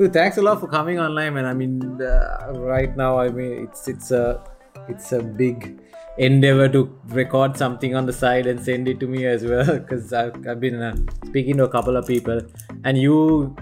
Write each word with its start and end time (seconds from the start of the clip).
Dude, 0.00 0.14
thanks 0.14 0.38
a 0.38 0.42
lot 0.42 0.60
for 0.60 0.66
coming 0.66 0.98
online, 0.98 1.34
man. 1.34 1.44
I 1.44 1.52
mean, 1.52 2.00
uh, 2.00 2.52
right 2.56 2.96
now, 2.96 3.18
I 3.18 3.28
mean, 3.28 3.64
it's 3.64 3.86
it's 3.86 4.10
a 4.10 4.42
it's 4.88 5.12
a 5.12 5.22
big 5.22 5.78
endeavor 6.16 6.68
to 6.70 6.80
record 7.08 7.58
something 7.58 7.94
on 7.94 8.06
the 8.06 8.12
side 8.14 8.46
and 8.46 8.64
send 8.68 8.88
it 8.88 8.98
to 9.00 9.06
me 9.06 9.26
as 9.26 9.44
well 9.44 9.66
because 9.78 10.14
I've, 10.14 10.34
I've 10.48 10.58
been 10.58 10.80
uh, 10.80 10.96
speaking 11.26 11.58
to 11.58 11.64
a 11.64 11.68
couple 11.68 11.98
of 11.98 12.06
people 12.06 12.40
and 12.84 12.96
you 12.96 13.54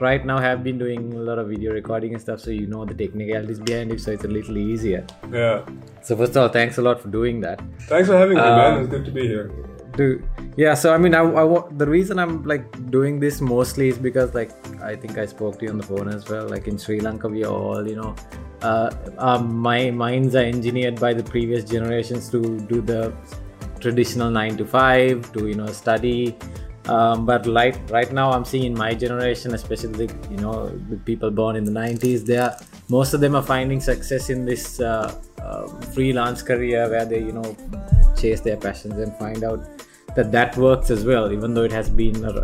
right 0.00 0.24
now 0.24 0.38
have 0.38 0.64
been 0.64 0.78
doing 0.78 1.12
a 1.12 1.18
lot 1.18 1.38
of 1.38 1.48
video 1.48 1.72
recording 1.72 2.14
and 2.14 2.22
stuff 2.22 2.40
so 2.40 2.50
you 2.50 2.66
know 2.66 2.84
the 2.84 2.94
technicalities 2.94 3.60
behind 3.60 3.92
it 3.92 4.00
so 4.00 4.10
it's 4.12 4.24
a 4.24 4.28
little 4.28 4.58
easier 4.58 5.06
Yeah. 5.30 5.64
so 6.02 6.16
first 6.16 6.32
of 6.32 6.42
all 6.42 6.48
thanks 6.48 6.78
a 6.78 6.82
lot 6.82 7.00
for 7.00 7.08
doing 7.08 7.40
that 7.42 7.62
Thanks 7.82 8.08
for 8.08 8.16
having 8.18 8.34
me, 8.36 8.42
Um, 8.42 8.56
man. 8.58 8.80
It's 8.80 8.90
good 8.90 9.04
to 9.04 9.10
be 9.12 9.28
here. 9.28 9.50
Do 9.96 10.22
yeah 10.56 10.74
so 10.74 10.94
i 10.94 10.98
mean 10.98 11.14
I, 11.14 11.22
I 11.22 11.62
the 11.72 11.86
reason 11.86 12.18
i'm 12.18 12.42
like 12.44 12.90
doing 12.90 13.20
this 13.20 13.40
mostly 13.40 13.88
is 13.88 13.98
because 13.98 14.34
like 14.34 14.50
i 14.82 14.94
think 14.96 15.18
i 15.18 15.26
spoke 15.26 15.58
to 15.58 15.64
you 15.64 15.70
on 15.70 15.78
the 15.78 15.86
phone 15.86 16.08
as 16.08 16.28
well 16.28 16.48
like 16.48 16.66
in 16.68 16.78
sri 16.78 17.00
lanka 17.00 17.28
we 17.28 17.44
all 17.44 17.86
you 17.86 17.96
know 17.96 18.14
uh, 18.62 19.38
my 19.42 19.90
minds 19.90 20.36
are 20.36 20.44
engineered 20.44 21.00
by 21.00 21.12
the 21.12 21.22
previous 21.24 21.64
generations 21.64 22.30
to 22.30 22.60
do 22.60 22.80
the 22.80 23.12
traditional 23.80 24.30
9 24.30 24.56
to 24.56 24.64
5 24.64 25.32
to 25.32 25.48
you 25.48 25.54
know 25.54 25.66
study 25.66 26.36
um, 26.86 27.24
but 27.24 27.46
like 27.46 27.76
right 27.90 28.12
now 28.12 28.30
i'm 28.32 28.44
seeing 28.44 28.64
in 28.64 28.74
my 28.74 28.92
generation 28.94 29.54
especially 29.54 30.08
you 30.30 30.36
know 30.38 30.68
the 30.90 30.96
people 30.96 31.30
born 31.30 31.56
in 31.56 31.64
the 31.64 31.70
90s 31.70 32.24
they 32.26 32.36
are 32.36 32.56
most 32.88 33.14
of 33.14 33.20
them 33.20 33.34
are 33.34 33.42
finding 33.42 33.80
success 33.80 34.30
in 34.30 34.44
this 34.44 34.80
uh, 34.80 35.14
uh, 35.40 35.66
freelance 35.94 36.42
career 36.42 36.88
where 36.90 37.04
they 37.04 37.20
you 37.20 37.32
know 37.32 37.56
chase 38.18 38.40
their 38.40 38.56
passions 38.56 38.98
and 38.98 39.16
find 39.16 39.44
out 39.44 39.64
that 40.16 40.30
that 40.32 40.56
works 40.56 40.90
as 40.90 41.04
well 41.04 41.32
even 41.32 41.54
though 41.54 41.62
it 41.62 41.72
has 41.72 41.88
been 41.88 42.24
uh, 42.24 42.42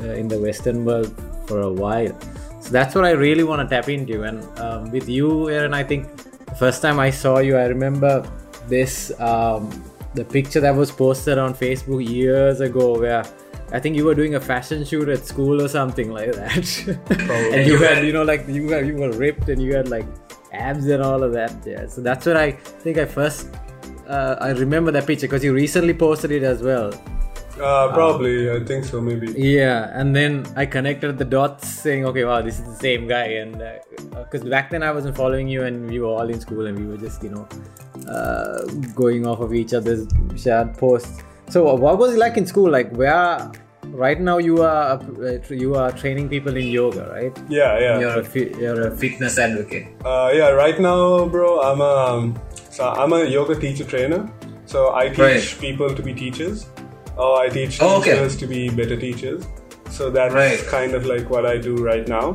in 0.00 0.28
the 0.28 0.38
western 0.38 0.84
world 0.84 1.14
for 1.46 1.60
a 1.62 1.72
while. 1.72 2.16
So 2.60 2.70
that's 2.70 2.94
what 2.94 3.04
i 3.04 3.10
really 3.10 3.44
want 3.44 3.68
to 3.68 3.74
tap 3.74 3.88
into. 3.88 4.22
And 4.22 4.38
um, 4.58 4.90
with 4.90 5.08
you 5.08 5.50
aaron 5.50 5.74
i 5.74 5.82
think 5.82 6.06
the 6.46 6.54
first 6.54 6.82
time 6.82 6.98
i 7.00 7.10
saw 7.10 7.38
you 7.38 7.56
i 7.56 7.64
remember 7.64 8.14
this 8.68 9.12
um, 9.20 9.62
the 10.14 10.24
picture 10.24 10.60
that 10.60 10.74
was 10.74 10.90
posted 10.90 11.38
on 11.38 11.54
facebook 11.54 12.06
years 12.06 12.60
ago 12.60 12.98
where 12.98 13.24
I 13.72 13.78
think 13.78 13.96
you 13.96 14.04
were 14.04 14.14
doing 14.14 14.34
a 14.34 14.40
fashion 14.40 14.84
shoot 14.84 15.08
at 15.08 15.26
school 15.26 15.62
or 15.62 15.68
something 15.68 16.10
like 16.10 16.32
that. 16.32 16.88
and 17.54 17.66
you 17.66 17.78
had, 17.78 18.04
you 18.04 18.12
know, 18.12 18.24
like 18.24 18.46
you 18.48 18.66
were 18.66 18.82
you 18.82 18.94
were 18.96 19.12
ripped 19.12 19.48
and 19.48 19.62
you 19.62 19.74
had 19.74 19.88
like 19.88 20.06
abs 20.52 20.86
and 20.86 21.02
all 21.02 21.22
of 21.22 21.32
that. 21.32 21.54
Yeah. 21.64 21.86
So 21.86 22.00
that's 22.00 22.26
what 22.26 22.36
I 22.36 22.52
think 22.52 22.98
I 22.98 23.04
first 23.04 23.48
uh, 24.10 24.36
I 24.40 24.50
remember 24.50 24.90
that 24.90 25.06
picture 25.06 25.26
because 25.26 25.44
you 25.44 25.54
recently 25.54 25.94
posted 25.94 26.32
it 26.32 26.42
as 26.42 26.62
well. 26.62 26.92
Uh, 27.60 27.92
probably, 27.92 28.50
I 28.50 28.64
think 28.64 28.84
so, 28.84 29.00
maybe. 29.00 29.32
Yeah, 29.32 29.90
and 29.92 30.16
then 30.16 30.46
I 30.56 30.64
connected 30.64 31.18
the 31.18 31.26
dots, 31.26 31.68
saying, 31.68 32.06
"Okay, 32.06 32.24
wow, 32.24 32.40
this 32.40 32.58
is 32.58 32.64
the 32.64 32.76
same 32.76 33.06
guy." 33.06 33.26
And 33.42 33.62
because 34.14 34.44
back 34.44 34.70
then 34.70 34.82
I 34.82 34.92
wasn't 34.92 35.16
following 35.16 35.46
you, 35.46 35.64
and 35.64 35.90
we 35.90 36.00
were 36.00 36.06
all 36.06 36.28
in 36.28 36.40
school, 36.40 36.66
and 36.66 36.78
we 36.78 36.86
were 36.86 36.96
just, 36.96 37.22
you 37.22 37.30
know, 37.30 37.46
uh, 38.08 38.64
going 38.94 39.26
off 39.26 39.40
of 39.40 39.52
each 39.52 39.74
other's 39.74 40.06
shared 40.36 40.76
posts. 40.78 41.22
So, 41.50 41.74
what 41.74 41.98
was 41.98 42.14
it 42.14 42.18
like 42.18 42.36
in 42.36 42.46
school? 42.46 42.70
Like, 42.70 42.90
where 42.92 43.50
right 43.86 44.20
now 44.20 44.38
you 44.38 44.62
are 44.62 44.92
uh, 45.00 45.38
you 45.50 45.74
are 45.74 45.90
training 45.92 46.28
people 46.28 46.56
in 46.56 46.68
yoga, 46.68 47.08
right? 47.10 47.36
Yeah, 47.48 47.78
yeah. 47.78 47.98
You're 48.00 48.20
a 48.20 48.58
you're 48.60 48.86
a 48.88 48.96
fitness 48.96 49.38
advocate. 49.38 49.88
Uh, 50.04 50.30
yeah, 50.32 50.50
right 50.50 50.78
now, 50.80 51.26
bro, 51.26 51.60
I'm 51.60 51.80
a 51.80 51.94
um, 52.06 52.38
so 52.70 52.88
I'm 52.88 53.12
a 53.12 53.24
yoga 53.24 53.58
teacher 53.58 53.84
trainer. 53.84 54.30
So 54.66 54.94
I 54.94 55.08
teach 55.08 55.18
Right. 55.18 55.56
people 55.60 55.92
to 55.94 56.02
be 56.02 56.14
teachers, 56.14 56.66
or 57.16 57.40
I 57.42 57.48
teach 57.48 57.78
Oh, 57.82 57.98
okay. 57.98 58.12
teachers 58.12 58.36
to 58.36 58.46
be 58.46 58.68
better 58.68 58.96
teachers. 58.96 59.44
So 59.90 60.08
that's 60.10 60.32
Right. 60.32 60.58
kind 60.68 60.94
of 60.94 61.04
like 61.04 61.28
what 61.28 61.44
I 61.44 61.56
do 61.58 61.74
right 61.84 62.06
now. 62.06 62.34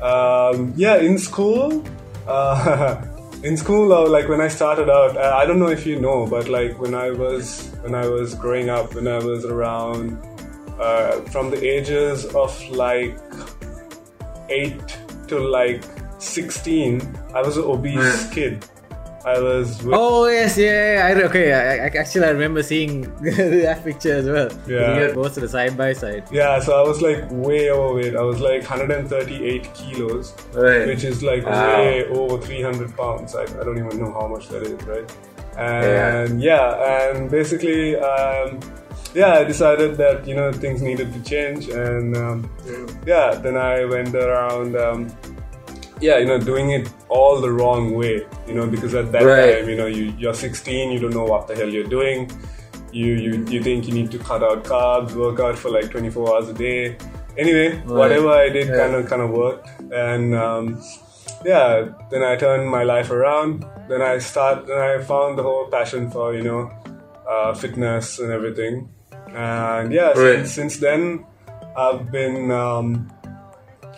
Um, 0.00 0.72
yeah, 0.76 0.96
in 0.96 1.18
school, 1.18 1.84
uh, 2.26 2.96
in 3.44 3.58
school, 3.58 3.92
uh, 3.92 4.08
like 4.08 4.28
when 4.28 4.40
I 4.40 4.48
started 4.48 4.88
out, 4.88 5.16
uh, 5.18 5.36
I 5.36 5.44
don't 5.44 5.58
know 5.58 5.68
if 5.68 5.84
you 5.84 6.00
know, 6.00 6.26
but 6.26 6.48
like 6.48 6.80
when 6.80 6.94
I 6.94 7.10
was 7.10 7.68
when 7.82 7.94
I 7.94 8.06
was 8.06 8.34
growing 8.34 8.70
up, 8.70 8.94
when 8.94 9.06
I 9.06 9.18
was 9.18 9.44
around 9.44 10.18
uh, 10.80 11.20
from 11.32 11.50
the 11.50 11.62
ages 11.62 12.24
of 12.34 12.50
like 12.70 13.14
eight 14.48 14.98
to 15.28 15.38
like 15.38 15.84
sixteen, 16.18 17.02
I 17.34 17.42
was 17.42 17.58
an 17.58 17.64
obese 17.64 18.32
kid. 18.32 18.64
I 19.26 19.38
was 19.40 19.80
Oh 19.86 20.26
yes, 20.28 20.58
yeah, 20.58 21.08
yeah. 21.10 21.20
I, 21.20 21.22
okay, 21.24 21.52
I, 21.52 21.86
I, 21.86 21.88
actually 21.98 22.26
I 22.26 22.30
remember 22.30 22.62
seeing 22.62 23.02
that 23.22 23.80
picture 23.82 24.12
as 24.16 24.26
well. 24.26 24.50
Yeah. 24.66 25.12
posted 25.14 25.44
a 25.44 25.48
side 25.48 25.76
by 25.76 25.94
side. 25.94 26.24
yeah, 26.30 26.58
so 26.60 26.76
I 26.78 26.86
was 26.86 27.00
like 27.00 27.24
way 27.30 27.70
overweight. 27.70 28.16
I 28.16 28.22
was 28.22 28.40
like 28.40 28.60
138 28.68 29.72
kilos, 29.74 30.34
Right. 30.52 30.86
which 30.86 31.04
is 31.04 31.22
like 31.22 31.44
Wow. 31.46 31.78
way 31.78 32.06
over 32.08 32.38
300 32.38 32.96
pounds. 32.96 33.34
I, 33.34 33.42
I 33.44 33.64
don't 33.64 33.78
even 33.78 33.98
know 33.98 34.12
how 34.12 34.26
much 34.28 34.48
that 34.48 34.62
is, 34.62 34.82
right? 34.86 35.10
And 35.56 36.42
yeah, 36.42 37.10
and 37.12 37.30
basically, 37.30 37.96
um, 37.96 38.58
yeah, 39.14 39.34
I 39.34 39.44
decided 39.44 39.96
that 39.96 40.26
you 40.26 40.34
know 40.34 40.52
things 40.52 40.82
needed 40.82 41.12
to 41.12 41.20
change, 41.22 41.68
and 41.68 42.16
um, 42.16 42.50
yeah, 43.06 43.34
then 43.36 43.56
I 43.56 43.84
went 43.84 44.14
around. 44.14 44.76
Um, 44.76 45.12
yeah, 46.00 46.18
you 46.18 46.26
know, 46.26 46.38
doing 46.38 46.70
it 46.70 46.88
all 47.08 47.40
the 47.40 47.50
wrong 47.50 47.94
way, 47.94 48.26
you 48.46 48.54
know, 48.54 48.66
because 48.66 48.94
at 48.94 49.12
that 49.12 49.22
Right. 49.22 49.58
time, 49.60 49.68
you 49.68 49.76
know, 49.76 49.86
you, 49.86 50.12
you're 50.18 50.34
16, 50.34 50.90
you 50.92 50.98
don't 50.98 51.14
know 51.14 51.24
what 51.24 51.46
the 51.48 51.54
hell 51.54 51.68
you're 51.68 51.86
doing. 51.88 52.30
You, 52.92 53.06
you, 53.14 53.44
you 53.48 53.62
think 53.62 53.86
you 53.88 53.94
need 53.94 54.10
to 54.12 54.18
cut 54.18 54.42
out 54.42 54.64
carbs, 54.64 55.12
work 55.14 55.40
out 55.40 55.58
for 55.58 55.70
like 55.70 55.90
24 55.90 56.34
hours 56.34 56.48
a 56.48 56.52
day. 56.54 56.96
Anyway, 57.36 57.78
whatever 57.86 58.28
I 58.28 58.48
did 58.48 58.68
Yeah. 58.68 58.76
kind 58.76 58.94
of 58.94 59.08
kind 59.08 59.20
of 59.22 59.30
worked, 59.30 59.68
and 59.92 60.34
um, 60.36 60.80
yeah, 61.44 61.88
then 62.10 62.22
I 62.22 62.36
turned 62.36 62.68
my 62.70 62.84
life 62.84 63.10
around. 63.10 63.64
Then 63.88 64.00
I 64.02 64.18
start, 64.18 64.66
then 64.68 64.78
I 64.78 65.02
found 65.02 65.36
the 65.36 65.42
whole 65.42 65.66
passion 65.66 66.10
for 66.12 66.32
you 66.32 66.42
know 66.42 66.70
uh, 67.28 67.52
fitness 67.54 68.20
and 68.20 68.30
everything, 68.30 68.88
and 69.34 69.92
yeah, 69.92 70.12
Right. 70.12 70.46
since, 70.46 70.52
since 70.52 70.76
then 70.78 71.26
I've 71.76 72.12
been 72.12 72.52
um, 72.52 73.10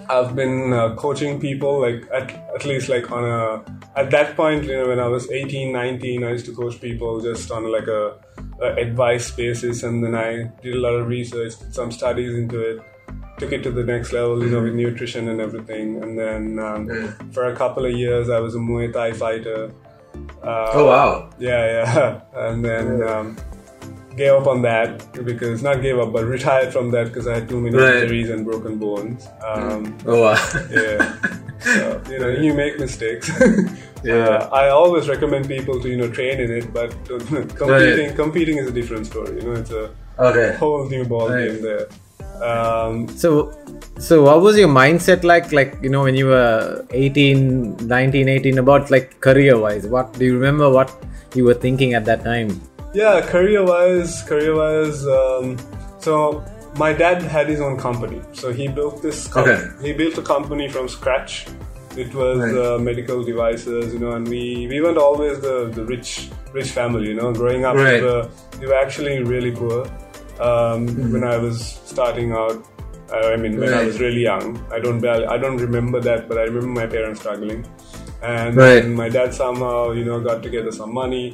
I've 0.09 0.35
been 0.37 0.73
uh, 0.73 0.95
coaching 0.97 1.41
people 1.41 1.81
like 1.81 2.07
at, 2.13 2.31
at 2.55 2.65
least 2.65 2.89
like 2.89 3.11
on 3.11 3.25
a 3.25 3.99
at 3.99 4.11
that 4.11 4.37
point 4.37 4.65
you 4.65 4.73
know 4.77 4.89
when 4.89 5.01
I 5.01 5.07
was 5.09 5.31
18 5.31 5.73
19 5.73 6.25
I 6.25 6.31
used 6.31 6.47
to 6.47 6.55
coach 6.55 6.81
people 6.81 7.21
just 7.21 7.51
on 7.51 7.71
like 7.71 7.87
a, 7.87 8.17
a 8.63 8.75
advice 8.75 9.31
basis. 9.31 9.83
And 9.83 10.03
then 10.05 10.15
I 10.15 10.51
did 10.63 10.75
a 10.75 10.79
lot 10.79 10.95
of 10.95 11.07
research 11.09 11.59
did 11.59 11.75
some 11.75 11.91
studies 11.91 12.35
into 12.35 12.61
it 12.61 12.81
took 13.39 13.53
it 13.53 13.63
to 13.63 13.71
the 13.71 13.85
next 13.85 14.15
level 14.15 14.43
you 14.43 14.51
know 14.51 14.63
with 14.63 14.75
nutrition 14.75 15.29
and 15.29 15.41
everything. 15.41 16.03
And 16.03 16.19
then 16.19 16.59
um, 16.59 16.89
for 17.33 17.47
a 17.47 17.57
couple 17.57 17.85
of 17.85 17.93
years 17.93 18.31
I 18.31 18.41
was 18.41 18.55
a 18.55 18.59
Muay 18.59 18.93
Thai 18.93 19.13
fighter. 19.13 19.73
Uh, 20.43 20.71
Oh 20.73 20.87
wow. 20.87 21.31
yeah, 21.39 21.65
yeah. 21.77 22.21
And 22.35 22.65
then 22.65 23.03
um, 23.03 23.37
gave 24.17 24.33
up 24.33 24.47
on 24.47 24.63
that 24.63 24.91
because 25.25 25.63
not 25.63 25.83
gave 25.83 25.99
up, 25.99 26.13
but 26.13 26.25
retired 26.25 26.73
from 26.73 26.91
that 26.93 27.07
because 27.09 27.27
I 27.27 27.35
had 27.35 27.49
too 27.49 27.61
many 27.61 27.77
Right. 27.77 27.97
injuries 28.03 28.31
and 28.31 28.45
broken 28.45 28.79
bones. 28.79 29.27
Um, 29.45 29.97
Oh 30.07 30.23
wow. 30.23 30.39
yeah. 30.71 31.17
So, 31.61 32.01
you 32.11 32.19
know, 32.21 32.29
you 32.29 32.55
make 32.55 32.79
mistakes. 32.79 33.31
Yeah. 34.05 34.15
Uh, 34.29 34.49
I 34.53 34.69
always 34.69 35.09
recommend 35.09 35.49
people 35.49 35.81
to 35.83 35.89
you 35.89 35.97
know 35.97 36.09
train 36.09 36.39
in 36.39 36.51
it, 36.59 36.73
but 36.73 36.91
competing 37.63 38.15
competing 38.15 38.59
is 38.59 38.69
a 38.69 38.75
different 38.79 39.07
story. 39.07 39.33
You 39.41 39.43
know, 39.47 39.55
it's 39.63 39.73
a 39.73 39.91
okay. 40.27 40.55
whole 40.59 40.89
new 40.89 41.05
ball 41.05 41.29
Right. 41.29 41.47
game 41.49 41.63
there. 41.63 41.87
Um, 42.51 43.09
So, 43.09 43.31
so 43.99 44.23
what 44.23 44.43
was 44.43 44.59
your 44.59 44.69
mindset 44.69 45.25
like? 45.25 45.51
Like 45.51 45.75
you 45.83 45.89
know, 45.89 46.03
when 46.05 46.15
you 46.15 46.27
were 46.27 46.85
18, 46.91 47.89
19, 47.89 48.29
18, 48.29 48.59
about 48.59 48.91
like 48.93 49.19
career 49.21 49.59
wise. 49.59 49.89
What 49.89 50.13
do 50.19 50.25
you 50.25 50.35
remember? 50.39 50.71
What 50.71 50.93
you 51.35 51.45
were 51.45 51.55
thinking 51.67 51.95
at 51.95 52.05
that 52.05 52.23
time? 52.23 52.61
Yeah, 53.01 53.21
career 53.35 53.63
wise, 53.73 54.23
career 54.31 54.55
wise. 54.63 55.07
Um, 55.07 55.57
so 56.07 56.15
my 56.85 56.93
dad 57.03 57.23
had 57.23 57.47
his 57.55 57.61
own 57.61 57.77
company, 57.87 58.21
so 58.33 58.53
he 58.61 58.69
built 58.79 59.03
this. 59.03 59.19
Com- 59.29 59.43
Okay. 59.45 59.61
He 59.87 59.93
built 60.01 60.17
a 60.19 60.23
company 60.35 60.69
from 60.75 60.89
scratch. 60.97 61.35
It 62.05 62.15
was 62.21 62.39
Right. 62.39 62.57
uh, 62.63 62.79
medical 62.79 63.23
devices, 63.33 63.93
you 63.95 64.01
know, 64.05 64.13
and 64.17 64.29
we 64.35 64.43
we 64.73 64.81
weren't 64.83 64.99
always 65.09 65.41
the, 65.47 65.57
the 65.77 65.85
rich 65.93 66.11
rich 66.59 66.71
family, 66.79 67.07
you 67.11 67.15
know. 67.21 67.33
Growing 67.43 67.65
up, 67.69 67.77
Right. 67.77 68.01
we, 68.03 68.07
were, 68.09 68.25
we 68.61 68.67
were 68.73 68.79
actually 68.87 69.15
really 69.35 69.53
poor. 69.61 69.81
Um, 70.49 70.81
Mm-hmm. 70.87 71.13
When 71.15 71.25
I 71.25 71.37
was 71.47 71.61
starting 71.93 72.33
out, 72.33 72.59
I 73.13 73.37
mean, 73.43 73.55
when 73.63 73.73
I 73.81 73.83
was 73.89 74.01
really 74.05 74.23
young, 74.31 74.47
I 74.77 74.79
don't 74.85 75.05
I 75.37 75.39
don't 75.45 75.61
remember 75.69 76.01
that, 76.09 76.29
but 76.29 76.37
I 76.39 76.45
remember 76.51 76.81
my 76.83 76.87
parents 76.97 77.21
struggling. 77.21 77.65
And 78.23 78.57
Right. 78.65 78.85
my 79.03 79.09
dad 79.17 79.33
somehow, 79.43 79.93
you 79.99 80.05
know, 80.09 80.19
got 80.29 80.43
together 80.49 80.73
some 80.81 80.93
money. 81.03 81.27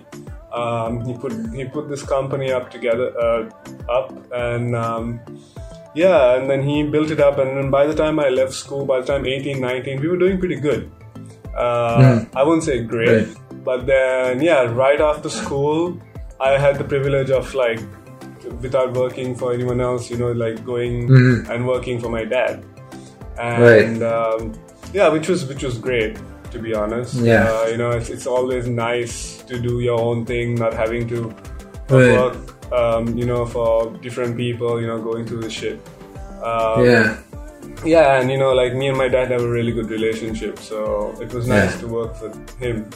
Um, 0.54 1.00
he 1.06 1.14
put 1.14 1.32
he 1.54 1.64
put 1.64 1.88
this 1.88 2.02
company 2.02 2.52
up 2.52 2.70
together, 2.70 3.06
uh, 3.19 3.49
up, 3.90 4.12
and 4.32 4.76
um, 4.76 5.20
yeah, 5.94 6.37
and 6.37 6.49
then 6.50 6.62
he 6.62 6.82
built 6.82 7.10
it 7.10 7.20
up. 7.20 7.38
And 7.38 7.56
then 7.56 7.70
by 7.70 7.87
the 7.87 7.94
time 7.94 8.19
I 8.20 8.28
left 8.28 8.52
school, 8.52 8.84
by 8.84 9.00
the 9.00 9.06
time 9.06 9.25
18, 9.26 9.60
19, 9.60 10.00
we 10.00 10.08
were 10.08 10.16
doing 10.19 10.38
pretty 10.38 10.56
good. 10.56 10.90
Uh, 11.56 12.25
I 12.34 12.43
won't 12.43 12.62
say 12.62 12.82
great, 12.82 13.26
Right. 13.28 13.64
but 13.64 13.87
then 13.87 14.43
yeah, 14.43 14.62
right 14.62 15.00
after 15.00 15.28
school, 15.28 15.99
I 16.40 16.58
had 16.58 16.76
the 16.76 16.84
privilege 16.84 17.31
of 17.31 17.54
like, 17.54 17.81
without 18.60 18.94
working 18.94 19.34
for 19.34 19.52
anyone 19.52 19.81
else, 19.81 20.10
you 20.10 20.16
know, 20.16 20.32
like 20.32 20.64
going 20.64 21.10
and 21.50 21.66
working 21.66 22.00
for 22.00 22.08
my 22.08 22.25
dad. 22.25 22.64
and 23.38 24.02
um, 24.02 24.52
yeah, 24.93 25.08
which 25.08 25.28
was 25.28 25.46
which 25.46 25.62
was 25.62 25.78
great 25.78 26.19
to 26.52 26.58
be 26.58 26.75
honest. 26.75 27.14
Yeah. 27.14 27.44
Uh, 27.50 27.66
you 27.66 27.76
know, 27.76 27.90
it's, 27.90 28.10
it's 28.10 28.26
always 28.26 28.69
nice 28.69 29.43
to 29.44 29.58
do 29.58 29.81
your 29.81 30.00
own 30.00 30.25
thing, 30.26 30.54
not 30.54 30.75
having 30.75 31.08
to 31.08 31.34
work, 31.88 32.37
um, 32.72 33.16
you 33.16 33.26
know, 33.26 33.44
for 33.46 33.90
different 33.99 34.37
people, 34.37 34.81
you 34.81 34.87
know, 34.87 35.00
going 35.00 35.26
through 35.26 35.40
the 35.43 35.50
shit. 35.50 35.81
Um, 36.43 36.84
yeah. 36.84 37.19
yeah, 37.84 38.20
and 38.20 38.31
you 38.31 38.38
know, 38.38 38.52
like 38.52 38.75
me 38.75 38.88
and 38.88 38.99
my 38.99 39.08
dad 39.08 39.31
have 39.31 39.43
a 39.43 39.49
really 39.49 39.72
good 39.72 39.90
relationship, 39.90 40.58
so 40.58 41.14
it 41.20 41.32
was 41.32 41.46
nice 41.49 41.75
Yeah. 41.75 41.81
to 41.82 41.87
work 41.88 42.16
for 42.16 42.32
him. 42.58 42.88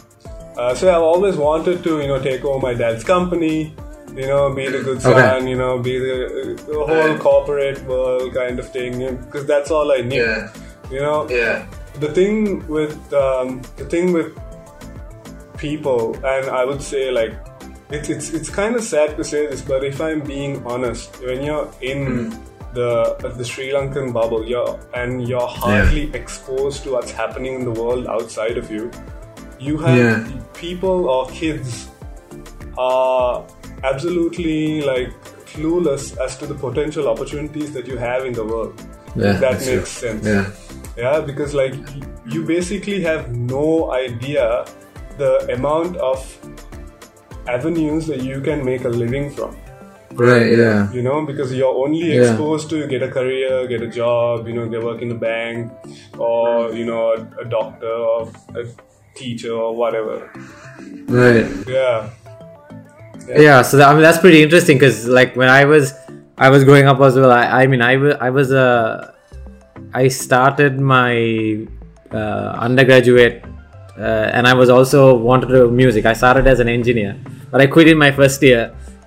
Uh, 0.58 0.74
so 0.74 0.88
I've 0.94 1.02
always 1.02 1.36
wanted 1.36 1.82
to, 1.84 2.00
you 2.00 2.08
know, 2.08 2.18
take 2.20 2.44
over 2.44 2.58
my 2.58 2.72
dad's 2.74 3.04
company, 3.04 3.74
you 4.14 4.26
know, 4.26 4.52
be 4.54 4.66
the 4.68 4.82
good 4.82 5.02
son, 5.02 5.12
Okay. 5.12 5.48
you 5.50 5.56
know, 5.56 5.78
be 5.78 5.98
the, 5.98 6.58
the 6.66 6.74
whole 6.90 7.18
corporate 7.18 7.84
world 7.84 8.32
kind 8.34 8.58
of 8.58 8.70
thing, 8.72 9.16
because 9.16 9.44
that's 9.46 9.70
all 9.70 9.92
I 9.92 10.00
knew. 10.00 10.24
You 10.90 11.00
know, 11.00 11.28
Yeah. 11.28 11.66
The 12.00 12.12
thing 12.12 12.66
with 12.68 12.96
um, 13.12 13.62
the 13.76 13.84
thing 13.84 14.12
with 14.12 14.32
people, 15.58 16.14
and 16.24 16.48
I 16.50 16.64
would 16.64 16.82
say 16.82 17.10
like 17.10 17.34
it's 17.90 18.08
it's 18.08 18.30
it's 18.30 18.50
kind 18.50 18.74
of 18.76 18.82
sad 18.82 19.16
to 19.16 19.24
say 19.24 19.46
this, 19.46 19.62
but 19.62 19.84
if 19.84 20.00
I'm 20.00 20.20
being 20.20 20.64
honest, 20.66 21.20
when 21.22 21.42
you're 21.42 21.70
in 21.80 22.30
the 22.74 23.14
the 23.36 23.44
Sri 23.44 23.70
Lankan 23.70 24.12
bubble, 24.12 24.44
you're 24.46 24.78
and 24.94 25.26
you're 25.28 25.46
hardly 25.48 26.12
exposed 26.14 26.82
to 26.84 26.92
what's 26.92 27.10
happening 27.10 27.54
in 27.54 27.64
the 27.64 27.70
world 27.70 28.06
outside 28.06 28.58
of 28.58 28.70
you. 28.70 28.90
You 29.58 29.78
have 29.78 29.96
Yeah. 29.98 30.42
people 30.52 31.08
or 31.08 31.26
kids 31.30 31.88
are 32.76 33.42
absolutely 33.84 34.82
like 34.82 35.10
clueless 35.46 36.16
as 36.18 36.36
to 36.38 36.46
the 36.46 36.54
potential 36.54 37.08
opportunities 37.08 37.72
that 37.72 37.86
you 37.86 37.96
have 37.96 38.26
in 38.26 38.34
the 38.34 38.44
world. 38.44 38.74
Yeah, 39.14 39.32
if 39.34 39.40
that 39.40 39.52
makes 39.52 39.64
true. 39.66 39.84
sense. 39.86 40.26
Yeah. 40.26 40.50
Yeah, 40.96 41.20
because 41.20 41.54
like 41.54 41.74
you 42.26 42.44
basically 42.44 43.00
have 43.02 43.34
no 43.36 43.92
idea 43.92 44.64
the 45.18 45.52
amount 45.52 45.96
of 45.96 46.24
avenues 47.48 48.06
that 48.06 48.22
you 48.22 48.40
can 48.40 48.64
make 48.64 48.84
a 48.84 48.88
living 48.88 49.30
from. 49.30 49.56
Right. 50.14 50.56
Yeah. 50.56 50.90
You 50.92 51.02
know, 51.02 51.26
because 51.26 51.52
you're 51.54 51.74
only 51.74 52.14
Yeah. 52.14 52.30
exposed 52.30 52.70
to 52.70 52.86
get 52.86 53.02
a 53.02 53.10
career, 53.10 53.66
get 53.66 53.82
a 53.82 53.86
job, 53.88 54.48
you 54.48 54.54
know, 54.54 54.66
get 54.66 54.82
work 54.82 55.02
in 55.02 55.08
the 55.10 55.14
bank, 55.14 55.70
or 56.18 56.72
you 56.72 56.86
know, 56.86 57.12
a, 57.12 57.42
a 57.42 57.44
doctor 57.44 57.92
or 57.92 58.30
a 58.54 58.64
teacher 59.14 59.52
or 59.52 59.74
whatever. 59.76 60.30
Right. 61.08 61.46
Yeah, 61.68 62.08
yeah 63.28 63.62
so 63.62 63.76
that, 63.76 63.88
i 63.88 63.92
mean 63.92 64.02
that's 64.02 64.18
pretty 64.18 64.42
interesting 64.42 64.76
because 64.78 65.06
like 65.08 65.34
when 65.34 65.48
i 65.48 65.64
was 65.64 65.92
i 66.38 66.48
was 66.48 66.62
growing 66.64 66.86
up 66.86 67.00
as 67.00 67.16
well 67.16 67.32
i, 67.32 67.62
I 67.62 67.66
mean 67.66 67.82
i 67.82 67.96
was 67.96 68.14
i 68.20 68.30
was 68.30 68.52
uh, 68.52 69.10
i 70.02 70.08
started 70.08 70.78
my 70.96 71.14
uh, 72.12 72.48
undergraduate 72.66 73.36
uh, 73.98 74.36
and 74.36 74.46
i 74.46 74.54
was 74.62 74.68
also 74.76 75.00
wanted 75.28 75.46
to 75.46 75.54
do 75.60 75.70
music. 75.70 76.04
I 76.04 76.12
started 76.12 76.46
as 76.46 76.60
an 76.64 76.68
engineer 76.68 77.12
but 77.50 77.60
i 77.60 77.66
quit 77.66 77.88
in 77.88 77.98
my 78.06 78.10
first 78.20 78.42
year 78.42 78.64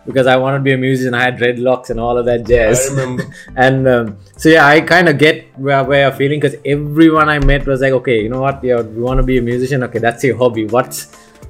because 0.08 0.28
i 0.34 0.36
wanted 0.44 0.60
to 0.60 0.64
be 0.64 0.74
a 0.74 0.78
musician. 0.78 1.14
I 1.14 1.24
had 1.28 1.38
dreadlocks 1.38 1.90
and 1.92 2.00
all 2.00 2.18
of 2.18 2.26
that 2.26 2.42
jazz. 2.52 2.88
I 2.88 2.92
remember. 2.92 3.24
and 3.66 3.88
um, 3.88 4.18
so 4.38 4.50
yeah 4.50 4.66
i 4.66 4.82
kind 4.82 5.08
of 5.10 5.18
get 5.26 5.36
where, 5.60 5.84
where 5.84 6.02
you're 6.04 6.18
feeling 6.22 6.40
because 6.40 6.58
everyone 6.66 7.30
i 7.30 7.40
met 7.52 7.66
was 7.72 7.82
like 7.82 7.94
okay 8.02 8.18
you 8.24 8.30
know 8.30 8.42
what? 8.42 8.64
Yeah, 8.64 8.82
you 8.82 9.02
want 9.10 9.20
to 9.20 9.28
be 9.32 9.38
a 9.38 9.42
musician? 9.42 9.84
Okay 9.84 10.00
that's 10.00 10.24
your 10.24 10.38
hobby. 10.38 10.66
What's 10.66 11.00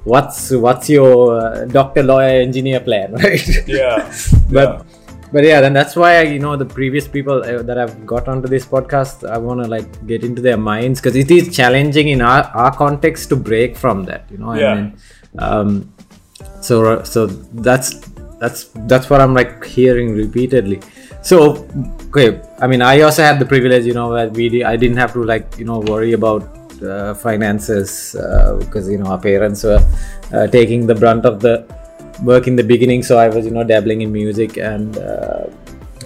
what's 0.04 0.50
what's 0.50 0.88
your 0.88 1.40
uh, 1.40 1.64
doctor 1.66 2.02
lawyer 2.02 2.40
engineer 2.40 2.80
plan? 2.80 3.14
Right? 3.24 3.48
Yeah, 3.66 4.12
but 4.50 4.86
but 5.32 5.44
yeah 5.44 5.60
then 5.60 5.72
that's 5.72 5.94
why 5.96 6.22
you 6.22 6.38
know 6.38 6.56
the 6.56 6.64
previous 6.64 7.06
people 7.06 7.42
uh, 7.42 7.62
that 7.62 7.78
i've 7.78 8.06
got 8.06 8.28
onto 8.28 8.48
this 8.48 8.64
podcast 8.66 9.28
i 9.30 9.38
want 9.38 9.62
to 9.62 9.68
like 9.68 10.06
get 10.06 10.24
into 10.24 10.42
their 10.42 10.56
minds 10.56 11.00
because 11.00 11.16
it 11.16 11.30
is 11.30 11.54
challenging 11.54 12.08
in 12.08 12.20
our, 12.20 12.42
our 12.62 12.74
context 12.74 13.28
to 13.28 13.36
break 13.36 13.76
from 13.76 14.04
that 14.04 14.24
you 14.30 14.38
know 14.38 14.52
Yeah. 14.54 14.72
I 14.72 14.74
mean, 14.74 14.98
um 15.38 15.92
so 16.60 17.02
so 17.04 17.26
that's 17.26 17.98
that's 18.40 18.64
that's 18.90 19.08
what 19.10 19.20
i'm 19.20 19.34
like 19.34 19.64
hearing 19.64 20.14
repeatedly 20.14 20.80
so 21.22 21.66
okay 22.08 22.40
i 22.60 22.66
mean 22.66 22.82
i 22.82 23.00
also 23.02 23.22
had 23.22 23.38
the 23.38 23.46
privilege 23.46 23.84
you 23.84 23.94
know 23.94 24.12
that 24.14 24.32
we 24.32 24.64
i 24.64 24.76
didn't 24.76 24.96
have 24.96 25.12
to 25.12 25.22
like 25.24 25.58
you 25.58 25.64
know 25.64 25.78
worry 25.80 26.12
about 26.12 26.42
uh, 26.82 27.12
finances 27.14 28.14
uh, 28.16 28.56
because 28.58 28.88
you 28.88 28.98
know 28.98 29.06
our 29.06 29.20
parents 29.20 29.62
were 29.64 29.82
uh, 30.32 30.46
taking 30.46 30.86
the 30.86 30.94
brunt 30.94 31.24
of 31.26 31.40
the 31.40 31.54
work 32.22 32.46
in 32.46 32.56
the 32.56 32.62
beginning 32.62 33.02
so 33.02 33.18
i 33.18 33.28
was 33.28 33.46
you 33.46 33.50
know 33.50 33.64
dabbling 33.64 34.02
in 34.02 34.12
music 34.12 34.56
and 34.56 34.98
uh, 34.98 35.44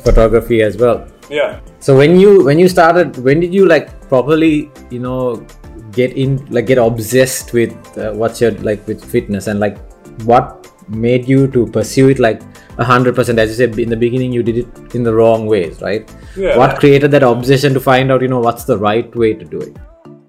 photography 0.05 0.63
as 0.63 0.77
well. 0.77 1.07
Yeah. 1.31 1.61
so 1.81 1.97
when 1.97 2.21
you 2.21 2.45
when 2.45 2.59
you 2.59 2.69
started 2.69 3.17
when 3.27 3.41
did 3.41 3.55
you 3.55 3.67
like 3.67 3.87
properly 4.09 4.71
you 4.91 4.99
know 4.99 5.47
get 5.93 6.13
in 6.13 6.45
like 6.57 6.67
get 6.67 6.77
obsessed 6.77 7.55
with 7.55 7.73
uh, 7.99 8.13
what's 8.13 8.41
your 8.41 8.51
like 8.69 8.87
with 8.87 9.03
fitness? 9.03 9.47
And 9.47 9.59
like 9.59 9.79
what 10.25 10.71
made 10.89 11.27
you 11.27 11.47
to 11.49 11.67
pursue 11.67 12.11
it 12.11 12.19
like 12.19 12.43
a 12.77 12.85
hundred 12.85 13.15
percent? 13.15 13.39
As 13.39 13.49
you 13.49 13.57
said 13.57 13.79
in 13.79 13.89
the 13.89 13.97
beginning 13.97 14.33
you 14.33 14.43
did 14.43 14.59
it 14.59 14.95
in 14.95 15.03
the 15.03 15.15
wrong 15.15 15.47
ways 15.47 15.81
right? 15.81 16.15
Yeah. 16.37 16.59
what 16.59 16.79
created 16.79 17.11
that 17.13 17.23
obsession 17.23 17.73
to 17.75 17.81
find 17.81 18.13
out 18.13 18.21
you 18.21 18.29
know 18.29 18.41
what's 18.41 18.65
the 18.65 18.77
right 18.77 19.17
way 19.17 19.33
to 19.33 19.45
do 19.45 19.61
it? 19.61 19.77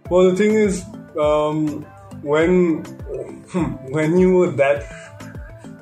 Well, 0.09 0.29
the 0.29 0.35
thing 0.38 0.53
is, 0.53 0.83
um, 1.19 1.83
when 2.21 2.83
when 3.97 4.17
you 4.17 4.33
were 4.38 4.51
that 4.51 5.14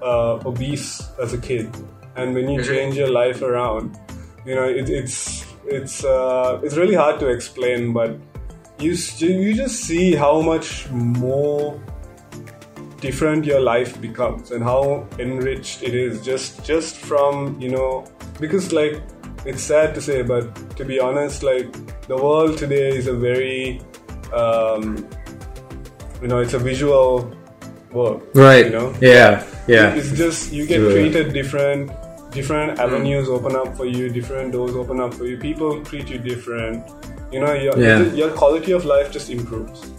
uh, 0.03 0.39
obese 0.45 1.01
as 1.21 1.33
a 1.33 1.37
kid, 1.37 1.73
and 2.15 2.33
when 2.35 2.49
you 2.49 2.63
change 2.63 2.95
your 2.95 3.09
life 3.09 3.41
around, 3.41 3.97
you 4.45 4.55
know, 4.55 4.67
it, 4.67 4.89
it's 4.89 5.45
it's 5.65 6.03
uh, 6.03 6.59
it's 6.63 6.75
really 6.75 6.95
hard 6.95 7.19
to 7.19 7.27
explain, 7.27 7.93
but 7.93 8.19
you 8.79 8.91
you 9.19 9.53
just 9.53 9.81
see 9.81 10.13
how 10.15 10.41
much 10.41 10.89
more 10.89 11.79
different 12.99 13.45
your 13.45 13.59
life 13.59 13.99
becomes 14.01 14.51
and 14.51 14.63
how 14.63 15.05
enriched 15.19 15.83
it 15.83 15.93
is 15.93 16.21
just 16.23 16.63
just 16.63 16.95
from 16.95 17.59
you 17.59 17.69
know 17.69 18.05
because 18.39 18.71
like 18.71 19.01
it's 19.45 19.61
sad 19.61 19.93
to 19.93 20.01
say 20.01 20.21
but 20.21 20.45
to 20.77 20.85
be 20.85 20.99
honest 20.99 21.43
like 21.43 21.67
the 22.07 22.15
world 22.15 22.57
today 22.57 22.89
is 22.89 23.07
a 23.07 23.13
very 23.13 23.81
um, 24.33 25.05
you 26.21 26.29
know 26.29 26.39
it's 26.39 26.53
a 26.53 26.59
visual 26.59 27.29
world 27.91 28.23
right. 28.35 28.65
you 28.67 28.71
know? 28.71 28.95
Yeah 29.01 29.43
yeah. 29.67 29.95
It's 29.95 30.11
just 30.11 30.51
you 30.51 30.65
get 30.65 30.79
treated 30.79 31.33
different 31.33 31.91
different 32.31 32.79
avenues 32.79 33.29
open 33.29 33.55
up 33.55 33.77
for 33.77 33.85
you 33.85 34.09
different 34.09 34.51
doors 34.51 34.75
open 34.75 34.99
up 34.99 35.13
for 35.13 35.25
you. 35.25 35.37
People 35.37 35.83
treat 35.83 36.09
you 36.09 36.17
different. 36.17 36.83
You 37.31 37.39
know 37.41 37.53
your, 37.53 37.77
Yeah. 37.77 38.01
your 38.13 38.31
quality 38.31 38.71
of 38.71 38.85
life 38.85 39.11
just 39.11 39.29
improves. 39.29 39.91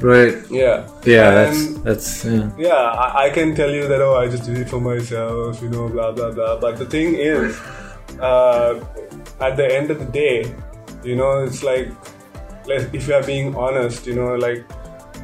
Right. 0.00 0.34
Yeah. 0.50 0.88
Yeah 1.04 1.30
that's 1.30 1.74
that's 1.86 2.24
yeah. 2.24 2.50
yeah, 2.58 2.74
I, 2.74 3.26
I 3.26 3.30
can 3.30 3.54
tell 3.54 3.70
you 3.70 3.86
that 3.86 4.00
oh, 4.02 4.16
I 4.16 4.28
just 4.28 4.44
did 4.44 4.58
it 4.58 4.68
for 4.68 4.80
myself, 4.80 5.62
you 5.62 5.68
know, 5.68 5.88
blah 5.88 6.10
blah 6.12 6.32
blah. 6.32 6.58
But 6.58 6.78
the 6.78 6.86
thing 6.86 7.14
is, 7.14 7.56
uh, 8.20 8.82
at 9.40 9.56
the 9.56 9.66
end 9.72 9.90
of 9.90 9.98
the 10.00 10.06
day, 10.06 10.52
you 11.04 11.14
know, 11.16 11.44
it's 11.44 11.62
like, 11.62 11.88
like 12.66 12.92
if 12.92 13.06
you 13.08 13.14
are 13.14 13.22
being 13.22 13.54
honest, 13.54 14.06
you 14.06 14.14
know, 14.14 14.34
like 14.34 14.64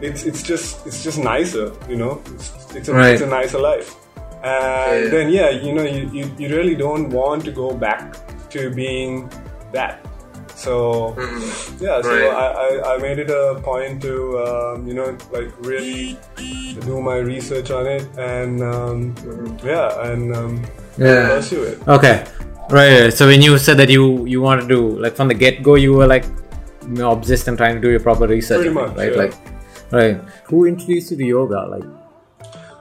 it's 0.00 0.22
it's 0.24 0.42
just 0.42 0.86
it's 0.86 1.02
just 1.02 1.18
nicer, 1.18 1.72
you 1.88 1.96
know, 1.96 2.22
it's 2.34 2.52
it's 2.74 2.88
a, 2.88 2.94
Right. 2.94 3.12
it's 3.14 3.22
a 3.22 3.26
nicer 3.26 3.58
life. 3.58 3.94
And 4.42 5.04
Yeah. 5.04 5.10
then 5.10 5.26
yeah, 5.30 5.50
you 5.50 5.72
know, 5.74 5.82
you, 5.82 6.08
you, 6.12 6.24
you 6.38 6.48
really 6.56 6.74
don't 6.76 7.10
want 7.10 7.44
to 7.46 7.50
go 7.50 7.72
back 7.74 8.14
to 8.50 8.70
being 8.70 9.28
that. 9.72 9.98
So 10.54 11.14
yeah, 11.80 12.02
so 12.02 12.10
Right. 12.10 12.30
I, 12.34 12.46
I, 12.66 12.94
I 12.94 12.98
made 12.98 13.18
it 13.18 13.30
a 13.30 13.60
point 13.62 14.02
to 14.02 14.38
um, 14.42 14.86
you 14.88 14.94
know 14.94 15.16
like 15.32 15.50
really 15.60 16.18
do 16.86 17.00
my 17.00 17.18
research 17.18 17.70
on 17.70 17.86
it 17.86 18.06
and 18.18 18.62
um, 18.62 19.14
yeah 19.64 20.10
and 20.10 20.34
um, 20.34 20.62
Yeah. 20.98 21.28
pursue 21.34 21.62
it. 21.62 21.78
Okay, 21.86 22.24
right, 22.70 23.00
right. 23.02 23.12
So 23.12 23.26
when 23.26 23.40
you 23.42 23.58
said 23.58 23.76
that 23.78 23.88
you 23.90 24.26
you 24.26 24.40
want 24.42 24.62
to 24.62 24.66
do 24.66 24.98
like 24.98 25.14
from 25.14 25.28
the 25.28 25.34
get 25.34 25.62
go, 25.62 25.74
you 25.76 25.94
were 25.94 26.06
like 26.06 26.24
you 26.82 26.94
know, 27.02 27.12
obsessed 27.12 27.46
and 27.48 27.56
trying 27.58 27.74
to 27.76 27.80
do 27.80 27.90
your 27.90 28.00
proper 28.00 28.26
research, 28.26 28.58
Pretty 28.66 28.74
much, 28.74 28.96
right? 28.96 29.12
yeah. 29.12 29.18
Like, 29.18 29.34
right. 29.92 30.16
Who 30.46 30.64
introduced 30.66 31.10
you 31.12 31.16
to 31.18 31.24
yoga? 31.24 31.60
Like, 31.68 31.84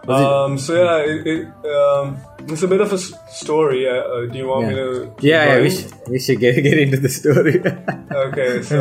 Um, 0.07 0.57
so 0.57 0.71
yeah, 0.73 0.97
it, 1.03 1.27
it, 1.27 1.47
um, 1.67 2.17
it's 2.47 2.63
a 2.63 2.67
bit 2.67 2.79
of 2.79 2.93
a 2.93 2.97
story. 2.97 3.89
Uh, 3.89 3.91
uh, 3.95 4.25
do 4.31 4.37
you 4.39 4.47
want 4.47 4.67
me 4.69 4.75
to? 4.75 5.11
yeah, 5.19 5.55
yeah, 5.55 5.61
we 5.61 5.69
should, 5.69 5.91
we 6.07 6.17
should 6.19 6.39
get 6.39 6.55
get 6.63 6.77
into 6.79 6.97
the 6.97 7.09
story. 7.09 7.59
Okay, 8.27 8.61
so 8.63 8.79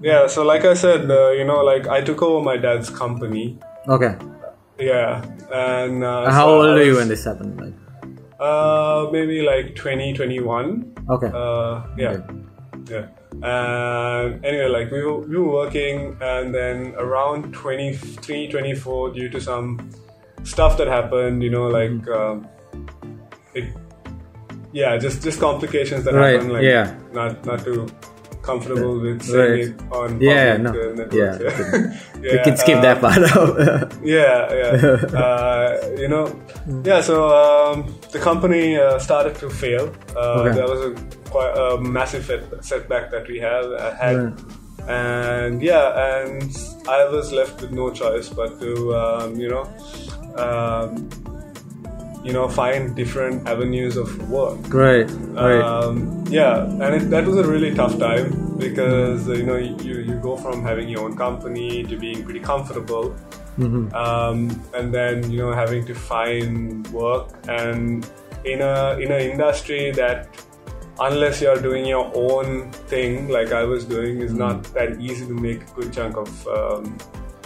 yeah, 0.00 0.26
so 0.26 0.42
like 0.42 0.64
I 0.64 0.72
said, 0.74 1.10
uh, 1.10 1.30
you 1.32 1.44
know, 1.44 1.60
like 1.62 1.86
I 1.86 2.00
took 2.00 2.22
over 2.22 2.40
my 2.42 2.56
dad's 2.56 2.88
company. 2.90 3.58
okay. 3.88 4.16
Yeah, 4.80 5.20
and 5.52 6.02
uh, 6.02 6.30
How 6.30 6.46
so 6.46 6.54
old 6.56 6.66
I 6.66 6.80
are 6.80 6.82
you 6.82 6.90
was, 6.96 6.98
when 6.98 7.08
this 7.08 7.24
happened? 7.28 7.60
Like, 7.60 7.76
Uh, 8.40 9.06
maybe 9.12 9.42
like 9.42 9.76
twenty 9.76 10.12
twenty 10.16 10.40
one. 10.40 10.96
okay. 11.10 11.28
Uh, 11.28 11.84
yeah, 12.00 12.18
yeah. 12.88 13.06
And 13.42 14.44
anyway, 14.44 14.68
like 14.68 14.90
we 14.90 15.02
were, 15.02 15.18
we 15.20 15.36
were 15.36 15.50
working, 15.50 16.16
and 16.20 16.54
then 16.54 16.94
around 16.96 17.52
23, 17.54 18.48
24, 18.48 19.10
due 19.10 19.28
to 19.30 19.40
some 19.40 19.90
stuff 20.44 20.76
that 20.78 20.86
happened, 20.88 21.42
you 21.42 21.50
know, 21.50 21.68
like 21.68 22.06
um, 22.08 22.46
it, 23.54 23.72
yeah, 24.72 24.96
just 24.96 25.22
just 25.22 25.40
complications 25.40 26.04
that 26.04 26.14
Right, 26.14 26.34
happened. 26.34 26.52
Like, 26.52 26.62
yeah. 26.62 26.94
Not 27.12 27.44
not 27.46 27.64
to 27.64 27.86
comfortable 28.42 28.98
with 29.00 29.22
saying 29.22 29.50
Right. 29.50 29.60
it 29.68 29.92
on 29.92 30.20
Yeah, 30.20 30.56
no. 30.56 30.72
networks. 30.72 31.14
Yeah, 31.14 31.38
yeah. 32.20 32.32
we 32.36 32.38
can 32.44 32.56
skip 32.56 32.78
uh, 32.78 32.82
that 32.82 33.00
part 33.00 33.22
out. 33.30 33.92
yeah, 34.04 34.52
yeah. 34.52 35.18
uh, 35.18 35.70
you 35.98 36.08
know, 36.08 36.26
yeah. 36.84 37.00
So 37.00 37.16
um, 37.30 37.94
the 38.10 38.18
company 38.18 38.76
uh, 38.76 38.98
started 38.98 39.34
to 39.36 39.48
fail. 39.50 39.92
Uh, 40.16 40.42
Okay. 40.42 40.54
There 40.56 40.66
was 40.68 40.80
a 40.90 40.92
quite 41.30 41.54
a 41.56 41.80
massive 41.80 42.24
setback 42.60 43.10
that 43.10 43.26
we 43.28 43.38
have 43.38 43.64
uh, 43.66 43.94
had, 43.94 44.16
Right. 44.16 44.34
and 44.88 45.62
yeah, 45.62 45.86
and 46.22 46.42
I 46.88 47.04
was 47.08 47.32
left 47.32 47.60
with 47.62 47.70
no 47.72 47.90
choice 47.90 48.28
but 48.28 48.60
to 48.60 48.70
um, 48.96 49.36
you 49.40 49.48
know, 49.48 49.64
um, 50.36 51.08
you 52.22 52.32
know, 52.32 52.48
find 52.48 52.94
different 52.94 53.48
avenues 53.48 53.96
of 53.96 54.08
work. 54.30 54.58
right, 54.72 55.10
right. 55.34 55.60
Um, 55.60 56.24
yeah, 56.28 56.64
and 56.64 56.94
it, 56.96 57.10
that 57.10 57.24
was 57.26 57.36
a 57.36 57.46
really 57.46 57.74
tough 57.74 57.98
time 57.98 58.56
because 58.58 59.26
you 59.28 59.42
know 59.44 59.56
you, 59.56 59.94
you 60.08 60.14
go 60.22 60.36
from 60.36 60.62
having 60.62 60.88
your 60.88 61.02
own 61.06 61.16
company 61.16 61.82
to 61.84 61.96
being 61.96 62.22
pretty 62.24 62.40
comfortable, 62.40 63.14
Mhm. 63.58 63.92
um, 63.94 64.38
and 64.74 64.94
then 64.94 65.30
you 65.30 65.38
know 65.38 65.52
having 65.52 65.84
to 65.86 65.94
find 65.94 66.86
work 66.88 67.28
and 67.48 68.06
in 68.44 68.60
a 68.62 68.96
in 68.98 69.10
an 69.12 69.20
industry 69.32 69.90
that 69.92 70.28
unless 71.00 71.40
you're 71.42 71.60
doing 71.60 71.84
your 71.86 72.10
own 72.14 72.70
thing 72.92 73.28
like 73.28 73.50
I 73.52 73.64
was 73.64 73.84
doing 73.84 74.20
is 74.20 74.32
not 74.34 74.62
that 74.74 75.00
easy 75.00 75.26
to 75.26 75.34
make 75.34 75.62
a 75.62 75.72
good 75.80 75.92
chunk 75.92 76.16
of 76.16 76.30
um, 76.48 76.96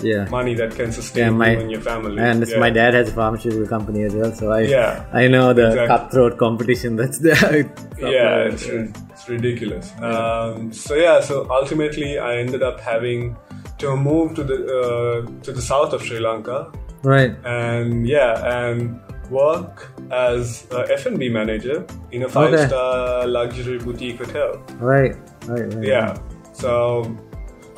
yeah. 0.02 0.24
money 0.30 0.54
that 0.54 0.74
can 0.74 0.92
sustain 0.92 1.24
Yeah, 1.24 1.30
my- 1.30 1.52
you 1.52 1.60
and 1.60 1.70
your 1.70 1.80
family. 1.80 2.22
And 2.22 2.46
Yeah. 2.46 2.58
my 2.58 2.70
dad 2.70 2.94
has 2.94 3.08
a 3.08 3.12
pharmaceutical 3.12 3.66
company 3.66 4.04
as 4.04 4.14
well, 4.14 4.32
so 4.32 4.50
I 4.52 4.60
Yeah, 4.60 5.04
I 5.12 5.28
know 5.28 5.52
the 5.52 5.66
exactly. 5.68 5.86
cutthroat 5.88 6.38
competition 6.38 6.96
that's 6.96 7.18
there. 7.18 7.70
yeah, 7.98 8.44
it's, 8.50 8.66
it's 8.66 9.28
ridiculous. 9.28 9.92
Um, 10.00 10.72
so 10.72 10.94
yeah, 10.94 11.20
so 11.20 11.46
ultimately 11.50 12.18
I 12.18 12.36
ended 12.36 12.62
up 12.62 12.80
having 12.80 13.36
to 13.78 13.96
move 13.96 14.34
to 14.36 14.44
the 14.44 14.56
uh, 14.80 15.42
to 15.42 15.52
the 15.52 15.60
south 15.62 15.92
of 15.92 16.02
Sri 16.02 16.18
Lanka, 16.20 16.70
right. 17.02 17.34
and 17.44 18.06
yeah, 18.08 18.32
and 18.62 19.00
work 19.30 19.88
as 20.10 20.66
a 20.70 20.86
F&B 20.92 21.28
manager 21.28 21.84
in 22.12 22.22
a 22.22 22.28
five-star 22.28 23.26
luxury 23.26 23.76
boutique 23.78 24.18
hotel. 24.18 24.62
Right, 24.78 25.16
right, 25.46 25.74
right. 25.74 25.84
Yeah, 25.84 26.16
so 26.52 27.14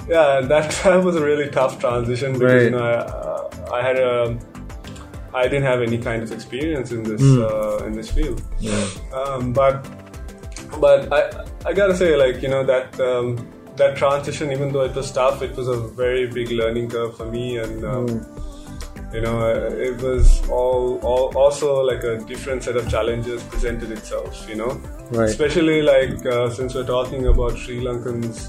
yeah, 0.09 0.41
that 0.41 0.71
that 0.85 1.03
was 1.05 1.17
a 1.17 1.25
really 1.25 1.49
tough 1.49 1.79
transition 1.79 2.33
because 2.35 2.53
Right. 2.53 2.63
you 2.63 2.71
know 2.71 2.85
I, 2.85 2.95
uh, 2.95 3.75
I 3.79 3.83
had 3.83 3.99
a 3.99 4.39
I 5.35 5.43
didn't 5.45 5.65
have 5.65 5.83
any 5.83 5.99
kind 5.99 6.23
of 6.23 6.33
experience 6.33 6.91
in 6.93 7.03
this 7.03 7.21
Hmm. 7.21 7.43
uh, 7.43 7.87
in 7.87 7.93
this 7.93 8.11
field. 8.11 8.43
Yeah. 8.59 8.87
Um, 9.15 9.53
but 9.53 9.87
but 10.81 11.13
I 11.13 11.21
I 11.67 11.73
gotta 11.73 11.97
say 11.97 12.17
like 12.17 12.43
you 12.43 12.49
know 12.49 12.65
that 12.65 12.99
um, 13.01 13.37
that 13.77 13.97
transition 13.97 14.51
even 14.53 14.73
though 14.73 14.85
it 14.91 14.95
was 14.95 15.11
tough 15.13 15.43
it 15.43 15.55
was 15.57 15.69
a 15.69 15.77
very 15.77 16.27
big 16.27 16.51
learning 16.51 16.91
curve 16.91 17.17
for 17.17 17.27
me 17.27 17.59
and 17.59 17.85
um, 17.85 18.09
you 19.15 19.21
know 19.21 19.39
uh, 19.41 19.71
it 19.89 20.01
was 20.03 20.43
all, 20.51 20.99
all 21.03 21.27
also 21.37 21.81
like 21.91 22.03
a 22.03 22.19
different 22.19 22.63
set 22.65 22.77
of 22.77 22.89
challenges 22.91 23.43
presented 23.45 23.91
itself 23.93 24.47
you 24.49 24.57
know 24.57 24.81
Right. 25.11 25.29
especially 25.31 25.81
like 25.83 26.27
uh, 26.27 26.51
since 26.51 26.75
we're 26.75 26.85
talking 26.87 27.29
about 27.29 27.57
Sri 27.57 27.81
Lankans 27.81 28.49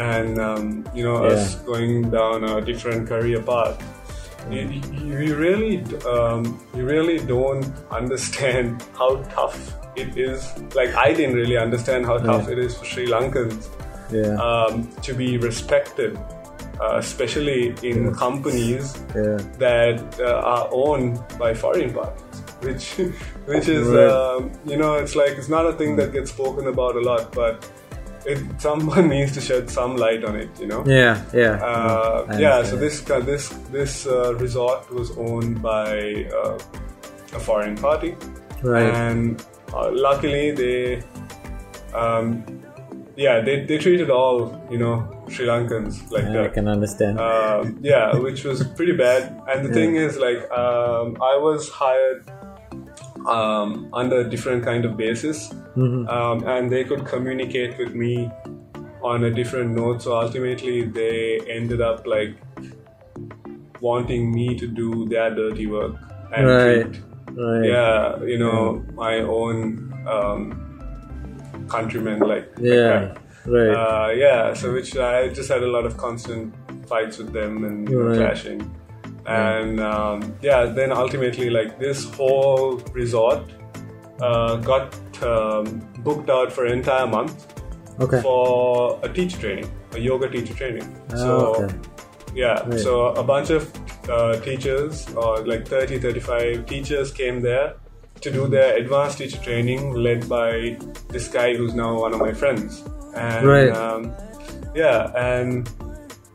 and 0.00 0.38
um, 0.40 0.84
you 0.94 1.04
know 1.04 1.24
us 1.24 1.56
going 1.70 2.10
down 2.10 2.44
a 2.44 2.60
different 2.60 3.06
career 3.08 3.42
path 3.42 3.76
you, 4.50 4.62
you 4.62 5.18
you 5.26 5.36
really 5.36 5.76
um, 6.14 6.42
you 6.74 6.84
really 6.84 7.18
don't 7.34 7.66
understand 7.90 8.82
how 8.98 9.10
tough 9.36 9.58
it 9.96 10.16
is 10.16 10.40
like 10.74 10.94
I 10.94 11.12
didn't 11.12 11.34
really 11.36 11.58
understand 11.58 12.06
how 12.06 12.16
tough 12.18 12.46
Yeah. 12.46 12.52
it 12.54 12.58
is 12.66 12.76
for 12.78 12.84
Sri 12.84 13.06
Lankans 13.06 13.68
Yeah. 14.10 14.34
um, 14.48 14.88
to 15.06 15.14
be 15.14 15.36
respected 15.38 16.16
uh, 16.80 16.96
especially 16.96 17.74
in 17.82 18.14
companies 18.14 18.96
yeah. 19.14 19.36
that 19.58 20.00
uh, 20.18 20.52
are 20.54 20.66
owned 20.72 21.20
by 21.38 21.52
foreign 21.52 21.92
parties, 21.92 22.38
which 22.62 22.86
which 23.50 23.68
is 23.68 23.86
Right. 23.88 24.08
um, 24.08 24.50
you 24.64 24.78
know 24.78 24.94
it's 24.94 25.14
like 25.14 25.32
it's 25.40 25.50
not 25.56 25.66
a 25.66 25.74
thing 25.74 25.96
that 25.96 26.12
gets 26.14 26.30
spoken 26.30 26.66
about 26.68 26.96
a 26.96 27.00
lot, 27.10 27.32
but 27.34 27.68
it 28.26 28.38
someone 28.60 29.08
needs 29.14 29.32
to 29.32 29.40
shed 29.40 29.70
some 29.70 29.96
light 29.96 30.24
on 30.24 30.36
it, 30.36 30.50
you 30.60 30.66
know. 30.66 30.84
Yeah, 30.86 31.22
yeah. 31.32 31.58
Uh, 31.62 32.26
I 32.28 32.38
yeah, 32.38 32.62
so 32.62 32.76
this 32.76 33.08
uh, 33.10 33.20
this 33.20 33.48
this 33.72 34.06
uh, 34.06 34.34
resort 34.36 34.90
was 34.92 35.10
owned 35.16 35.62
by 35.62 36.26
uh, 36.34 36.58
a 37.34 37.38
foreign 37.38 37.76
party, 37.76 38.16
Right. 38.62 38.92
and 38.94 39.44
uh, 39.72 39.90
luckily 39.92 40.50
they, 40.50 41.02
um, 41.94 42.44
yeah, 43.16 43.40
they, 43.40 43.64
they 43.64 43.78
treated 43.78 44.10
all 44.10 44.60
you 44.70 44.78
know 44.78 45.24
Sri 45.28 45.46
Lankans 45.46 46.10
like 46.10 46.24
I 46.24 46.32
that 46.32 46.54
can 46.54 46.68
understand. 46.68 47.18
um, 47.20 47.78
yeah, 47.82 48.14
which 48.16 48.44
was 48.44 48.64
pretty 48.76 48.92
bad. 48.96 49.40
And 49.48 49.64
the 49.66 49.72
thing 49.78 49.96
is, 49.96 50.16
like, 50.18 50.40
um, 50.50 51.16
I 51.22 51.36
was 51.36 51.68
hired 51.68 52.24
um, 53.26 53.88
under 53.92 54.20
a 54.20 54.28
different 54.28 54.64
kind 54.64 54.84
of 54.84 54.96
basis, 54.96 55.52
Mhm. 55.76 56.08
um, 56.08 56.46
and 56.48 56.70
they 56.70 56.84
could 56.84 57.04
communicate 57.04 57.78
with 57.78 57.94
me 57.94 58.30
on 59.02 59.24
a 59.24 59.30
different 59.30 59.70
note. 59.76 60.02
So 60.02 60.16
ultimately, 60.16 60.82
they 60.84 61.40
ended 61.48 61.80
up 61.80 62.06
like 62.06 62.34
wanting 63.80 64.32
me 64.32 64.56
to 64.58 64.66
do 64.66 65.06
their 65.08 65.34
dirty 65.34 65.66
work 65.66 65.94
and 66.34 66.46
Right. 66.46 66.92
treat, 66.92 67.02
right. 67.38 67.64
yeah, 67.64 68.22
you 68.24 68.38
know, 68.38 68.82
my 68.94 69.18
own 69.20 69.86
um, 70.06 70.52
countrymen 71.68 72.18
like 72.20 72.28
like 72.28 72.48
Yeah. 72.58 73.00
that. 73.00 73.18
Right. 73.46 73.70
Uh, 73.74 74.08
yeah, 74.14 74.52
so 74.54 74.72
which 74.72 74.96
I 74.96 75.28
just 75.28 75.48
had 75.50 75.62
a 75.62 75.66
lot 75.66 75.84
of 75.86 75.96
constant 75.96 76.52
fights 76.86 77.18
with 77.18 77.32
them 77.32 77.64
and 77.64 77.88
Right. 77.90 78.16
clashing. 78.16 78.60
And 79.30 79.80
um, 79.80 80.34
yeah, 80.42 80.66
then 80.66 80.92
ultimately, 80.92 81.50
like 81.50 81.78
this 81.78 82.04
whole 82.14 82.78
resort 82.92 83.42
uh, 84.20 84.56
got 84.56 84.94
um, 85.22 85.80
booked 85.98 86.30
out 86.30 86.52
for 86.52 86.64
an 86.66 86.72
entire 86.72 87.06
month 87.06 87.46
okay. 88.00 88.20
for 88.22 88.98
a 89.02 89.08
teacher 89.08 89.38
training, 89.38 89.70
a 89.92 89.98
yoga 89.98 90.28
teacher 90.28 90.54
training. 90.54 90.96
Oh, 91.12 91.16
so 91.16 91.64
okay. 91.64 91.74
yeah, 92.34 92.60
Right. 92.66 92.80
so 92.80 93.06
a 93.08 93.22
bunch 93.22 93.50
of 93.50 93.70
uh, 94.08 94.40
teachers, 94.40 95.08
or 95.14 95.46
like 95.46 95.66
30, 95.68 95.98
35 95.98 96.66
teachers 96.66 97.12
came 97.12 97.40
there 97.40 97.74
to 98.20 98.30
do 98.30 98.48
their 98.48 98.76
advanced 98.76 99.18
teacher 99.18 99.38
training 99.38 99.92
led 99.94 100.28
by 100.28 100.76
this 101.08 101.28
guy 101.28 101.54
who's 101.54 101.74
now 101.74 101.98
one 101.98 102.12
of 102.12 102.20
my 102.20 102.32
friends. 102.32 102.82
And 103.14 103.46
Right. 103.46 103.70
um, 103.70 104.12
yeah, 104.74 105.10
and 105.16 105.68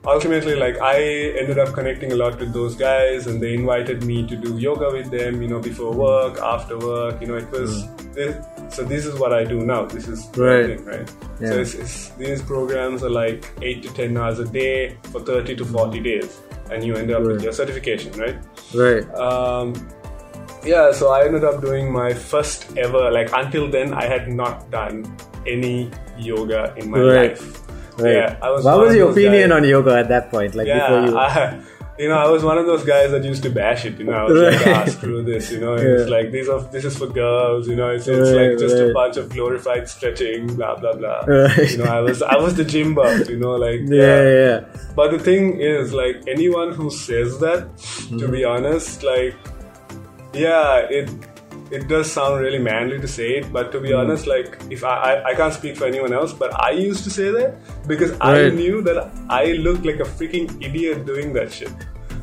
ultimately, 0.07 0.55
like 0.55 0.79
I 0.81 0.97
ended 1.39 1.59
up 1.59 1.73
connecting 1.73 2.11
a 2.11 2.15
lot 2.15 2.39
with 2.39 2.53
those 2.53 2.75
guys, 2.75 3.27
and 3.27 3.41
they 3.41 3.53
invited 3.53 4.03
me 4.03 4.25
to 4.27 4.35
do 4.35 4.57
yoga 4.57 4.91
with 4.91 5.11
them, 5.11 5.41
you 5.41 5.47
know, 5.47 5.59
before 5.59 5.93
mm. 5.93 5.97
work, 5.97 6.39
after 6.39 6.77
work, 6.77 7.21
you 7.21 7.27
know, 7.27 7.35
it 7.35 7.49
was. 7.51 7.83
Mm. 7.83 8.13
This, 8.13 8.45
so 8.73 8.83
this 8.83 9.05
is 9.05 9.19
what 9.19 9.33
I 9.33 9.43
do 9.43 9.65
now. 9.65 9.85
This 9.85 10.07
is. 10.07 10.25
Right. 10.37 10.67
thing, 10.67 10.85
right? 10.85 11.11
Yeah. 11.39 11.49
So 11.49 11.59
it's, 11.59 11.73
it's, 11.73 12.09
these 12.11 12.41
programs 12.41 13.03
are 13.03 13.09
like 13.09 13.51
eight 13.61 13.83
to 13.83 13.93
ten 13.93 14.17
hours 14.17 14.39
a 14.39 14.45
day 14.45 14.97
for 15.11 15.21
thirty 15.21 15.55
to 15.55 15.65
forty 15.65 15.99
mm. 15.99 16.03
days, 16.03 16.39
and 16.71 16.83
you 16.83 16.95
end 16.95 17.11
up 17.11 17.23
with 17.23 17.43
your 17.43 17.53
certification, 17.53 18.11
right? 18.13 18.37
Right. 18.73 19.03
Um, 19.15 19.73
yeah, 20.63 20.91
so 20.91 21.09
I 21.09 21.25
ended 21.25 21.43
up 21.43 21.61
doing 21.61 21.91
my 21.91 22.13
first 22.13 22.75
ever. 22.77 23.11
Like 23.11 23.29
until 23.33 23.69
then, 23.69 23.93
I 23.93 24.05
had 24.05 24.27
not 24.27 24.71
done 24.71 25.05
any 25.45 25.91
yoga 26.17 26.73
in 26.77 26.89
my 26.89 26.99
Right. 26.99 27.29
life. 27.31 27.64
Right. 27.97 28.13
Yeah, 28.13 28.37
I 28.41 28.49
was 28.51 28.63
what 28.65 28.79
was 28.79 28.95
your 28.95 29.11
opinion 29.11 29.49
guys- 29.49 29.57
on 29.63 29.67
yoga 29.67 29.97
at 29.97 30.09
that 30.09 30.29
point? 30.31 30.55
Like 30.55 30.67
before 30.67 30.79
yeah, 31.01 31.05
you. 31.07 31.17
I, 31.17 31.61
you 31.97 32.09
know, 32.09 32.17
I 32.17 32.27
was 32.29 32.43
one 32.43 32.57
of 32.57 32.65
those 32.65 32.83
guys 32.83 33.11
that 33.11 33.23
used 33.23 33.41
to 33.43 33.49
bash 33.49 33.85
it. 33.85 33.97
You 33.97 34.03
know, 34.03 34.11
I 34.11 34.23
was 34.23 34.35
like, 34.55 34.67
ah, 34.75 34.83
screw 34.85 35.23
this. 35.23 35.49
You 35.49 35.61
know, 35.61 35.75
it's 35.75 36.09
like 36.09 36.29
these 36.31 36.49
are 36.49 36.59
this 36.63 36.83
is 36.83 36.97
for 36.97 37.07
girls. 37.07 37.69
You 37.69 37.77
know, 37.77 37.89
it's, 37.91 38.05
it's 38.05 38.31
Right, 38.31 38.49
like 38.49 38.59
just 38.59 38.75
a 38.75 38.91
bunch 38.93 39.15
of 39.15 39.29
glorified 39.29 39.87
stretching, 39.87 40.47
blah 40.57 40.75
blah 40.77 40.91
blah. 40.93 41.19
Right. 41.21 41.71
You 41.71 41.77
know, 41.77 41.85
I 41.85 42.01
was 42.01 42.21
I 42.21 42.35
was 42.35 42.55
the 42.55 42.65
gym 42.65 42.95
buff. 42.95 43.29
You 43.29 43.37
know, 43.39 43.51
like 43.55 43.79
yeah, 43.85 44.21
yeah. 44.39 44.65
But 44.93 45.11
the 45.11 45.19
thing 45.19 45.61
is, 45.61 45.93
like 45.93 46.21
anyone 46.27 46.73
who 46.73 46.89
says 46.91 47.39
that, 47.39 47.69
Mm-hmm. 47.77 48.17
to 48.17 48.27
be 48.27 48.43
honest, 48.43 49.01
like 49.03 49.33
yeah, 50.33 50.79
it 50.89 51.09
it 51.71 51.87
does 51.87 52.11
sound 52.11 52.41
really 52.41 52.59
manly 52.59 52.99
to 52.99 53.07
say 53.07 53.29
it, 53.37 53.51
but 53.51 53.71
to 53.71 53.79
be 53.79 53.89
Mm-hmm. 53.89 53.99
honest, 53.99 54.27
like 54.27 54.57
if 54.69 54.83
I, 54.83 54.95
I 55.11 55.29
I 55.29 55.33
can't 55.35 55.53
speak 55.53 55.77
for 55.77 55.85
anyone 55.85 56.13
else, 56.13 56.33
but 56.33 56.53
I 56.67 56.71
used 56.71 57.03
to 57.05 57.09
say 57.09 57.31
that 57.31 57.57
because 57.87 58.13
I 58.21 58.49
knew 58.49 58.81
that 58.83 59.11
I 59.29 59.53
looked 59.67 59.85
like 59.85 59.99
a 59.99 60.09
freaking 60.19 60.49
idiot 60.69 61.05
doing 61.05 61.33
that 61.33 61.51
shit. 61.51 61.71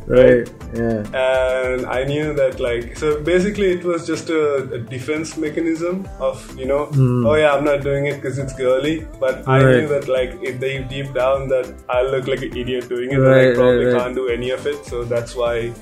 Right. 0.06 0.48
Yeah. 0.74 1.04
and 1.14 1.86
I 1.86 2.04
knew 2.04 2.32
that 2.34 2.58
like 2.58 2.96
so 2.96 3.20
basically 3.22 3.70
it 3.72 3.84
was 3.84 4.06
just 4.06 4.30
a, 4.30 4.64
a 4.72 4.78
defense 4.78 5.36
mechanism 5.36 6.08
of 6.18 6.36
you 6.58 6.66
know 6.66 6.88
oh 7.28 7.34
yeah 7.34 7.52
I'm 7.54 7.64
not 7.64 7.82
doing 7.82 8.06
it 8.06 8.14
because 8.16 8.38
it's 8.38 8.54
girly 8.54 9.06
but 9.20 9.46
I 9.46 9.60
Hmm. 9.60 9.68
Knew 9.72 9.88
that 9.88 10.08
like 10.08 10.32
if 10.42 10.58
they 10.60 10.82
deep 10.82 11.12
down 11.14 11.48
that 11.48 11.72
I 11.88 12.02
look 12.02 12.26
like 12.26 12.42
an 12.42 12.56
idiot 12.56 12.88
doing 12.88 13.10
it 13.10 13.14
and 13.18 13.24
Right, 13.26 13.52
I 13.52 13.54
probably 13.54 13.84
right. 13.86 14.00
can't 14.02 14.14
do 14.14 14.28
any 14.28 14.50
of 14.50 14.66
it 14.66 14.84
so 14.86 15.04
that's 15.04 15.36
why 15.36 15.72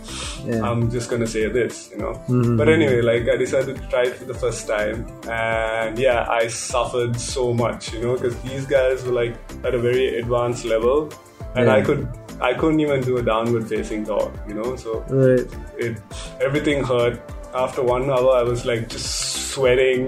Yeah. 0.44 0.62
I'm 0.68 0.90
just 0.90 1.08
gonna 1.10 1.26
say 1.36 1.46
this 1.48 1.90
you 1.92 1.98
know 2.02 2.12
Mhm. 2.28 2.56
but 2.58 2.68
anyway 2.68 3.00
like 3.00 3.28
I 3.28 3.36
decided 3.36 3.76
to 3.76 3.86
try 3.94 4.02
it 4.10 4.16
for 4.16 4.24
the 4.32 4.34
first 4.44 4.66
time 4.68 5.06
and 5.28 5.98
yeah 5.98 6.26
I 6.28 6.48
suffered 6.48 7.14
so 7.18 7.52
much 7.54 7.92
you 7.94 8.00
know 8.04 8.14
because 8.16 8.36
these 8.50 8.66
guys 8.66 9.04
were 9.06 9.12
like 9.22 9.34
at 9.64 9.74
a 9.74 9.78
very 9.78 10.18
advanced 10.18 10.64
level 10.64 11.10
and 11.54 11.70
I 11.70 11.80
could 11.82 12.06
I 12.42 12.54
couldn't 12.54 12.80
even 12.80 13.00
do 13.02 13.16
a 13.18 13.23
downward 13.23 13.68
facing 13.68 14.04
dog 14.04 14.30
you 14.49 14.54
know 14.54 14.76
so 14.76 15.04
Right. 15.09 15.47
it 15.78 15.97
everything 16.40 16.85
hurt 16.85 17.20
after 17.54 17.82
one 17.82 18.04
hour 18.11 18.30
i 18.37 18.42
was 18.42 18.64
like 18.64 18.88
just 18.88 19.09
sweating 19.52 20.06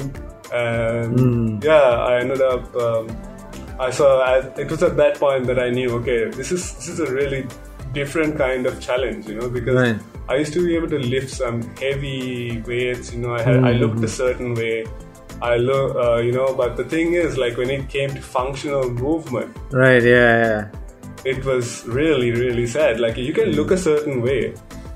and 0.53 1.19
Mm. 1.19 1.65
yeah 1.65 1.91
i 2.11 2.21
ended 2.21 2.41
up 2.53 2.65
um, 2.77 3.05
i 3.81 3.91
saw 3.91 4.09
I, 4.21 4.39
it 4.65 4.71
was 4.71 4.83
at 4.83 4.97
that 4.97 5.19
point 5.19 5.47
that 5.47 5.59
i 5.59 5.69
knew 5.71 5.91
okay 5.99 6.19
this 6.31 6.53
is 6.53 6.63
this 6.77 6.89
is 6.89 7.01
a 7.01 7.11
really 7.13 7.47
different 7.93 8.37
kind 8.39 8.67
of 8.67 8.81
challenge 8.81 9.27
you 9.29 9.35
know 9.39 9.49
because 9.49 9.75
Right. 9.85 9.99
i 10.29 10.37
used 10.43 10.53
to 10.59 10.65
be 10.67 10.75
able 10.77 10.89
to 10.97 10.99
lift 11.15 11.31
some 11.31 11.63
heavy 11.85 12.63
weights 12.67 13.13
you 13.15 13.21
know 13.23 13.35
i 13.35 13.43
had 13.43 13.65
i 13.65 13.73
looked 13.73 13.97
Mm. 14.03 14.11
a 14.11 14.13
certain 14.25 14.55
way 14.55 14.85
i 15.43 15.57
look 15.57 15.97
uh, 16.05 16.19
you 16.27 16.33
know 16.33 16.49
but 16.55 16.77
the 16.77 16.85
thing 16.95 17.15
is 17.25 17.37
like 17.45 17.57
when 17.63 17.71
it 17.79 17.89
came 17.97 18.11
to 18.19 18.23
functional 18.23 18.89
movement 19.07 19.51
Right. 19.73 20.03
Yeah. 20.03 20.33
Yeah. 20.47 20.63
It 21.25 21.45
was 21.45 21.85
really 21.87 22.31
really 22.33 22.67
sad. 22.67 23.01
Like 23.01 23.17
you 23.17 23.33
can 23.33 23.53
look 23.53 23.71
a 23.71 23.77
certain 23.77 24.23
way 24.23 24.55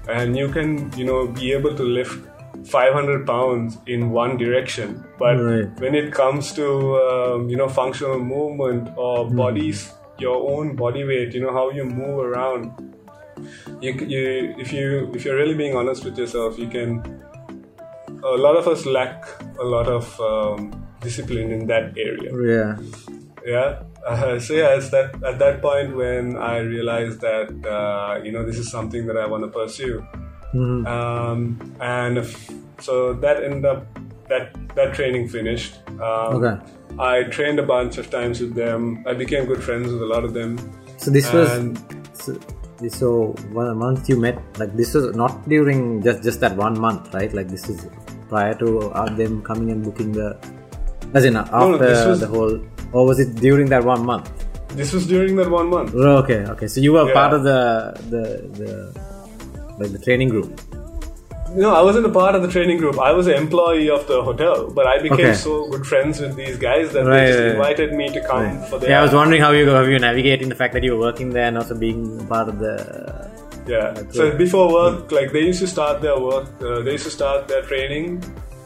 and 0.08 0.36
you 0.36 0.48
can 0.48 0.92
you 0.96 1.04
know 1.04 1.26
be 1.28 1.52
able 1.52 1.74
to 1.76 1.82
lift 1.82 2.18
500 2.66 3.26
pounds 3.26 3.78
in 3.86 4.10
one 4.10 4.36
direction. 4.36 5.04
But 5.18 5.36
Right. 5.36 5.80
when 5.80 5.94
it 5.94 6.12
comes 6.12 6.52
to 6.54 6.96
um, 6.96 7.48
you 7.48 7.56
know 7.56 7.68
functional 7.68 8.18
movement 8.18 8.90
or 8.96 9.30
bodies 9.30 9.92
your 10.18 10.36
own 10.50 10.74
body 10.74 11.04
weight 11.04 11.34
you 11.34 11.42
know 11.42 11.52
how 11.52 11.70
you 11.70 11.84
move 11.84 12.24
around 12.24 12.72
you, 13.82 13.92
you 13.92 14.54
if 14.58 14.72
you 14.72 15.10
if 15.14 15.26
you're 15.26 15.36
really 15.36 15.54
being 15.54 15.76
honest 15.76 16.04
with 16.06 16.16
yourself 16.16 16.58
you 16.58 16.66
can 16.68 17.02
a 18.24 18.36
lot 18.46 18.56
of 18.56 18.66
us 18.66 18.86
lack 18.86 19.26
a 19.60 19.64
lot 19.64 19.86
of 19.86 20.18
um, 20.20 20.72
discipline 21.00 21.52
in 21.52 21.66
that 21.66 21.92
area. 21.98 22.30
Yeah. 22.32 22.76
yeah 23.44 23.82
uh, 24.06 24.38
so 24.38 24.52
yeah 24.54 24.76
it's 24.78 24.90
that 24.90 25.08
at 25.30 25.38
that 25.38 25.60
point 25.62 25.94
when 25.96 26.36
i 26.36 26.58
realized 26.58 27.20
that 27.20 27.48
uh, 27.76 28.12
you 28.24 28.32
know 28.32 28.44
this 28.48 28.58
is 28.62 28.70
something 28.70 29.06
that 29.08 29.16
i 29.16 29.26
want 29.26 29.42
to 29.46 29.50
pursue. 29.60 29.96
Mhm. 30.54 30.86
um, 30.96 31.38
and 31.80 32.18
if, 32.18 32.28
so 32.86 33.12
that 33.24 33.42
ended 33.46 33.64
up 33.72 33.80
that 34.30 34.44
that 34.76 34.94
training 34.98 35.24
finished. 35.36 35.72
Um, 36.08 36.36
Okay. 36.36 36.54
i 36.98 37.14
trained 37.36 37.58
a 37.64 37.66
bunch 37.74 37.94
of 38.02 38.06
times 38.16 38.40
with 38.42 38.54
them. 38.54 38.80
I 39.10 39.12
became 39.22 39.42
good 39.50 39.62
friends 39.66 39.92
with 39.92 40.02
a 40.08 40.10
lot 40.14 40.24
of 40.28 40.32
them. 40.38 40.50
So 41.02 41.10
this 41.16 41.26
was 41.36 41.50
And- 41.56 41.76
so, 42.22 42.30
so 43.00 43.08
one 43.52 43.68
month 43.84 44.08
you 44.10 44.16
met 44.26 44.38
like 44.62 44.72
this 44.80 44.94
was 44.98 45.04
not 45.22 45.32
during 45.54 45.80
just 46.06 46.22
just 46.28 46.38
that 46.44 46.54
one 46.66 46.78
month 46.86 47.12
right? 47.18 47.32
Like 47.38 47.48
this 47.56 47.64
is 47.74 47.78
prior 48.30 48.54
to 48.62 48.68
uh, 49.00 49.08
them 49.20 49.42
coming 49.50 49.68
and 49.74 49.84
booking 49.88 50.12
the 50.20 50.28
as 51.14 51.24
in 51.28 51.36
uh, 51.36 51.44
no, 51.44 51.58
after 51.74 51.78
this 51.90 52.06
was- 52.12 52.20
the 52.24 52.30
whole 52.36 52.56
or 52.92 53.06
was 53.06 53.18
it 53.24 53.34
during 53.46 53.68
that 53.74 53.84
one 53.84 54.04
month 54.04 54.30
this 54.80 54.92
was 54.92 55.06
during 55.06 55.36
that 55.36 55.50
one 55.50 55.68
month 55.74 55.92
Oh, 55.94 56.16
okay 56.22 56.40
okay 56.54 56.66
so 56.66 56.80
you 56.80 56.92
were 56.92 57.06
Yeah. 57.08 57.14
part 57.20 57.32
of 57.34 57.42
the 57.50 57.60
the 58.14 58.22
the 58.60 58.70
like 59.80 59.92
the 59.92 60.02
training 60.06 60.28
group 60.34 60.60
no 61.62 61.68
i 61.74 61.82
wasn't 61.88 62.04
a 62.06 62.12
part 62.16 62.34
of 62.38 62.42
the 62.42 62.50
training 62.54 62.78
group 62.82 62.98
i 63.08 63.10
was 63.18 63.26
an 63.32 63.36
employee 63.42 63.88
of 63.96 64.06
the 64.08 64.18
hotel 64.28 64.68
but 64.78 64.86
i 64.86 64.96
became 65.06 65.26
Okay. 65.30 65.34
so 65.34 65.52
good 65.74 65.86
friends 65.90 66.20
with 66.20 66.34
these 66.36 66.56
guys 66.58 66.92
that 66.94 67.04
Right, 67.06 67.20
they 67.20 67.26
just 67.32 67.38
right. 67.40 67.52
invited 67.56 67.92
me 68.00 68.08
to 68.16 68.20
come 68.30 68.48
for 68.70 68.78
their 68.78 68.90
yeah 68.90 69.00
i 69.00 69.02
was 69.08 69.14
wondering 69.20 69.40
how 69.46 69.52
you 69.58 69.70
how 69.70 69.82
you 69.94 69.98
navigating 69.98 70.48
the 70.54 70.58
fact 70.62 70.74
that 70.74 70.82
you 70.88 70.92
were 70.96 71.04
working 71.08 71.30
there 71.36 71.46
and 71.50 71.56
also 71.62 71.74
being 71.86 72.00
part 72.34 72.48
of 72.54 72.58
the 72.66 72.74
Yeah. 73.68 73.94
So 74.16 74.24
before 74.40 74.66
work, 74.72 75.10
like 75.14 75.30
they 75.36 75.40
used 75.44 75.60
to 75.62 75.66
start 75.70 75.96
their 76.02 76.18
work, 76.26 76.44
uh, 76.66 76.82
they 76.86 76.92
used 76.96 77.06
to 77.08 77.14
start 77.14 77.48
their 77.52 77.62
training 77.70 78.10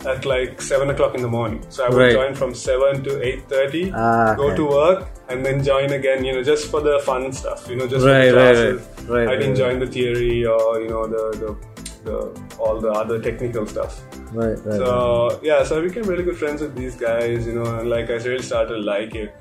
at 0.07 0.25
like 0.25 0.61
seven 0.62 0.90
o'clock 0.90 1.14
in 1.14 1.23
the 1.23 1.28
morning. 1.28 1.64
So 1.69 1.85
I 1.85 1.88
would 1.88 1.99
Right. 1.99 2.12
join 2.12 2.35
from 2.35 2.54
seven 2.54 3.02
to 3.04 3.23
eight 3.23 3.42
thirty, 3.49 3.92
Ah, 3.95 4.35
go 4.35 4.54
to 4.54 4.64
work, 4.66 5.09
and 5.28 5.45
then 5.45 5.62
join 5.62 5.92
again. 5.92 6.25
You 6.25 6.35
know, 6.35 6.42
just 6.42 6.71
for 6.71 6.80
the 6.80 6.99
fun 7.00 7.33
stuff. 7.33 7.69
You 7.69 7.76
know, 7.76 7.87
just 7.87 8.07
Right, 8.07 8.28
for 8.30 8.35
the 8.35 8.40
classes. 8.40 8.88
right. 9.09 9.26
Right, 9.26 9.28
I 9.28 9.37
didn't 9.37 9.57
join 9.57 9.78
the 9.78 9.87
theory 9.87 10.45
or 10.47 10.80
you 10.80 10.88
know 10.88 11.07
the 11.07 11.25
the, 11.42 11.57
the 12.04 12.17
all 12.58 12.80
the 12.80 12.91
other 12.91 13.21
technical 13.21 13.67
stuff. 13.67 14.00
right 14.32 14.58
right 14.65 14.78
So 14.82 15.41
yeah, 15.43 15.63
so 15.65 15.78
I 15.78 15.82
became 15.86 16.04
really 16.04 16.23
good 16.23 16.36
friends 16.43 16.63
with 16.63 16.75
these 16.75 16.95
guys, 16.97 17.47
you 17.47 17.54
know, 17.54 17.67
and 17.78 17.91
like 17.91 18.10
I 18.10 18.19
really 18.28 18.43
started 18.50 18.75
to 18.76 18.80
like 18.95 19.15
it. 19.15 19.34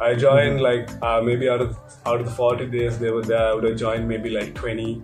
I 0.00 0.14
joined 0.14 0.60
Mm-hmm. 0.60 0.68
like 0.70 0.88
uh, 1.08 1.20
maybe 1.22 1.48
out 1.48 1.60
of 1.66 1.76
out 2.06 2.20
of 2.20 2.26
the 2.26 2.32
forty 2.32 2.66
days 2.66 2.98
they 2.98 3.10
were 3.10 3.22
there, 3.22 3.44
I 3.50 3.52
would 3.54 3.64
have 3.70 3.76
joined 3.84 4.08
maybe 4.14 4.30
like 4.38 4.54
twenty. 4.54 5.02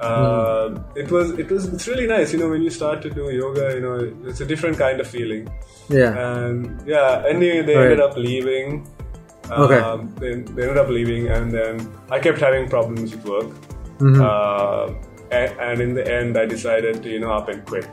Uh, 0.00 0.68
Mm-hmm. 0.68 0.98
It 1.00 1.10
was 1.10 1.30
it 1.42 1.50
was 1.50 1.64
it's 1.74 1.86
really 1.88 2.06
nice, 2.06 2.32
you 2.32 2.38
know, 2.38 2.48
when 2.50 2.62
you 2.62 2.70
start 2.70 3.02
to 3.02 3.10
do 3.10 3.30
yoga, 3.30 3.74
you 3.74 3.80
know, 3.80 3.96
it's 4.28 4.40
a 4.40 4.46
different 4.46 4.76
kind 4.78 5.00
of 5.00 5.06
feeling. 5.06 5.48
yeah 5.88 6.12
And 6.26 6.82
yeah, 6.86 7.22
anyway, 7.28 7.62
they 7.62 7.76
Right. 7.76 7.84
ended 7.84 8.00
up 8.00 8.16
leaving. 8.16 8.86
Um, 9.50 9.62
Okay. 9.64 9.80
They, 10.20 10.30
they 10.54 10.62
ended 10.62 10.78
up 10.78 10.88
leaving, 10.88 11.28
and 11.28 11.50
then 11.50 11.80
I 12.10 12.18
kept 12.26 12.38
having 12.46 12.68
problems 12.68 13.14
with 13.16 13.24
work. 13.24 13.50
Mhm. 13.98 14.20
Uh, 14.28 14.92
and, 15.30 15.50
and 15.68 15.80
in 15.86 15.94
the 15.94 16.04
end, 16.18 16.36
I 16.42 16.44
decided 16.46 17.02
to 17.02 17.08
you 17.14 17.20
know 17.24 17.32
up 17.38 17.48
and 17.48 17.64
quit. 17.64 17.88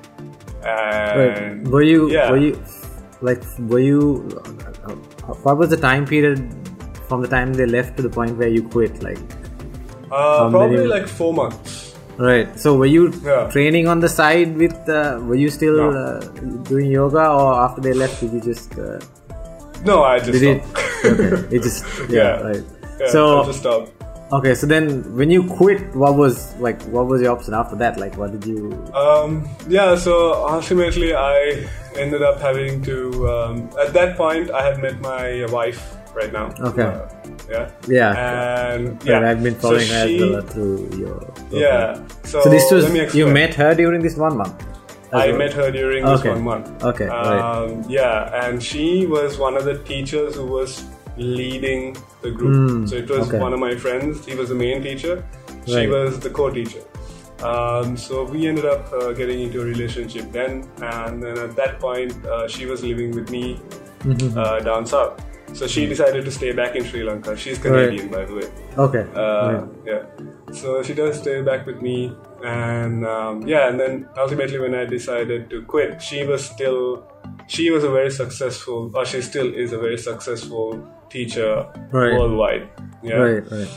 Right. 0.63 1.38
And 1.44 1.68
Were 1.78 1.84
you 1.94 2.10
yeah. 2.12 2.30
were 2.32 2.38
you 2.48 2.54
like 3.22 3.41
were 3.72 3.80
you 3.80 4.02
what 5.44 5.58
was 5.58 5.70
the 5.70 5.78
time 5.78 6.06
period 6.06 6.39
from 7.08 7.22
the 7.22 7.28
time 7.28 7.54
they 7.54 7.65
left 7.65 7.96
to 7.98 8.04
the 8.04 8.10
point 8.10 8.38
where 8.38 8.50
you 8.50 8.63
quit 8.78 9.02
like 9.04 9.20
Uh, 10.12 10.50
probably 10.50 10.78
many- 10.78 10.88
like 11.00 11.08
four 11.08 11.34
months. 11.34 11.85
Right 12.17 12.60
so 12.60 12.75
were 12.78 12.86
you 12.86 13.12
Yeah. 13.23 13.49
training 13.49 13.88
on 13.88 13.99
the 13.99 14.10
side 14.10 14.56
with 14.58 14.75
uh, 14.89 15.19
were 15.21 15.36
you 15.36 15.49
still 15.49 15.78
No. 15.78 15.89
uh, 15.91 16.19
doing 16.69 16.89
yoga 16.91 17.28
or 17.30 17.54
after 17.65 17.82
they 17.82 17.93
left 17.93 18.19
did 18.21 18.34
you 18.34 18.41
just 18.41 18.78
uh, 18.80 18.99
No, 19.84 20.04
I 20.04 20.19
just 20.19 20.32
did 20.32 20.43
it 20.43 20.63
okay 21.06 21.56
it 21.56 21.62
just 21.63 21.84
yeah, 22.10 22.17
Yeah. 22.39 22.41
right 22.47 22.63
Yeah, 22.99 23.08
so 23.10 23.41
I 23.41 23.45
just 23.45 23.60
stopped. 23.60 23.91
okay 24.32 24.56
so 24.56 24.65
then 24.65 25.04
when 25.15 25.30
you 25.30 25.43
quit 25.43 25.82
what 25.95 26.15
was 26.15 26.56
like 26.65 26.82
what 26.95 27.06
was 27.08 27.21
your 27.21 27.32
option 27.36 27.54
after 27.54 27.75
that 27.84 27.99
like 27.99 28.15
what 28.17 28.32
did 28.32 28.45
you 28.51 28.71
Um, 28.95 29.47
yeah, 29.67 29.95
so 29.95 30.13
ultimately, 30.47 31.13
I 31.13 31.67
ended 32.04 32.21
up 32.30 32.39
having 32.39 32.82
to. 32.89 32.95
Um, 33.34 33.69
at 33.84 33.91
that 33.93 34.15
point, 34.17 34.49
I 34.51 34.62
had 34.67 34.80
met 34.82 34.99
my 35.01 35.45
wife 35.58 35.82
right 36.15 36.32
now. 36.32 36.54
Okay. 36.69 36.84
Uh, 36.84 37.08
yeah. 37.49 37.71
Yeah. 37.88 38.73
And 38.73 39.04
yeah, 39.04 39.30
I've 39.30 39.43
been 39.43 39.56
So 39.56 39.62
following 39.69 39.88
her 39.88 40.04
as 40.06 40.10
she- 40.10 40.41
through 40.54 40.89
your 40.97 41.15
profile. 41.19 41.60
Yeah. 41.60 42.08
So, 42.23 42.41
so 42.41 42.49
this 42.49 42.71
was 42.71 42.86
let 42.86 42.93
me 43.13 43.19
you 43.19 43.28
met 43.28 43.54
her 43.56 43.73
during 43.75 44.01
this 44.01 44.15
one 44.17 44.38
month 44.38 44.63
I 45.13 45.28
well? 45.30 45.38
met 45.38 45.54
her 45.54 45.71
during 45.71 46.04
this 46.06 46.19
Okay. 46.19 46.30
one 46.30 46.43
month. 46.43 46.84
Okay, 46.84 47.06
right. 47.08 47.39
Um, 47.39 47.84
Yeah, 47.88 48.45
and 48.45 48.62
she 48.62 49.06
was 49.06 49.38
one 49.38 49.56
of 49.56 49.63
the 49.65 49.78
teachers 49.91 50.36
who 50.36 50.45
was 50.45 50.84
leading 51.17 51.95
the 52.21 52.32
group. 52.32 52.56
Mm, 52.56 52.89
so 52.89 52.95
it 52.95 53.10
was 53.10 53.28
okay. 53.30 53.39
one 53.39 53.54
of 53.54 53.60
my 53.60 53.75
friends. 53.75 54.25
He 54.25 54.36
was 54.36 54.49
the 54.49 54.56
main 54.56 54.82
teacher. 54.82 55.23
She 55.65 55.75
Right. 55.75 55.89
was 55.89 56.19
the 56.19 56.30
co-teacher. 56.30 56.82
Um, 57.43 57.95
so 57.97 58.23
we 58.23 58.47
ended 58.47 58.65
up 58.65 58.91
uh, 58.93 59.12
getting 59.13 59.39
into 59.41 59.62
a 59.62 59.65
relationship 59.65 60.32
then, 60.32 60.67
and 60.82 61.21
then 61.23 61.38
at 61.38 61.56
that 61.56 61.80
point, 61.80 62.13
uh, 62.25 62.47
she 62.47 62.65
was 62.65 62.84
living 62.84 63.12
with 63.12 63.30
me 63.30 63.60
Mhm. 64.04 64.36
uh, 64.38 64.60
down 64.60 64.86
south. 64.86 65.21
So 65.56 65.68
she 65.68 65.86
decided 65.88 66.26
to 66.26 66.32
stay 66.32 66.52
back 66.52 66.76
in 66.76 66.84
Sri 66.84 67.04
Lanka. 67.04 67.36
She's 67.38 67.58
Canadian, 67.58 68.10
by 68.10 68.26
the 68.26 68.36
way. 68.36 68.48
okay 68.78 69.04
Uh, 69.15 69.48
right. 69.54 69.70
Yeah. 69.88 70.04
So 70.52 70.84
she 70.84 70.94
does 70.94 71.18
stay 71.24 71.41
back 71.41 71.65
with 71.65 71.82
me, 71.82 72.12
and 72.44 73.06
um, 73.08 73.41
yeah, 73.48 73.70
and 73.70 73.80
then 73.80 74.08
ultimately 74.18 74.60
when 74.60 74.76
I 74.76 74.84
decided 74.86 75.50
to 75.52 75.63
quit, 75.63 76.02
she 76.02 76.26
was 76.26 76.44
still, 76.46 77.08
she 77.48 77.72
was 77.72 77.84
a 77.84 77.89
very 77.89 78.12
successful, 78.12 78.91
or 78.94 79.06
she 79.06 79.22
still 79.22 79.48
is 79.54 79.72
a 79.74 79.80
very 79.80 79.98
successful 79.98 80.68
teacher 81.10 81.65
Right. 81.91 82.13
worldwide. 82.20 82.68
Yeah. 83.02 83.15
right 83.26 83.44
right 83.52 83.72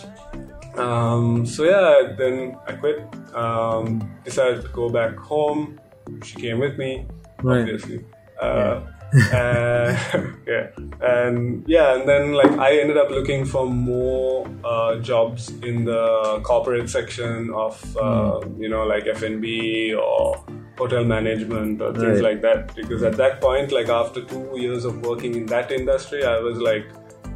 Um, 0.79 1.47
so 1.47 1.65
yeah, 1.65 2.15
then 2.19 2.57
I 2.67 2.73
quit. 2.75 3.03
Um, 3.35 4.03
decided 4.25 4.63
to 4.63 4.69
go 4.69 4.89
back 4.89 5.17
home. 5.17 5.79
She 6.25 6.35
came 6.37 6.59
with 6.59 6.77
me, 6.79 7.07
Right. 7.43 7.63
obviously. 7.63 8.05
Uh, 8.41 8.81
uh, 9.15 9.97
yeah, 10.47 10.67
and 11.01 11.65
yeah, 11.67 11.95
and 11.95 12.09
then 12.09 12.33
like 12.33 12.51
I 12.53 12.79
ended 12.79 12.97
up 12.99 13.11
looking 13.11 13.45
for 13.45 13.67
more 13.67 14.47
uh, 14.65 14.97
jobs 14.97 15.49
in 15.63 15.85
the 15.85 16.41
corporate 16.43 16.91
section 16.91 17.51
of 17.55 17.75
uh, 17.97 18.41
Hmm. 18.41 18.63
you 18.63 18.69
know 18.69 18.85
like 18.85 19.07
F 19.07 19.23
and 19.23 19.41
B 19.41 19.95
or 19.95 20.45
hotel 20.77 21.05
management 21.05 21.81
or 21.81 21.93
things 21.93 22.21
Right. 22.21 22.23
like 22.23 22.43
that. 22.43 22.75
Because 22.77 23.03
at 23.03 23.17
that 23.17 23.41
point, 23.41 23.73
like 23.73 23.89
after 23.89 24.23
two 24.23 24.51
years 24.57 24.85
of 24.85 25.01
working 25.03 25.35
in 25.35 25.47
that 25.47 25.73
industry, 25.73 26.25
I 26.25 26.39
was 26.39 26.59
like 26.59 26.85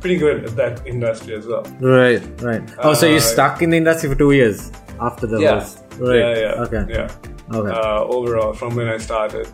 pretty 0.00 0.16
good 0.16 0.44
at 0.44 0.56
that 0.56 0.86
industry 0.86 1.34
as 1.34 1.46
well. 1.46 1.64
Right, 1.80 2.22
right. 2.42 2.62
Oh, 2.82 2.92
so 2.94 3.06
you 3.06 3.16
Uh, 3.16 3.20
stuck 3.20 3.62
in 3.62 3.70
the 3.70 3.76
industry 3.78 4.08
for 4.10 4.16
two 4.16 4.32
years 4.32 4.70
after 5.00 5.26
the 5.26 5.40
Yeah. 5.40 5.60
whole 5.60 6.08
Right. 6.08 6.18
Yeah, 6.18 6.38
yeah, 6.44 6.62
Okay. 6.64 6.84
yeah. 6.88 7.56
Okay. 7.58 7.70
Uh, 7.70 8.04
overall, 8.16 8.52
from 8.52 8.74
when 8.76 8.88
I 8.88 8.98
started. 8.98 9.46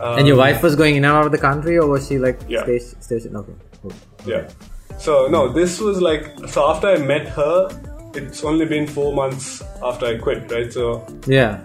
Um, 0.00 0.18
and 0.18 0.26
your 0.26 0.36
wife 0.36 0.62
was 0.62 0.74
going 0.76 0.96
in 0.96 1.04
and 1.04 1.12
out 1.14 1.26
of 1.26 1.32
the 1.32 1.38
country, 1.38 1.78
or 1.78 1.86
was 1.88 2.08
she 2.08 2.18
like 2.18 2.38
Yeah. 2.48 2.62
station? 2.64 3.00
station? 3.02 3.36
Okay. 3.36 3.52
Cool. 3.82 3.92
Yeah. 4.26 4.48
So 4.98 5.26
no, 5.28 5.48
this 5.48 5.80
was 5.80 6.00
like 6.00 6.24
so 6.48 6.68
after 6.70 6.88
I 6.88 6.98
met 6.98 7.28
her, 7.28 7.68
it's 8.14 8.44
only 8.44 8.64
been 8.66 8.86
four 8.86 9.12
months 9.14 9.62
after 9.82 10.06
I 10.06 10.16
quit, 10.18 10.50
right? 10.50 10.72
So 10.72 11.04
Yeah. 11.26 11.60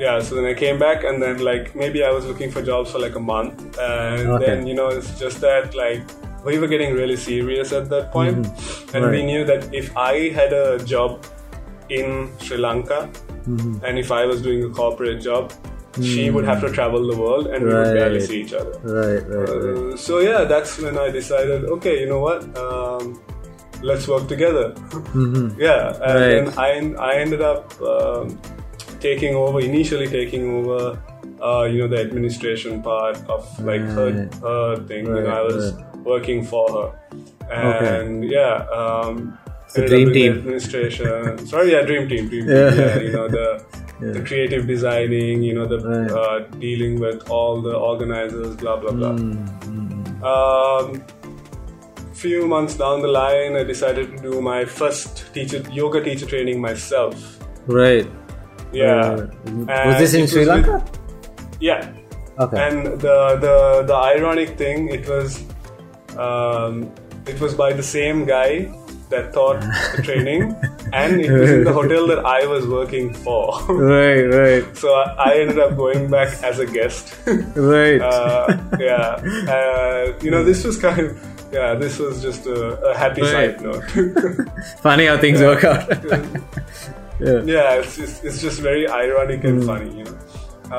yeah, 0.00 0.20
so 0.20 0.34
then 0.34 0.44
I 0.44 0.54
came 0.54 0.78
back 0.78 1.04
and 1.04 1.22
then 1.22 1.38
like 1.38 1.74
maybe 1.76 2.02
I 2.04 2.10
was 2.10 2.26
looking 2.26 2.50
for 2.50 2.60
jobs 2.62 2.90
for 2.92 2.98
like 2.98 3.14
a 3.14 3.20
month 3.20 3.78
and 3.78 4.28
Okay. 4.28 4.46
then 4.46 4.66
you 4.66 4.74
know 4.74 4.88
it's 4.88 5.16
just 5.20 5.40
that 5.40 5.74
like 5.76 6.02
we 6.44 6.58
were 6.58 6.66
getting 6.66 6.94
really 6.94 7.16
serious 7.16 7.72
at 7.72 7.88
that 7.90 8.10
point 8.12 8.44
Mm-hmm. 8.46 8.96
and 8.96 9.10
we 9.10 9.22
knew 9.24 9.44
that 9.50 9.72
if 9.72 9.96
I 9.96 10.30
had 10.38 10.52
a 10.52 10.78
job 10.84 11.24
in 11.88 12.28
Sri 12.40 12.56
Lanka 12.58 13.08
Mm-hmm. 13.46 13.84
and 13.84 13.98
if 13.98 14.10
I 14.10 14.24
was 14.26 14.40
doing 14.42 14.64
a 14.64 14.70
corporate 14.70 15.20
job, 15.20 15.52
she 16.02 16.30
would 16.30 16.44
have 16.44 16.60
to 16.60 16.70
travel 16.70 17.06
the 17.06 17.16
world 17.16 17.46
and 17.46 17.64
we 17.64 17.72
would 17.74 17.94
barely. 17.94 18.20
See 18.20 18.40
each 18.42 18.52
other. 18.52 18.72
Right. 18.82 19.22
Right. 19.28 19.48
right. 19.48 19.92
Uh, 19.94 19.96
so 19.96 20.18
yeah, 20.18 20.44
that's 20.44 20.78
when 20.80 20.98
I 20.98 21.10
decided, 21.10 21.64
okay, 21.76 22.00
you 22.00 22.06
know 22.08 22.20
what, 22.20 22.42
um, 22.58 23.20
let's 23.82 24.08
work 24.08 24.26
together. 24.28 24.72
Mhm. 25.14 25.56
yeah, 25.66 25.94
and 26.02 26.48
Right. 26.48 26.58
I, 26.58 27.10
I 27.12 27.14
ended 27.16 27.42
up 27.42 27.80
um, 27.82 28.40
taking 29.00 29.34
over, 29.34 29.60
initially 29.60 30.06
taking 30.08 30.50
over, 30.56 30.98
uh, 31.42 31.64
you 31.64 31.78
know, 31.80 31.88
the 31.88 32.00
administration 32.00 32.82
part 32.82 33.16
of 33.28 33.44
like 33.64 33.82
her, 33.82 34.10
Right. 34.10 34.34
her 34.42 34.76
thing. 34.88 35.06
you 35.06 35.12
know, 35.12 35.26
I 35.26 35.42
Right, 35.42 35.52
was 35.52 35.74
working 36.02 36.44
for 36.44 36.64
her, 36.76 36.88
and 37.50 38.24
yeah. 38.24 38.64
Um, 38.72 39.38
ended 39.76 39.92
up 39.92 39.96
dream 39.96 40.12
team. 40.12 40.32
Administration. 40.38 41.46
Sorry, 41.46 41.72
yeah, 41.72 41.82
dream 41.82 42.08
team, 42.08 42.28
dream 42.28 42.46
team. 42.46 42.56
Yeah. 42.56 42.74
Yeah, 42.74 42.98
you 43.00 43.12
know 43.12 43.28
the 43.28 43.64
Yeah. 44.02 44.10
the 44.12 44.20
creative 44.22 44.66
designing, 44.66 45.42
you 45.42 45.54
know 45.54 45.66
the 45.66 45.78
Right. 45.78 46.10
uh, 46.10 46.38
dealing 46.58 46.98
with 47.00 47.30
all 47.30 47.60
the 47.62 47.74
organizers, 47.76 48.56
blah 48.56 48.76
blah 48.76 48.90
blah. 48.92 49.12
Mm, 49.12 49.48
mm. 49.66 50.22
Um, 50.32 51.02
few 52.12 52.46
months 52.46 52.76
down 52.76 53.02
the 53.02 53.08
line, 53.08 53.56
I 53.56 53.62
decided 53.64 54.16
to 54.16 54.22
do 54.22 54.40
my 54.40 54.64
first 54.64 55.32
teacher 55.34 55.62
yoga 55.72 56.02
teacher 56.02 56.26
training 56.26 56.60
myself. 56.60 57.38
Right. 57.66 58.06
Yeah, 58.72 59.26
And 59.46 59.68
was 59.68 59.98
this 59.98 60.14
in 60.14 60.26
Sri 60.26 60.40
was 60.40 60.48
with- 60.48 60.66
Lanka? 60.66 60.84
yeah. 61.60 61.92
Okay. 62.40 62.58
And 62.68 62.86
the 63.00 63.18
the 63.46 63.56
the 63.86 63.94
ironic 63.94 64.56
thing, 64.58 64.88
it 64.88 65.08
was 65.08 65.38
um, 66.18 66.90
it 67.26 67.38
was 67.40 67.54
by 67.54 67.72
the 67.72 67.82
same 67.82 68.24
guy 68.24 68.72
that 69.10 69.32
taught 69.32 69.60
the 69.94 70.02
training, 70.08 70.56
and 71.02 71.20
it 71.20 71.30
was 71.32 71.50
in 71.50 71.64
the 71.64 71.72
hotel 71.72 72.06
that 72.06 72.20
I 72.24 72.46
was 72.46 72.66
working 72.66 73.12
for. 73.14 73.60
right. 73.68 74.22
Right. 74.40 74.76
so 74.76 74.92
I, 74.94 75.38
ended 75.40 75.58
up 75.58 75.76
going 75.76 76.08
back 76.10 76.30
as 76.42 76.58
a 76.58 76.66
guest. 76.66 77.14
Right. 77.74 78.00
uh, 78.00 78.46
yeah, 78.78 79.18
uh, 79.56 80.12
you 80.22 80.30
know, 80.30 80.42
this 80.44 80.64
was 80.64 80.76
kind 80.78 81.00
of 81.00 81.10
yeah, 81.52 81.74
this 81.74 81.98
was 81.98 82.20
just 82.22 82.46
a, 82.46 82.58
a 82.90 82.96
happy 82.96 83.22
Right. 83.22 83.58
side 83.58 83.62
note. 83.62 83.84
Funny 84.82 85.06
how 85.06 85.18
things 85.18 85.40
work 85.40 85.62
out. 85.64 85.88
yeah. 87.20 87.42
yeah, 87.54 87.74
it's 87.80 87.96
just, 87.96 88.24
it's 88.24 88.40
just 88.40 88.60
very 88.60 88.88
ironic 88.88 89.44
and 89.44 89.60
Hmm. 89.62 89.66
funny, 89.66 89.90
you 89.98 90.04
know. 90.04 90.18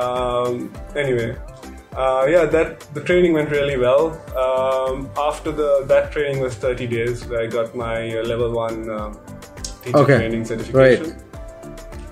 Um, 0.02 0.72
anyway, 0.94 1.34
uh, 1.96 2.26
yeah, 2.28 2.44
that 2.44 2.80
the 2.92 3.00
training 3.00 3.32
went 3.32 3.50
really 3.50 3.78
well. 3.78 4.12
Um, 4.36 5.08
after 5.16 5.50
the 5.50 5.84
that 5.92 6.12
training 6.12 6.40
was 6.42 6.54
30 6.56 6.86
days, 6.88 7.24
where 7.26 7.40
I 7.40 7.46
got 7.46 7.74
my 7.74 8.18
uh, 8.18 8.22
level 8.24 8.50
one 8.52 8.90
um, 8.90 9.18
teacher 9.86 9.98
Okay. 10.02 10.16
training 10.18 10.44
certification. 10.44 11.14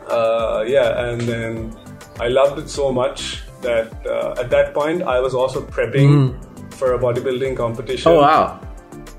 Uh, 0.08 0.64
yeah, 0.66 1.04
and 1.10 1.20
then 1.22 1.74
I 2.20 2.28
loved 2.28 2.58
it 2.62 2.68
so 2.68 2.92
much 2.92 3.42
that 3.62 3.88
uh, 4.06 4.40
at 4.40 4.50
that 4.50 4.74
point 4.74 5.02
I 5.02 5.18
was 5.20 5.34
also 5.34 5.60
prepping 5.60 6.36
for 6.74 6.94
a 6.94 6.98
bodybuilding 6.98 7.56
competition. 7.56 8.12
Oh 8.12 8.20
wow. 8.20 8.60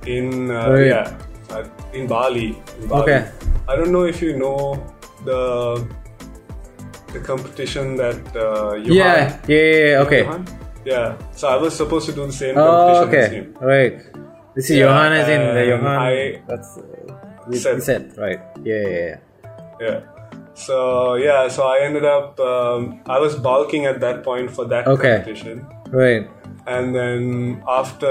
in 0.05 0.51
uh, 0.51 0.69
Right. 0.69 0.85
yeah 0.87 1.17
uh, 1.49 1.63
in 1.93 2.05
Bali. 2.07 2.47
in 2.79 2.87
Bali. 2.87 3.01
Okay. 3.03 3.21
I 3.67 3.75
don't 3.75 3.91
know 3.91 4.05
if 4.05 4.21
you 4.21 4.37
know 4.37 4.77
the 5.25 5.41
the 7.13 7.19
competition 7.19 7.95
that 7.97 8.21
uh, 8.35 8.75
Johan, 8.75 8.93
Yeah. 8.93 9.39
Yeah. 9.47 9.57
Yeah. 9.57 9.89
yeah, 9.97 10.03
Okay. 10.05 10.21
Johan? 10.23 10.45
Yeah. 10.85 11.17
So 11.33 11.47
I 11.49 11.57
was 11.57 11.73
supposed 11.75 12.05
to 12.05 12.13
do 12.13 12.27
the 12.27 12.33
same 12.43 12.55
Oh, 12.57 12.61
competition 12.69 13.09
as 13.09 13.09
okay. 13.09 13.35
him. 13.35 13.45
Right. 13.59 13.97
This 14.55 14.69
is 14.69 14.77
Yeah, 14.77 14.85
Johan 14.85 15.11
as 15.13 15.27
in 15.35 15.41
the 15.57 15.63
Johan. 15.65 15.97
I 15.97 16.41
that's 16.47 16.69
said- 17.53 17.75
you 17.75 17.81
said 17.81 18.17
right. 18.17 18.39
Yeah. 18.63 18.81
Yeah. 18.87 18.89
yeah. 18.89 19.17
Yeah. 19.79 19.99
So 20.53 21.15
yeah, 21.15 21.47
so 21.49 21.63
I 21.67 21.79
ended 21.81 22.05
up 22.05 22.39
um, 22.39 23.01
I 23.07 23.19
was 23.19 23.35
bulking 23.35 23.85
at 23.85 23.99
that 23.99 24.23
point 24.23 24.49
for 24.51 24.65
that 24.65 24.87
Okay. 24.87 25.15
competition. 25.17 25.65
Right. 25.89 26.29
And 26.67 26.95
then 26.95 27.61
after 27.67 28.07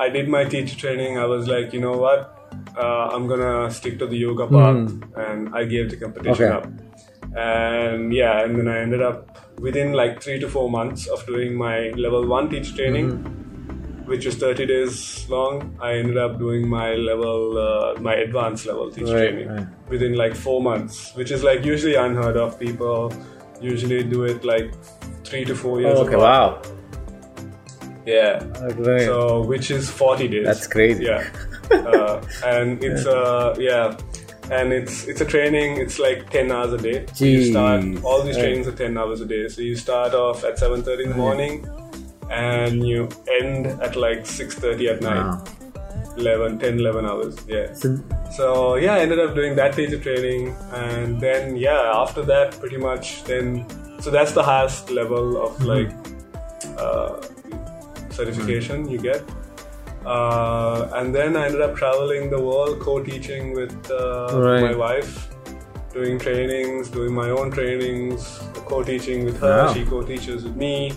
I 0.00 0.08
did 0.08 0.28
my 0.28 0.44
teacher 0.44 0.76
training, 0.76 1.18
I 1.18 1.26
was 1.26 1.46
like, 1.48 1.72
you 1.72 1.80
know 1.80 1.92
what? 1.92 2.38
Uh, 2.76 3.08
I'm 3.12 3.26
gonna 3.28 3.70
stick 3.70 3.98
to 4.00 4.06
the 4.06 4.16
yoga 4.16 4.46
path, 4.48 4.90
and 5.16 5.54
I 5.54 5.64
gave 5.64 5.90
the 5.90 5.96
competition. 5.96 6.32
Okay. 6.44 6.48
up. 6.52 6.66
And 7.36 8.12
yeah, 8.12 8.42
and 8.44 8.58
then 8.58 8.68
I 8.68 8.78
ended 8.78 9.02
up 9.02 9.38
within 9.60 9.92
like 9.92 10.22
three 10.22 10.38
to 10.40 10.48
four 10.48 10.68
months 10.70 11.06
of 11.06 11.24
doing 11.26 11.54
my 11.54 11.90
level 11.90 12.26
one 12.26 12.48
teacher 12.50 12.74
training, 12.74 13.12
Mm-hmm. 13.12 13.41
Which 14.06 14.26
was 14.26 14.36
30 14.36 14.66
days 14.66 15.28
long. 15.28 15.76
I 15.80 15.94
ended 15.94 16.16
up 16.18 16.38
doing 16.38 16.68
my 16.68 16.94
level, 16.94 17.58
uh, 17.58 18.00
my 18.00 18.14
advanced 18.14 18.66
level 18.66 18.90
teacher 18.90 19.14
Right, 19.14 19.30
training 19.30 19.48
right. 19.48 19.66
within 19.88 20.14
like 20.14 20.34
four 20.34 20.62
months, 20.62 21.14
which 21.14 21.30
is 21.30 21.42
like 21.42 21.64
usually 21.64 21.94
unheard 21.94 22.36
of. 22.36 22.58
People 22.58 23.12
usually 23.60 24.02
do 24.02 24.24
it 24.24 24.44
like 24.44 24.72
three 25.24 25.44
to 25.44 25.54
four 25.54 25.80
years. 25.80 25.98
Oh, 25.98 26.04
okay. 26.06 26.16
Wow. 26.16 26.60
Yeah. 28.06 28.42
Right. 28.78 29.02
So, 29.02 29.42
which 29.42 29.70
is 29.70 29.88
40 29.90 30.28
days. 30.28 30.46
That's 30.46 30.66
crazy. 30.66 31.04
Yeah. 31.04 31.28
uh, 31.70 32.20
and 32.44 32.82
it's 32.88 33.06
uh 33.06 33.54
yeah. 33.58 33.96
And 34.50 34.72
it's 34.72 35.06
it's 35.06 35.20
a 35.20 35.24
training. 35.24 35.78
It's 35.78 35.98
like 36.00 36.28
ten 36.30 36.50
hours 36.50 36.72
a 36.72 36.78
day. 36.78 37.06
So 37.14 37.24
you 37.24 37.44
start 37.44 37.84
all 38.04 38.22
these 38.22 38.36
trainings 38.36 38.66
are 38.66 38.72
ten 38.72 38.98
hours 38.98 39.20
a 39.20 39.24
day. 39.24 39.46
So 39.48 39.62
you 39.62 39.76
start 39.76 40.14
off 40.14 40.44
at 40.44 40.58
seven 40.58 40.82
thirty 40.82 41.04
in 41.04 41.10
the 41.10 41.16
morning, 41.16 41.64
and 42.32 42.86
you 42.86 43.08
end 43.40 43.66
at 43.82 43.94
like 43.96 44.26
six 44.26 44.54
thirty 44.54 44.88
at 44.88 45.00
night. 45.02 45.24
Wow. 45.24 45.44
11, 46.18 46.58
10, 46.58 46.78
11 46.78 47.06
hours. 47.06 47.36
Yeah. 47.48 47.72
So, 47.72 47.96
So 48.36 48.74
yeah, 48.76 48.94
I 48.96 48.98
ended 49.00 49.18
up 49.18 49.34
doing 49.34 49.56
that 49.56 49.74
teacher 49.74 49.98
training, 49.98 50.54
and 50.70 51.18
then 51.18 51.56
yeah, 51.56 51.90
after 51.94 52.22
that, 52.32 52.58
pretty 52.60 52.76
much 52.76 53.24
then. 53.24 53.64
So 54.00 54.10
that's 54.10 54.32
the 54.32 54.42
highest 54.42 54.90
level 54.90 55.42
of 55.42 55.56
Mm-hmm. 55.56 55.72
like 55.72 56.78
uh, 56.78 57.16
certification 58.10 58.88
you 58.90 58.98
get. 58.98 59.22
Uh, 60.04 60.88
and 60.96 61.14
then 61.14 61.34
I 61.36 61.46
ended 61.46 61.62
up 61.62 61.76
traveling 61.76 62.28
the 62.30 62.40
world, 62.40 62.80
co-teaching 62.80 63.54
with 63.54 63.74
uh, 63.90 64.28
Right. 64.34 64.60
my 64.62 64.74
wife, 64.74 65.28
doing 65.94 66.18
trainings, 66.18 66.90
doing 66.90 67.14
my 67.14 67.30
own 67.30 67.50
trainings, 67.50 68.40
co-teaching 68.66 69.24
with 69.24 69.38
her. 69.40 69.66
Wow. 69.66 69.72
She 69.74 69.84
co-teaches 69.86 70.44
with 70.44 70.56
me. 70.56 70.92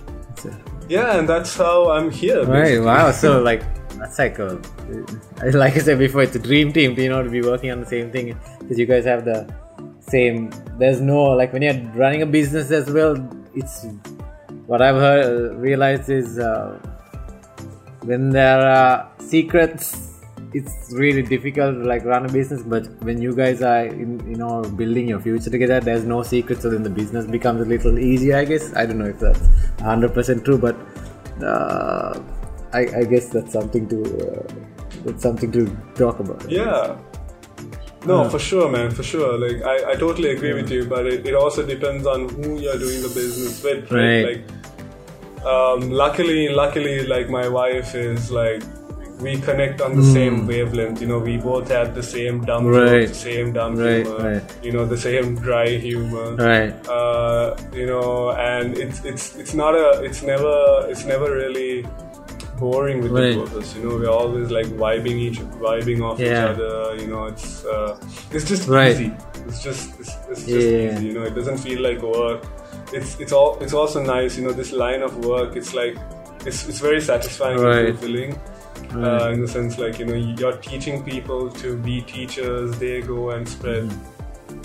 Yeah, 0.88 1.18
and 1.18 1.28
that's 1.28 1.56
how 1.56 1.92
I'm 1.92 2.12
here. 2.12 2.44
right. 2.46 2.64
basically. 2.64 2.86
Wow. 2.86 3.12
So 3.12 3.42
like 3.42 3.64
that's 3.98 4.20
like 4.20 4.40
a 4.40 4.62
like 5.54 5.76
I 5.76 5.80
said 5.80 6.00
before, 6.00 6.24
it's 6.24 6.36
a 6.36 6.40
dream 6.40 6.72
team. 6.72 6.98
You 7.00 7.10
know, 7.10 7.24
to 7.24 7.30
be 7.30 7.42
working 7.42 7.72
on 7.72 7.80
the 7.80 7.86
same 7.86 8.12
thing 8.12 8.38
because 8.60 8.78
you 8.78 8.86
guys 8.86 9.06
have 9.06 9.26
the 9.26 9.52
same. 10.00 10.52
There's 10.78 11.02
no 11.02 11.24
like 11.24 11.54
when 11.54 11.62
you're 11.62 11.80
running 11.96 12.22
a 12.22 12.26
business 12.26 12.72
as 12.72 12.90
well. 12.90 13.16
It's 13.56 13.86
what 14.68 14.82
I've 14.82 14.96
heard 14.96 15.56
realized 15.58 16.10
is 16.10 16.40
uh, 16.40 16.78
when 18.04 18.30
there 18.30 18.62
are 18.62 19.10
secrets. 19.20 20.12
It's 20.58 20.94
really 20.94 21.22
difficult 21.22 21.80
to 21.80 21.84
like 21.92 22.06
run 22.06 22.26
a 22.26 22.32
business, 22.32 22.62
but 22.74 22.88
when 23.08 23.22
you 23.22 23.36
guys 23.36 23.62
are 23.62 23.86
in, 23.86 24.12
you 24.30 24.38
know 24.42 24.62
building 24.82 25.10
your 25.10 25.20
future 25.20 25.50
together, 25.50 25.80
there's 25.88 26.06
no 26.06 26.24
secret, 26.24 26.62
so 26.62 26.70
then 26.70 26.84
the 26.84 26.94
business 27.02 27.26
becomes 27.26 27.62
a 27.62 27.66
little 27.66 28.00
easier. 28.00 28.38
I 28.38 28.46
guess 28.46 28.74
I 28.76 28.86
don't 28.86 29.00
know 29.00 29.12
if 29.16 29.20
that's 29.20 29.42
100 29.80 30.14
percent 30.14 30.46
true, 30.46 30.58
but 30.58 30.78
uh, 31.44 32.22
I, 32.74 32.82
I 33.02 33.04
guess 33.04 33.30
that's 33.30 33.52
something 33.52 33.90
to 33.90 34.00
uh, 34.28 34.48
that's 35.04 35.24
something 35.24 35.52
to 35.52 35.66
talk 35.96 36.20
about. 36.20 36.50
Yeah. 36.50 36.98
No, 38.06 38.30
for 38.30 38.38
sure, 38.38 38.70
man, 38.70 38.92
for 38.92 39.02
sure. 39.02 39.38
Like, 39.38 39.64
I, 39.64 39.92
I 39.92 39.96
totally 39.96 40.30
agree 40.30 40.54
with 40.54 40.70
you, 40.70 40.86
but 40.86 41.08
it, 41.08 41.26
it 41.26 41.34
also 41.34 41.66
depends 41.66 42.06
on 42.06 42.30
who 42.30 42.60
you're 42.60 42.78
doing 42.78 43.02
the 43.02 43.10
business 43.10 43.64
with, 43.64 43.92
right? 43.92 44.24
Right. 44.24 44.46
Like, 44.46 45.46
um, 45.46 45.90
luckily, 45.90 46.50
luckily, 46.50 47.06
like 47.08 47.30
my 47.30 47.48
wife 47.48 47.96
is 47.96 48.30
like, 48.32 48.62
we 49.26 49.34
connect 49.48 49.82
on 49.86 49.92
the 50.00 50.06
Hmm. 50.06 50.14
same 50.18 50.36
wavelength. 50.52 51.02
You 51.02 51.08
know, 51.12 51.20
we 51.30 51.36
both 51.38 51.68
have 51.78 51.90
the 52.00 52.04
same 52.16 52.36
dumb 52.50 52.68
Right. 52.68 53.08
jokes, 53.08 53.18
same 53.30 53.52
dumb 53.58 53.76
Right, 53.84 54.06
humor. 54.06 54.24
right. 54.30 54.44
You 54.66 54.72
know, 54.76 54.86
the 54.96 54.98
same 55.08 55.36
dry 55.48 55.68
humor. 55.88 56.28
Right. 56.50 56.74
Uh, 56.98 57.56
you 57.80 57.86
know, 57.92 58.32
and 58.54 58.78
it's 58.86 59.04
it's 59.12 59.26
it's 59.44 59.54
not 59.62 59.74
a 59.84 59.88
it's 60.08 60.22
never 60.32 60.56
it's 60.92 61.06
never 61.14 61.28
really 61.44 61.86
boring 62.60 63.02
with 63.04 63.12
Right. 63.12 63.24
the 63.30 63.34
two 63.34 63.44
of 63.44 63.56
us. 63.62 63.76
You 63.76 63.82
know, 63.84 63.96
we're 64.02 64.16
always 64.22 64.50
like 64.58 64.68
vibing 64.84 65.18
each 65.28 65.40
vibing 65.68 66.00
off 66.10 66.20
each 66.20 66.42
other. 66.52 66.74
You 67.02 67.08
know, 67.14 67.24
it's 67.32 67.66
uh, 67.66 67.98
it's 68.32 68.46
just 68.54 68.68
Right. 68.70 68.92
easy. 68.96 69.12
It's 69.48 69.62
just 69.70 70.00
it's, 70.00 70.14
It's 70.32 70.44
just 70.54 70.68
Yeah. 70.70 70.86
easy, 70.92 71.06
you 71.08 71.14
know. 71.18 71.24
It 71.32 71.36
doesn't 71.40 71.60
feel 71.68 71.82
like 71.88 72.00
work. 72.02 72.42
It's 72.98 73.12
it's 73.24 73.34
all 73.38 73.52
it's 73.64 73.74
also 73.82 74.00
nice, 74.18 74.32
you 74.38 74.44
know. 74.46 74.54
This 74.62 74.72
line 74.86 75.02
of 75.08 75.14
work, 75.32 75.56
it's 75.60 75.74
like 75.82 75.96
it's 76.50 76.60
it's 76.70 76.80
very 76.90 77.02
satisfying 77.12 77.60
Right. 77.60 77.86
and 77.90 78.00
fulfilling. 78.00 78.32
Uh, 79.04 79.30
in 79.34 79.42
the 79.42 79.48
sense, 79.48 79.78
like 79.78 80.00
you 80.00 80.06
know, 80.06 80.14
you're 80.16 80.58
teaching 80.58 81.04
people 81.04 81.50
to 81.62 81.76
be 81.78 82.02
teachers. 82.02 82.78
They 82.80 83.02
go 83.02 83.32
and 83.32 83.48
spread 83.48 83.92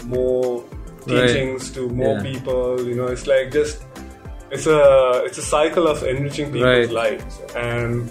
more 0.04 0.62
Mm-hmm. 1.00 1.12
Right. 1.12 1.26
teachings 1.28 1.70
to 1.72 1.88
more 1.88 2.16
Yeah. 2.18 2.22
people. 2.22 2.86
You 2.86 2.94
know, 2.94 3.06
it's 3.06 3.26
like 3.26 3.50
just 3.50 3.82
it's 4.50 4.66
a 4.66 5.22
it's 5.24 5.38
a 5.38 5.42
cycle 5.42 5.86
of 5.88 6.02
enriching 6.02 6.52
people's 6.52 6.62
Right. 6.62 6.90
lives, 6.90 7.40
and 7.56 8.10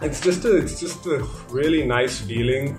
it's 0.00 0.20
just 0.20 0.44
a 0.44 0.56
it's 0.56 0.78
just 0.80 1.04
a 1.06 1.18
really 1.50 1.84
nice 1.84 2.20
feeling 2.20 2.78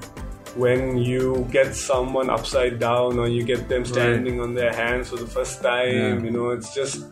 when 0.55 0.97
you 0.97 1.45
get 1.51 1.75
someone 1.75 2.29
upside 2.29 2.79
down 2.79 3.19
or 3.19 3.27
you 3.27 3.43
get 3.43 3.67
them 3.69 3.83
standing 3.85 4.39
on 4.39 4.53
their 4.55 4.73
hands 4.73 5.09
for 5.09 5.17
the 5.17 5.27
first 5.27 5.61
time. 5.61 5.93
Yeah. 5.93 6.23
You 6.23 6.31
know, 6.31 6.49
it's 6.51 6.73
just 6.73 7.03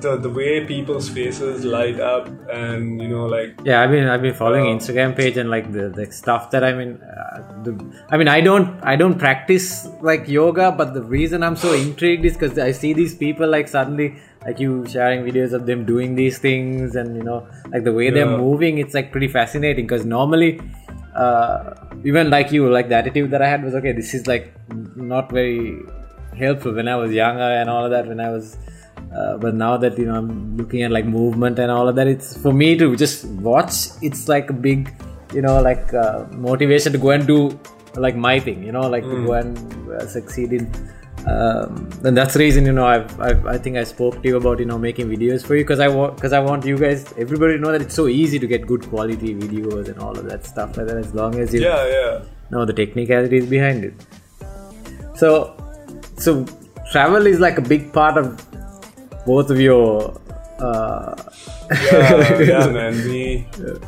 the 0.00 0.16
the 0.16 0.30
way 0.30 0.64
people's 0.64 1.08
faces 1.08 1.64
light 1.64 2.00
up, 2.00 2.28
and 2.50 3.00
you 3.00 3.08
know, 3.08 3.26
like 3.26 3.60
Yeah, 3.64 3.82
I've 3.82 3.90
been 3.90 4.08
I've 4.08 4.22
been 4.22 4.34
following 4.34 4.66
Uh, 4.66 4.78
Instagram 4.78 5.16
page 5.16 5.36
and 5.36 5.50
like 5.50 5.72
the, 5.72 5.88
the 5.88 6.10
stuff 6.10 6.50
that 6.52 6.64
I 6.64 6.72
mean, 6.72 7.00
uh, 7.02 7.62
the, 7.62 7.72
I 8.10 8.16
mean 8.16 8.28
I 8.28 8.40
don't 8.40 8.82
I 8.82 8.96
don't 8.96 9.18
practice 9.18 9.88
like 10.00 10.28
yoga, 10.28 10.72
but 10.72 10.94
the 10.94 11.02
reason 11.02 11.42
I'm 11.42 11.56
so 11.56 11.72
intrigued 11.72 12.24
is 12.24 12.34
because 12.34 12.58
I 12.58 12.72
see 12.72 12.92
these 12.92 13.14
people 13.14 13.48
like 13.48 13.68
suddenly 13.68 14.16
like 14.46 14.58
you 14.58 14.86
sharing 14.86 15.24
videos 15.24 15.52
of 15.52 15.66
them 15.66 15.84
doing 15.84 16.14
these 16.14 16.38
things 16.38 16.96
and 16.96 17.16
you 17.16 17.22
know 17.22 17.46
like 17.70 17.84
the 17.84 17.92
way 17.92 18.10
they're 18.10 18.38
moving, 18.38 18.78
it's 18.78 18.94
like 18.94 19.12
pretty 19.12 19.28
fascinating 19.28 19.86
because 19.86 20.06
normally. 20.06 20.60
Uh, 21.14 21.74
even 22.04 22.30
like 22.30 22.50
you, 22.50 22.70
like 22.70 22.88
the 22.88 22.94
attitude 22.94 23.30
that 23.30 23.42
I 23.42 23.46
had 23.46 23.62
was 23.62 23.74
okay. 23.74 23.92
This 23.92 24.14
is 24.14 24.26
like 24.26 24.54
not 24.96 25.30
very 25.30 25.78
helpful 26.34 26.72
when 26.72 26.88
I 26.88 26.96
was 26.96 27.12
younger 27.12 27.42
and 27.42 27.68
all 27.68 27.84
of 27.84 27.90
that. 27.90 28.06
When 28.06 28.18
I 28.18 28.30
was 28.30 28.56
uh, 29.16 29.36
but 29.36 29.54
now 29.54 29.76
that 29.76 29.98
you 29.98 30.06
know 30.06 30.14
I'm 30.14 30.56
looking 30.56 30.82
at 30.82 30.90
like 30.90 31.04
movement 31.04 31.58
and 31.58 31.70
all 31.70 31.88
of 31.88 31.96
that, 31.96 32.06
it's 32.06 32.36
for 32.36 32.52
me 32.52 32.76
to 32.78 32.96
just 32.96 33.24
watch. 33.26 33.74
It's 34.00 34.28
like 34.28 34.48
a 34.50 34.52
big, 34.52 34.94
you 35.34 35.42
know, 35.42 35.60
like 35.60 35.92
uh, 35.92 36.26
motivation 36.30 36.92
to 36.92 36.98
go 36.98 37.10
and 37.10 37.26
do 37.26 37.58
like 37.94 38.16
my 38.16 38.40
thing. 38.40 38.62
You 38.62 38.72
know, 38.72 38.88
like 38.88 39.04
to 39.04 39.26
go 39.26 39.34
and 39.34 39.90
uh, 39.90 40.06
succeed 40.06 40.52
in. 40.52 40.72
Um, 41.26 41.88
and 42.02 42.16
that's 42.16 42.34
the 42.34 42.40
reason 42.40 42.66
you 42.66 42.72
know 42.72 42.84
I've, 42.84 43.20
I've 43.20 43.46
I 43.46 43.56
think 43.56 43.76
I 43.76 43.84
spoke 43.84 44.20
to 44.22 44.28
you 44.28 44.38
about 44.38 44.58
you 44.58 44.64
know 44.64 44.76
making 44.76 45.08
videos 45.08 45.46
for 45.46 45.54
you 45.54 45.62
because 45.62 45.78
I 45.78 45.86
want 45.86 46.16
because 46.16 46.32
I 46.32 46.40
want 46.40 46.64
you 46.64 46.76
guys 46.76 47.14
everybody 47.16 47.52
to 47.52 47.60
know 47.60 47.70
that 47.70 47.80
it's 47.80 47.94
so 47.94 48.08
easy 48.08 48.40
to 48.40 48.46
get 48.48 48.66
good 48.66 48.88
quality 48.88 49.32
videos 49.32 49.88
and 49.88 50.00
all 50.00 50.18
of 50.18 50.24
that 50.28 50.44
stuff 50.44 50.76
like 50.76 50.88
that 50.88 50.96
as 50.96 51.14
long 51.14 51.36
as 51.36 51.54
you 51.54 51.60
yeah, 51.60 51.86
yeah. 51.86 52.24
know 52.50 52.64
the 52.64 52.72
technicalities 52.72 53.46
behind 53.46 53.84
it. 53.84 53.94
So, 55.14 55.56
so 56.18 56.44
travel 56.90 57.26
is 57.28 57.38
like 57.38 57.58
a 57.58 57.62
big 57.62 57.92
part 57.92 58.16
of 58.16 58.44
both 59.26 59.50
of 59.50 59.60
your. 59.60 60.18
Uh, 60.58 61.14
yeah, 61.82 62.38
yeah, 62.52 62.66
man. 62.68 62.94
We, 63.04 63.46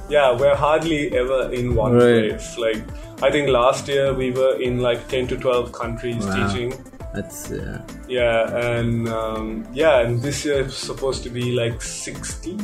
yeah, 0.08 0.32
we're 0.36 0.56
hardly 0.56 1.16
ever 1.16 1.52
in 1.52 1.74
one 1.74 1.92
Right. 1.92 2.30
place. 2.30 2.58
Like, 2.58 2.82
I 3.22 3.30
think 3.30 3.48
last 3.48 3.86
year 3.86 4.12
we 4.12 4.30
were 4.32 4.60
in 4.60 4.80
like 4.80 5.06
10 5.08 5.28
to 5.28 5.36
12 5.36 5.72
countries 5.72 6.26
Wow. 6.26 6.34
teaching. 6.34 6.74
That's 7.14 7.52
uh, 7.52 7.80
Yeah, 8.08 8.56
and 8.56 9.08
um, 9.08 9.64
yeah, 9.72 10.00
and 10.00 10.20
this 10.20 10.44
year 10.44 10.60
it's 10.62 10.74
supposed 10.76 11.22
to 11.24 11.30
be 11.30 11.52
like 11.52 11.80
16, 11.80 12.58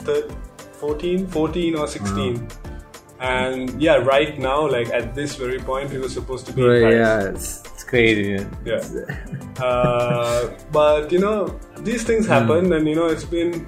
13, 0.00 0.36
14, 0.72 1.26
14 1.26 1.76
or 1.76 1.86
16. 1.88 2.46
And 3.20 3.80
yeah, 3.80 3.96
right 3.96 4.38
now, 4.38 4.68
like 4.68 4.90
at 4.92 5.14
this 5.14 5.36
very 5.36 5.58
point, 5.58 5.90
we 5.90 5.98
were 5.98 6.10
supposed 6.10 6.44
to 6.48 6.52
be 6.52 6.60
in 6.62 6.68
right, 6.68 6.92
yeah, 6.92 7.22
it's 7.30 7.62
crazy. 7.86 8.34
Man. 8.34 8.56
Yeah. 8.64 9.64
uh, 9.64 10.50
but 10.72 11.10
you 11.12 11.18
know 11.18 11.58
these 11.78 12.02
things 12.04 12.26
happen 12.26 12.72
and 12.72 12.88
you 12.88 12.94
know 12.94 13.06
it's 13.06 13.24
been 13.24 13.66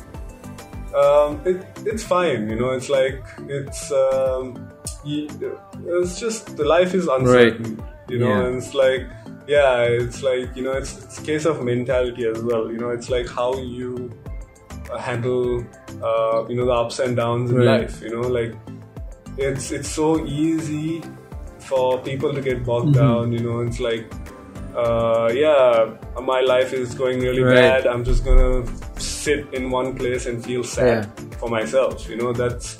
um, 0.95 1.41
it, 1.45 1.65
it's 1.87 2.03
fine 2.03 2.49
you 2.51 2.57
know 2.57 2.71
it's 2.71 2.89
like 2.89 3.23
it's 3.49 3.93
um, 3.93 4.71
it's 5.05 6.19
just 6.21 6.57
the 6.57 6.65
life 6.65 6.95
is 6.95 7.07
uncertain 7.09 7.83
you 8.09 8.19
know 8.19 8.29
Yeah. 8.29 8.47
and 8.47 8.57
it's 8.57 8.75
like 8.75 9.07
yeah 9.47 9.83
it's 9.83 10.23
like 10.23 10.55
you 10.57 10.63
know 10.65 10.73
it's, 10.73 10.99
it's 10.99 11.19
a 11.19 11.23
case 11.23 11.45
of 11.47 11.63
mentality 11.65 12.27
as 12.27 12.41
well 12.43 12.71
you 12.71 12.79
know 12.79 12.91
it's 12.91 13.09
like 13.11 13.29
how 13.29 13.57
you 13.59 14.11
uh, 14.91 14.99
handle 14.99 15.65
uh, 16.03 16.45
you 16.49 16.57
know 16.57 16.67
the 16.67 16.73
ups 16.73 16.99
and 16.99 17.17
downs 17.17 17.51
in 17.51 17.59
Right. 17.59 17.83
life 17.83 18.01
you 18.03 18.11
know 18.11 18.27
like 18.29 18.55
it's 19.37 19.71
it's 19.71 19.89
so 19.89 20.25
easy 20.27 21.03
for 21.69 21.99
people 22.11 22.33
to 22.39 22.41
get 22.49 22.65
bogged 22.65 22.95
Mm-hmm. 22.95 23.07
down 23.07 23.33
you 23.33 23.41
know 23.47 23.61
it's 23.61 23.81
like 23.81 24.05
uh, 24.83 25.31
yeah 25.35 25.91
my 26.33 26.41
life 26.41 26.73
is 26.73 26.95
going 26.95 27.21
really 27.21 27.43
Right. 27.43 27.55
bad 27.61 27.87
i'm 27.93 28.05
just 28.05 28.25
gonna 28.25 28.51
sit 28.99 29.47
in 29.53 29.71
one 29.71 29.95
place 30.01 30.27
and 30.27 30.45
feel 30.45 30.65
sad 30.65 31.09
for 31.41 31.49
myself 31.59 32.09
you 32.09 32.17
know 32.17 32.33
that's 32.33 32.77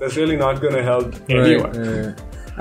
that's 0.00 0.16
really 0.16 0.36
not 0.36 0.60
gonna 0.66 0.82
help 0.92 1.14
anyone 1.28 1.72
Right, 1.72 1.88
uh, 1.88 2.12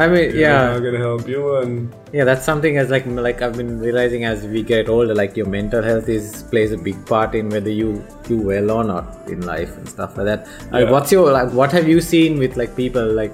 I 0.03 0.07
mean, 0.07 0.23
It's 0.25 0.35
yeah, 0.35 0.59
not 0.73 0.83
gonna 0.83 0.99
help 0.99 1.27
you 1.27 1.55
and 1.61 1.93
yeah. 2.13 2.23
That's 2.27 2.45
something 2.45 2.77
as 2.81 2.89
like 2.93 3.05
like 3.25 3.41
I've 3.41 3.57
been 3.57 3.71
realizing 3.85 4.23
as 4.23 4.45
we 4.53 4.61
get 4.69 4.87
older, 4.93 5.13
like 5.13 5.35
your 5.39 5.47
mental 5.47 5.83
health 5.87 6.07
is 6.07 6.43
plays 6.51 6.71
a 6.71 6.77
big 6.77 7.05
part 7.09 7.35
in 7.39 7.49
whether 7.49 7.69
you 7.79 7.89
do 8.29 8.37
well 8.51 8.71
or 8.75 8.85
not 8.85 9.27
in 9.27 9.41
life 9.49 9.75
and 9.79 9.89
stuff 9.95 10.15
like 10.17 10.27
that. 10.29 10.47
Uh, 10.73 10.77
Yeah. 10.85 10.91
what's 10.93 11.11
your 11.11 11.25
like? 11.33 11.51
What 11.61 11.73
have 11.73 11.89
you 11.93 11.99
seen 12.11 12.39
with 12.39 12.55
like 12.61 12.73
people? 12.77 13.11
Like, 13.21 13.33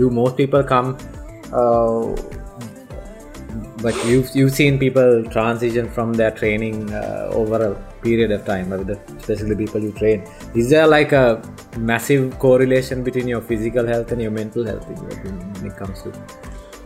do 0.00 0.08
most 0.20 0.38
people 0.38 0.64
come? 0.72 0.96
Uh, 1.52 2.14
but 3.82 3.94
you've 4.06 4.28
you've 4.34 4.52
seen 4.54 4.78
people 4.78 5.24
transition 5.30 5.88
from 5.90 6.12
their 6.12 6.30
training 6.30 6.92
uh, 6.92 7.30
over 7.32 7.56
a 7.72 7.74
period 8.02 8.30
of 8.30 8.44
time, 8.44 8.72
uh, 8.72 8.94
especially 9.18 9.56
people 9.56 9.80
you 9.82 9.92
train. 9.92 10.22
Is 10.54 10.70
there 10.70 10.86
like 10.86 11.12
a 11.12 11.42
massive 11.78 12.38
correlation 12.38 13.02
between 13.02 13.26
your 13.28 13.40
physical 13.40 13.86
health 13.86 14.12
and 14.12 14.20
your 14.20 14.30
mental 14.30 14.64
health 14.64 14.86
in 14.90 14.96
your 14.96 15.12
opinion 15.18 15.52
when 15.54 15.66
it 15.70 15.76
comes 15.76 16.02
to, 16.02 16.10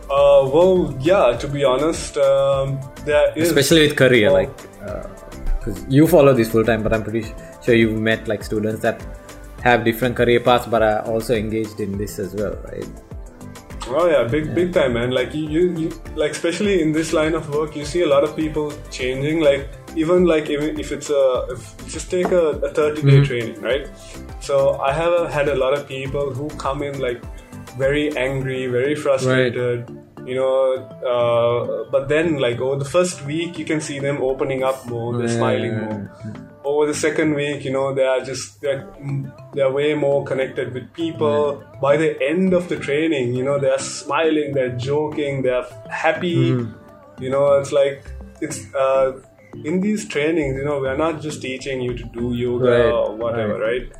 uh, 0.09 0.47
well 0.55 0.95
yeah 1.01 1.35
to 1.37 1.47
be 1.47 1.63
honest 1.63 2.17
um, 2.17 2.79
there 3.05 3.33
is 3.35 3.49
especially 3.49 3.87
with 3.87 3.95
career, 3.97 4.29
Oh. 4.29 4.33
like 4.33 4.51
because 5.59 5.83
you 5.89 6.07
follow 6.07 6.33
this 6.33 6.51
full 6.51 6.63
time, 6.63 6.83
but 6.83 6.93
I'm 6.93 7.03
pretty 7.03 7.25
sure 7.63 7.73
you've 7.73 7.99
met 7.99 8.27
like 8.27 8.43
students 8.43 8.81
that 8.81 9.01
have 9.63 9.83
different 9.83 10.15
career 10.15 10.39
paths 10.39 10.67
but 10.67 10.83
are 10.83 11.01
also 11.07 11.33
engaged 11.35 11.79
in 11.79 11.97
this 11.97 12.19
as 12.19 12.35
well, 12.35 12.55
right? 12.71 12.85
Oh 13.87 14.09
yeah, 14.09 14.23
big 14.23 14.55
big 14.55 14.73
time, 14.73 14.93
man. 14.93 15.11
Like 15.11 15.33
you, 15.33 15.47
you, 15.47 15.77
you, 15.77 16.01
like 16.15 16.31
especially 16.31 16.81
in 16.81 16.91
this 16.91 17.13
line 17.13 17.35
of 17.35 17.49
work, 17.49 17.75
you 17.75 17.85
see 17.85 18.01
a 18.01 18.07
lot 18.07 18.23
of 18.23 18.35
people 18.35 18.73
changing. 18.89 19.41
Like 19.41 19.69
even 19.95 20.25
like 20.25 20.49
even 20.49 20.79
if 20.79 20.91
it's 20.91 21.09
a 21.09 21.45
if, 21.49 21.87
just 21.87 22.09
take 22.09 22.31
a, 22.31 22.47
a 22.69 22.73
30 22.73 23.01
day 23.03 23.23
training, 23.23 23.61
right? 23.61 23.87
So 24.39 24.79
I 24.79 24.91
have 24.91 25.29
had 25.31 25.49
a 25.49 25.55
lot 25.55 25.73
of 25.73 25.87
people 25.87 26.33
who 26.33 26.49
come 26.57 26.81
in 26.81 26.99
like 26.99 27.21
very 27.77 28.15
angry, 28.17 28.67
very 28.67 28.95
frustrated. 28.95 29.89
You 30.25 30.33
know, 30.33 30.73
uh, 31.05 31.89
but 31.91 32.09
then 32.09 32.39
like 32.39 32.59
over 32.59 32.77
the 32.77 32.89
first 32.89 33.23
week, 33.25 33.59
you 33.59 33.65
can 33.65 33.79
see 33.79 33.99
them 33.99 34.17
opening 34.23 34.63
up 34.63 34.83
more, 34.87 35.15
they're 35.15 35.27
smiling 35.27 35.77
more 35.77 36.44
over 36.75 36.87
the 36.87 36.93
second 36.93 37.33
week, 37.35 37.63
you 37.65 37.71
know, 37.71 37.93
they 37.93 38.03
are 38.03 38.21
just 38.23 38.61
they're 38.61 38.87
they're 39.53 39.71
way 39.71 39.93
more 39.93 40.23
connected 40.25 40.73
with 40.73 40.91
people. 40.93 41.63
By 41.81 41.97
the 41.97 42.21
end 42.21 42.53
of 42.53 42.67
the 42.69 42.77
training, 42.77 43.33
you 43.33 43.43
know, 43.43 43.59
they 43.59 43.69
are 43.69 43.79
smiling, 43.79 44.53
they're 44.53 44.75
joking, 44.75 45.41
they're 45.43 45.65
happy. 45.89 46.29
You 47.19 47.29
know, 47.29 47.53
it's 47.59 47.71
like 47.71 48.03
it's 48.41 48.73
uh, 48.73 49.21
in 49.63 49.81
these 49.81 50.07
trainings. 50.07 50.57
You 50.57 50.65
know, 50.65 50.79
we 50.79 50.87
are 50.87 50.97
not 50.97 51.21
just 51.21 51.41
teaching 51.41 51.81
you 51.81 51.93
to 51.97 52.03
do 52.03 52.33
yoga 52.33 52.65
Right, 52.65 52.91
or 52.91 53.15
whatever, 53.15 53.59
right? 53.59 53.91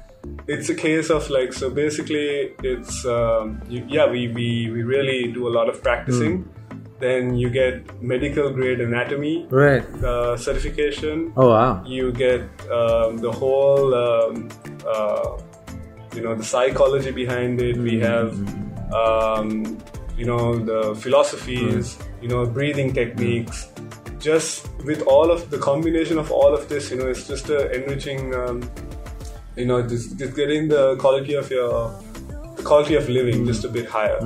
It's 0.48 0.70
a 0.70 0.76
case 0.76 1.10
of 1.10 1.30
like 1.30 1.54
so. 1.54 1.70
Basically, 1.70 2.54
it's 2.64 3.06
um, 3.06 3.62
you, 3.70 3.86
yeah. 3.88 4.10
We, 4.10 4.28
we 4.28 4.70
we 4.72 4.84
really 4.84 5.32
do 5.32 5.48
a 5.48 5.54
lot 5.58 5.70
of 5.70 5.82
practicing. 5.84 6.50
Then 7.00 7.36
you 7.36 7.50
get 7.50 8.02
medical 8.02 8.50
grade 8.52 8.80
anatomy 8.80 9.46
Right. 9.50 9.84
uh, 10.04 10.38
certification. 10.38 11.34
Oh 11.36 11.50
wow. 11.50 11.84
you 11.86 12.12
get 12.14 12.42
um, 12.72 13.18
the 13.18 13.32
whole 13.32 13.94
um, 13.94 14.50
uh, 14.88 15.38
you 16.16 16.22
know 16.24 16.34
the 16.36 16.44
psychology 16.44 17.12
behind 17.12 17.62
it. 17.62 17.76
We 17.78 18.00
have 18.00 18.32
um, 18.94 19.78
you 20.18 20.26
know 20.26 20.58
the 20.58 20.96
philosophies 20.96 21.98
you 22.22 22.28
know 22.30 22.46
breathing 22.46 22.94
techniques. 22.94 23.68
Just 24.20 24.68
with 24.86 25.02
all 25.04 25.30
of 25.30 25.50
the 25.52 25.58
combination 25.60 26.18
of 26.18 26.32
all 26.32 26.54
of 26.56 26.68
this 26.70 26.90
you 26.90 26.98
know 26.98 27.08
it's 27.08 27.28
just 27.28 27.50
a 27.50 27.70
enriching 27.76 28.34
um, 28.34 28.64
you 29.56 29.66
know 29.66 29.82
just, 29.88 30.18
just 30.18 30.36
getting 30.36 30.68
the 30.70 30.96
quality 30.96 31.34
of 31.36 31.52
your 31.52 31.92
the 32.56 32.64
quality 32.64 32.96
of 32.96 33.08
living 33.10 33.46
just 33.46 33.66
a 33.66 33.70
bit 33.70 33.86
higher. 33.88 34.18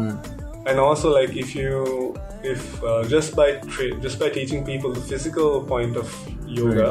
And 0.67 0.79
also 0.79 1.12
like 1.12 1.36
if 1.36 1.55
you 1.55 2.15
if 2.43 2.84
uh, 2.84 3.04
just 3.08 3.36
by 3.36 3.54
tra- 3.73 3.95
just 3.99 4.19
by 4.19 4.30
teaching 4.30 4.65
people 4.65 4.91
the 4.93 5.02
physical 5.02 5.63
point 5.63 5.95
of 5.97 6.08
yoga 6.47 6.89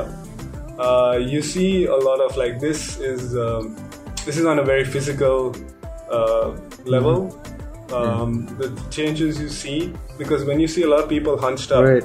uh, 0.78 1.18
you 1.20 1.42
see 1.42 1.86
a 1.86 1.96
lot 1.96 2.20
of 2.20 2.36
like 2.36 2.60
this 2.60 2.98
is 3.00 3.36
um, 3.36 3.74
this 4.26 4.36
is 4.36 4.44
on 4.44 4.58
a 4.58 4.62
very 4.64 4.84
physical 4.84 5.54
uh, 6.10 6.52
level 6.84 7.18
um, 7.92 8.46
the 8.58 8.68
changes 8.90 9.40
you 9.40 9.48
see 9.48 9.92
because 10.18 10.44
when 10.44 10.60
you 10.60 10.68
see 10.68 10.82
a 10.82 10.88
lot 10.88 11.00
of 11.02 11.08
people 11.08 11.38
hunched 11.38 11.72
up 11.72 11.84
Right. 11.84 12.04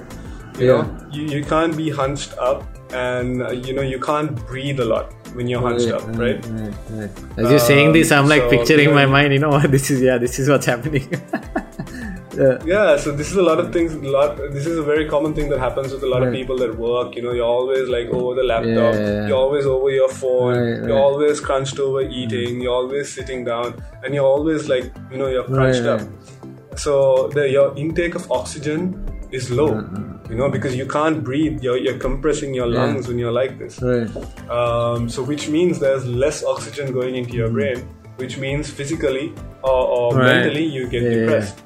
You 0.60 0.68
Yeah. 0.68 0.82
know, 0.82 1.08
you, 1.12 1.24
you 1.36 1.44
can't 1.44 1.76
be 1.76 1.90
hunched 1.90 2.38
up, 2.38 2.64
and 2.94 3.42
uh, 3.42 3.50
you 3.66 3.74
know 3.74 3.82
you 3.82 4.00
can't 4.00 4.36
breathe 4.46 4.80
a 4.80 4.86
lot 4.86 5.12
when 5.34 5.48
you're 5.48 5.62
hunched 5.68 5.90
up, 5.90 6.04
right? 6.10 6.38
right, 6.46 6.74
right. 6.92 7.10
As 7.40 7.50
you're 7.50 7.58
saying 7.58 7.92
this, 7.94 8.12
I'm 8.12 8.28
like 8.30 8.44
so, 8.44 8.50
picturing 8.52 8.94
my 8.94 9.08
mind. 9.08 9.34
You 9.34 9.40
know? 9.40 9.58
This 9.76 9.90
is 9.90 10.00
yeah. 10.02 10.20
This 10.20 10.38
is 10.38 10.48
what's 10.50 10.68
happening. 10.68 11.10
yeah. 12.36 12.58
Yeah, 12.66 12.98
so 12.98 13.12
this 13.12 13.30
is 13.32 13.38
a 13.38 13.42
lot 13.42 13.60
of 13.60 13.72
things. 13.74 13.94
A 13.94 14.00
lot. 14.00 14.38
This 14.38 14.66
is 14.66 14.78
a 14.78 14.84
very 14.84 15.08
common 15.08 15.34
thing 15.34 15.50
that 15.50 15.60
happens 15.60 15.92
with 15.94 16.04
a 16.04 16.08
lot 16.08 16.24
of 16.24 16.34
people 16.34 16.58
that 16.58 16.78
work. 16.78 17.16
You 17.16 17.22
know, 17.24 17.32
you're 17.32 17.46
always 17.46 17.90
like 17.90 18.08
over 18.10 18.36
the 18.36 18.44
laptop. 18.44 18.94
Yeah. 18.96 19.28
You're 19.28 19.38
always 19.38 19.66
over 19.66 19.90
your 19.90 20.10
phone. 20.10 20.54
Right, 20.58 20.68
you're 20.88 20.96
right. 20.96 21.08
always 21.10 21.40
crunched 21.40 21.80
over 21.80 22.02
eating. 22.02 22.62
You're 22.62 22.74
always 22.74 23.14
sitting 23.14 23.44
down, 23.46 23.82
and 24.04 24.14
you're 24.16 24.26
always 24.26 24.68
like, 24.70 24.92
you 25.12 25.18
know, 25.18 25.28
you're 25.28 25.44
crunched 25.46 25.82
Right, 25.84 26.02
up. 26.02 26.80
So 26.80 27.28
the 27.30 27.50
your 27.50 27.76
intake 27.78 28.16
of 28.16 28.32
oxygen 28.32 29.06
is 29.32 29.52
low. 29.52 29.70
Mm-hmm. 29.76 30.32
You 30.32 30.38
know, 30.40 30.50
because 30.50 30.76
you 30.76 30.86
can't 30.88 31.24
breathe. 31.24 31.62
You're 31.62 31.78
you're 31.78 31.98
compressing 32.00 32.54
your 32.54 32.68
lungs 32.68 33.08
when 33.08 33.20
you're 33.20 33.32
like 33.32 33.60
this. 33.60 33.82
Right. 33.82 34.10
Um, 34.50 35.10
so 35.10 35.22
which 35.22 35.50
means 35.50 35.80
there's 35.80 36.06
less 36.08 36.44
oxygen 36.44 36.94
going 36.94 37.16
into 37.16 37.34
your 37.36 37.50
brain, 37.50 37.80
which 38.16 38.38
means 38.38 38.70
physically 38.70 39.34
or, 39.64 39.72
or 39.98 40.16
Right. 40.16 40.26
mentally 40.38 40.64
you 40.64 40.88
get 40.88 41.02
depressed. 41.02 41.62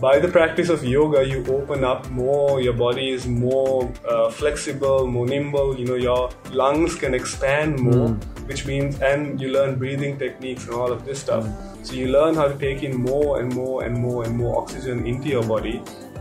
By 0.00 0.18
the 0.18 0.28
practice 0.28 0.70
of 0.70 0.82
yoga, 0.82 1.26
you 1.28 1.44
open 1.46 1.84
up 1.84 2.08
more. 2.10 2.60
Your 2.62 2.72
body 2.72 3.10
is 3.10 3.26
more 3.26 3.92
uh, 4.08 4.30
flexible, 4.30 5.06
more 5.06 5.26
nimble. 5.26 5.78
You 5.78 5.86
know, 5.86 5.94
your 5.96 6.30
lungs 6.52 6.94
can 6.94 7.12
expand 7.12 7.78
more, 7.80 8.08
which 8.48 8.64
means, 8.64 8.98
and 9.02 9.38
you 9.38 9.48
learn 9.52 9.78
breathing 9.78 10.16
techniques 10.18 10.64
and 10.64 10.72
all 10.74 10.90
of 10.90 11.04
this 11.04 11.18
stuff. 11.20 11.46
So 11.82 11.92
you 11.94 12.08
learn 12.08 12.34
how 12.34 12.48
to 12.48 12.56
take 12.58 12.82
in 12.82 12.96
more 12.96 13.40
and 13.40 13.52
more 13.54 13.84
and 13.84 13.94
more 13.94 14.24
and 14.24 14.34
more 14.36 14.58
oxygen 14.62 15.06
into 15.06 15.28
your 15.28 15.44
body, 15.44 15.78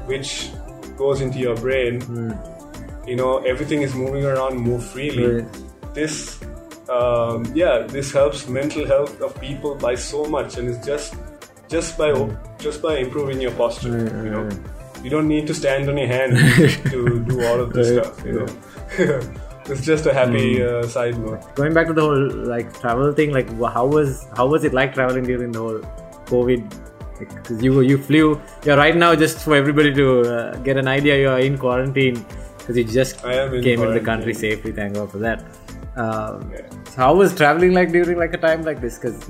which 0.08 0.50
goes 0.98 1.22
into 1.22 1.40
your 1.40 1.56
brain. 1.56 2.02
You 3.08 3.16
know, 3.16 3.38
everything 3.40 3.82
is 3.82 3.96
moving 3.96 4.26
around 4.26 4.58
more 4.58 4.80
freely 4.80 5.42
Right. 5.42 5.94
this 5.96 6.38
um, 6.90 7.46
yeah 7.56 7.86
this 7.88 8.12
helps 8.12 8.48
mental 8.48 8.86
health 8.86 9.22
of 9.22 9.40
people 9.40 9.76
by 9.76 9.96
so 9.96 10.26
much 10.26 10.58
and 10.58 10.68
it's 10.70 10.86
just 10.86 11.14
just 11.70 11.98
by 11.98 12.10
just 12.66 12.82
by 12.82 12.98
improving 12.98 13.40
your 13.46 13.52
posture 13.52 13.92
Right, 13.98 14.24
you 14.26 14.32
know 14.36 14.50
you 15.04 15.10
don't 15.10 15.28
need 15.28 15.46
to 15.48 15.54
stand 15.54 15.90
on 15.90 15.98
your 15.98 16.08
hand 16.08 16.36
to 16.94 17.20
do 17.32 17.36
all 17.50 17.60
of 17.66 17.74
this 17.74 17.92
Right, 17.92 18.06
stuff 18.06 18.26
you 18.26 18.34
know 18.40 18.48
it's 19.74 19.86
just 19.86 20.06
a 20.08 20.14
happy 20.14 20.46
Hmm. 20.60 20.68
uh, 20.68 20.84
side 20.96 21.18
note 21.20 21.56
Going 21.56 21.74
back 21.74 21.88
to 21.88 21.94
the 21.94 22.02
whole 22.02 22.28
like 22.54 22.74
travel 22.82 23.12
thing, 23.14 23.32
like 23.32 23.50
how 23.78 23.86
was 23.86 24.26
how 24.36 24.48
was 24.48 24.64
it 24.70 24.74
like 24.74 24.94
traveling 24.94 25.26
during 25.32 25.52
the 25.52 25.60
whole 25.66 25.80
COVID? 26.34 26.62
Because 27.20 27.62
you 27.62 27.82
you 27.82 27.98
flew. 28.10 28.42
Yeah, 28.66 28.76
right 28.82 28.96
now 29.04 29.14
just 29.24 29.40
for 29.46 29.56
everybody 29.56 29.94
to 29.94 30.06
uh, 30.22 30.56
get 30.68 30.78
an 30.78 30.88
idea, 30.88 31.18
you 31.22 31.30
are 31.30 31.40
in 31.48 31.58
quarantine 31.58 32.26
because 32.58 32.78
you 32.78 32.84
just 32.86 33.24
in 33.26 33.62
came 33.68 33.82
in 33.88 33.94
the 33.94 34.00
country 34.10 34.34
safely. 34.34 34.72
Thank 34.72 34.96
God 35.00 35.12
for 35.12 35.20
that. 35.28 35.44
Um, 35.98 36.50
Yeah. 36.52 36.66
so 36.92 36.96
how 37.04 37.14
was 37.22 37.36
traveling 37.36 37.74
like 37.80 37.92
during 37.98 38.18
like 38.18 38.34
a 38.34 38.42
time 38.48 38.64
like 38.70 38.80
this? 38.86 38.98
Because 38.98 39.30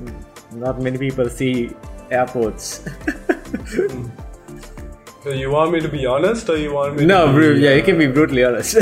not 0.66 0.80
many 0.88 0.98
people 1.06 1.28
see 1.28 1.54
airports. 2.10 2.84
so 5.22 5.30
you 5.30 5.50
want 5.50 5.72
me 5.72 5.80
to 5.80 5.88
be 5.88 6.06
honest 6.06 6.48
or 6.48 6.56
you 6.56 6.72
want 6.72 6.96
me 6.96 7.06
no, 7.06 7.26
to 7.26 7.32
bro, 7.32 7.50
yeah, 7.50 7.74
you 7.74 7.82
uh, 7.82 7.84
can 7.84 7.98
be 7.98 8.06
brutally 8.06 8.44
honest. 8.44 8.76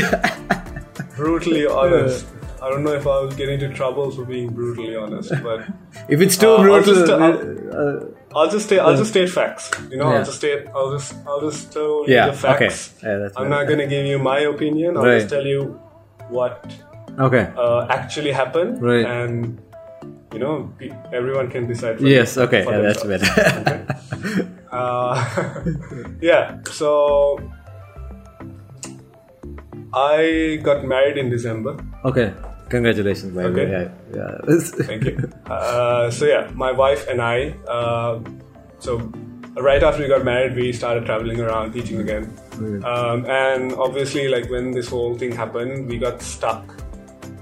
brutally 1.17 1.67
honest 1.67 2.27
I 2.61 2.71
don't 2.71 2.83
know 2.83 2.93
if 2.93 3.07
I'll 3.07 3.31
get 3.31 3.49
into 3.49 3.73
trouble 3.73 4.11
for 4.11 4.25
being 4.25 4.53
brutally 4.53 4.97
honest, 4.97 5.33
but 5.43 5.61
if 6.09 6.21
it's 6.21 6.37
too 6.37 6.49
Uh, 6.49 6.57
I'll 6.57 6.63
brutal, 6.63 6.95
just, 6.95 7.11
uh, 7.11 7.15
uh, 7.17 8.05
I'll 8.35 8.51
just 8.51 8.67
state 8.67 8.81
I'll 8.81 8.97
just 8.97 9.11
state 9.11 9.31
facts. 9.31 9.71
You 9.91 9.99
know, 9.99 10.11
Yeah. 10.11 10.19
I'll 10.19 10.25
just 10.25 10.39
state 10.39 10.67
I'll 10.75 10.93
just 10.93 11.15
I'll 11.27 11.41
just 11.41 11.73
tell 11.73 12.05
you 12.07 12.15
yeah, 12.15 12.27
the 12.27 12.33
facts. 12.33 12.95
okay, 12.99 13.21
yeah, 13.23 13.29
I'm 13.37 13.49
not 13.49 13.69
gonna 13.69 13.87
give 13.87 14.07
you 14.07 14.19
my 14.19 14.41
opinion. 14.41 14.97
I'll 14.97 15.05
Right. 15.05 15.19
just 15.21 15.31
tell 15.31 15.47
you 15.47 15.81
what 16.29 16.67
okay. 17.19 17.53
uh, 17.57 17.87
actually 17.89 18.33
happened, 18.33 18.83
Right. 18.83 19.07
and 19.07 19.61
you 20.33 20.39
know 20.39 20.73
everyone 21.13 21.51
can 21.51 21.67
decide. 21.67 21.99
For 21.99 22.07
Yes, 22.07 22.37
okay, 22.39 22.65
yeah, 22.65 22.81
that's 22.81 23.05
better. 23.05 23.87
Uh, 24.71 25.17
yeah, 26.21 26.61
so 26.71 27.41
I 29.95 30.61
got 30.63 30.85
married 30.85 31.17
in 31.17 31.31
December. 31.31 31.77
okay, 32.05 32.35
congratulations, 32.69 33.33
by 33.35 33.45
the 33.45 33.53
way. 33.53 33.63
Okay. 33.63 33.91
Yeah, 34.15 34.37
yeah. 34.47 34.59
Thank 34.85 35.05
you. 35.05 35.33
Uh, 35.47 36.11
so 36.11 36.27
yeah, 36.27 36.51
my 36.55 36.73
wife 36.73 37.09
and 37.09 37.23
I. 37.23 37.51
Uh, 37.67 38.21
so 38.79 38.99
right 39.57 39.83
after 39.83 40.03
we 40.03 40.09
got 40.09 40.25
married, 40.25 40.55
we 40.55 40.73
started 40.73 41.07
traveling 41.07 41.41
around 41.41 41.73
teaching 41.73 42.01
again. 42.01 42.31
Um, 42.85 43.25
and 43.27 43.73
obviously, 43.73 44.29
like 44.29 44.51
when 44.51 44.73
this 44.73 44.89
whole 44.89 45.17
thing 45.17 45.33
happened, 45.33 45.89
we 45.89 45.97
got 45.99 46.21
stuck 46.21 46.63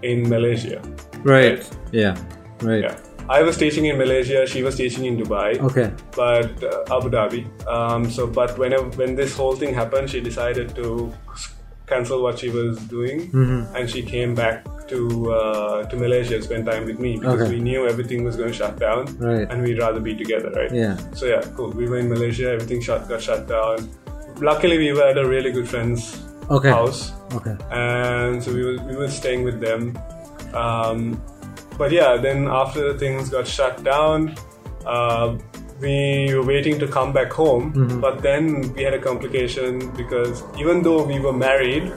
in 0.02 0.28
Malaysia. 0.28 0.80
right. 1.24 1.68
Yeah. 1.90 2.14
Right. 2.62 2.82
Yeah, 2.84 2.96
I 3.28 3.42
was 3.42 3.56
teaching 3.56 3.86
in 3.86 3.98
Malaysia. 3.98 4.46
She 4.46 4.62
was 4.62 4.76
teaching 4.76 5.04
in 5.04 5.16
Dubai. 5.16 5.58
Okay. 5.60 5.92
but 6.16 6.62
uh, 6.64 6.96
Abu 6.96 7.10
Dhabi. 7.10 7.42
Um, 7.68 8.08
so, 8.10 8.26
but 8.26 8.56
whenever 8.58 8.88
when 8.96 9.14
this 9.14 9.36
whole 9.36 9.54
thing 9.56 9.74
happened, 9.74 10.08
she 10.10 10.20
decided 10.20 10.74
to 10.76 11.12
cancel 11.86 12.22
what 12.22 12.38
she 12.38 12.50
was 12.50 12.78
doing, 12.90 13.30
Mm-hmm. 13.30 13.76
and 13.76 13.88
she 13.90 14.02
came 14.02 14.34
back 14.34 14.64
to 14.88 15.32
uh, 15.32 15.84
to 15.90 15.96
Malaysia, 15.96 16.40
spend 16.42 16.66
time 16.66 16.84
with 16.86 16.98
me 16.98 17.16
because 17.18 17.42
Okay. 17.42 17.50
we 17.54 17.60
knew 17.60 17.86
everything 17.86 18.24
was 18.24 18.36
going 18.36 18.50
to 18.50 18.56
shut 18.56 18.78
down, 18.78 19.06
Right. 19.18 19.46
and 19.50 19.62
we'd 19.62 19.78
rather 19.78 20.00
be 20.00 20.14
together, 20.14 20.50
right? 20.56 20.72
Yeah. 20.72 20.96
So 21.14 21.26
yeah, 21.26 21.42
cool. 21.56 21.70
We 21.70 21.88
were 21.88 21.98
in 21.98 22.08
Malaysia. 22.08 22.50
Everything 22.50 22.80
shut 22.80 23.08
got 23.08 23.20
shut 23.22 23.46
down. 23.46 23.88
Luckily, 24.40 24.78
we 24.78 24.92
were 24.92 25.02
at 25.06 25.18
a 25.18 25.26
really 25.26 25.50
good 25.52 25.68
friend's 25.68 26.22
Okay. 26.50 26.70
house 26.70 27.10
Okay. 27.34 27.56
and 27.74 28.38
so 28.42 28.52
we 28.54 28.62
were, 28.64 28.78
we 28.86 28.94
were 28.94 29.08
staying 29.10 29.42
with 29.42 29.58
them. 29.60 29.98
Um, 30.54 31.20
but 31.78 31.92
yeah, 31.92 32.16
then 32.16 32.46
after 32.48 32.96
things 32.98 33.30
got 33.30 33.46
shut 33.46 33.82
down, 33.84 34.34
uh, 34.86 35.36
we 35.80 36.30
were 36.34 36.42
waiting 36.44 36.78
to 36.78 36.88
come 36.88 37.12
back 37.12 37.30
home. 37.32 38.00
But 38.00 38.22
then 38.22 38.72
we 38.74 38.82
had 38.82 38.94
a 38.94 38.98
complication 38.98 39.90
because 39.94 40.42
even 40.58 40.82
though 40.82 41.02
we 41.04 41.18
were 41.20 41.34
married, 41.34 41.92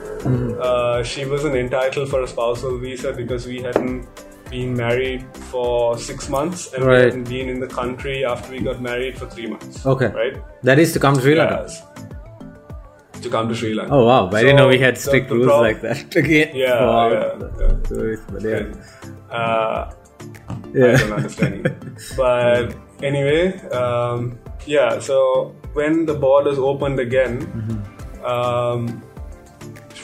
uh, 0.60 1.02
she 1.02 1.24
wasn't 1.24 1.56
entitled 1.56 2.08
for 2.10 2.22
a 2.22 2.28
spousal 2.28 2.76
visa 2.78 3.12
because 3.12 3.46
we 3.46 3.62
hadn't 3.62 4.06
been 4.50 4.74
married 4.76 5.24
for 5.50 5.96
six 5.96 6.28
months 6.28 6.72
and 6.74 6.84
we 6.84 6.92
hadn't 6.94 7.28
been 7.28 7.48
in 7.48 7.60
the 7.60 7.68
country 7.68 8.24
after 8.24 8.52
we 8.52 8.60
got 8.60 8.82
married 8.82 9.16
for 9.16 9.26
three 9.26 9.46
months. 9.46 9.86
Okay. 9.86 10.08
Right? 10.08 10.36
That 10.62 10.78
is 10.78 10.92
to 10.92 10.98
come 10.98 11.14
to 11.14 11.20
Sri 11.22 11.34
Lanka. 11.36 11.66
Yes. 11.66 11.82
To 13.22 13.28
come 13.30 13.48
to 13.48 13.54
Sri 13.54 13.74
Lanka. 13.74 13.92
Oh 13.94 14.04
wow! 14.06 14.28
I 14.30 14.40
didn't 14.40 14.56
know 14.56 14.68
we 14.68 14.78
had 14.78 14.96
strict 14.98 15.28
the- 15.28 15.34
the 15.34 15.40
rules 15.40 15.50
prob- 15.50 15.62
like 15.62 15.80
that. 15.82 16.54
Yeah, 16.54 16.78
all 16.78 17.10
yeah, 17.12 17.34
yeah. 17.60 17.74
tourists, 17.88 18.26
but 18.32 18.42
yeah. 18.42 18.64
Uh, 19.30 19.90
Yeah. 20.74 20.92
I 20.92 20.96
don't 20.98 21.12
understand 21.12 21.66
it. 21.66 21.74
But 22.16 22.74
anyway, 23.02 23.58
um, 23.70 24.38
yeah. 24.66 24.98
So 25.00 25.54
when 25.72 26.06
the 26.06 26.14
borders 26.14 26.58
opened 26.58 27.00
again, 27.00 27.36
um, 28.24 29.02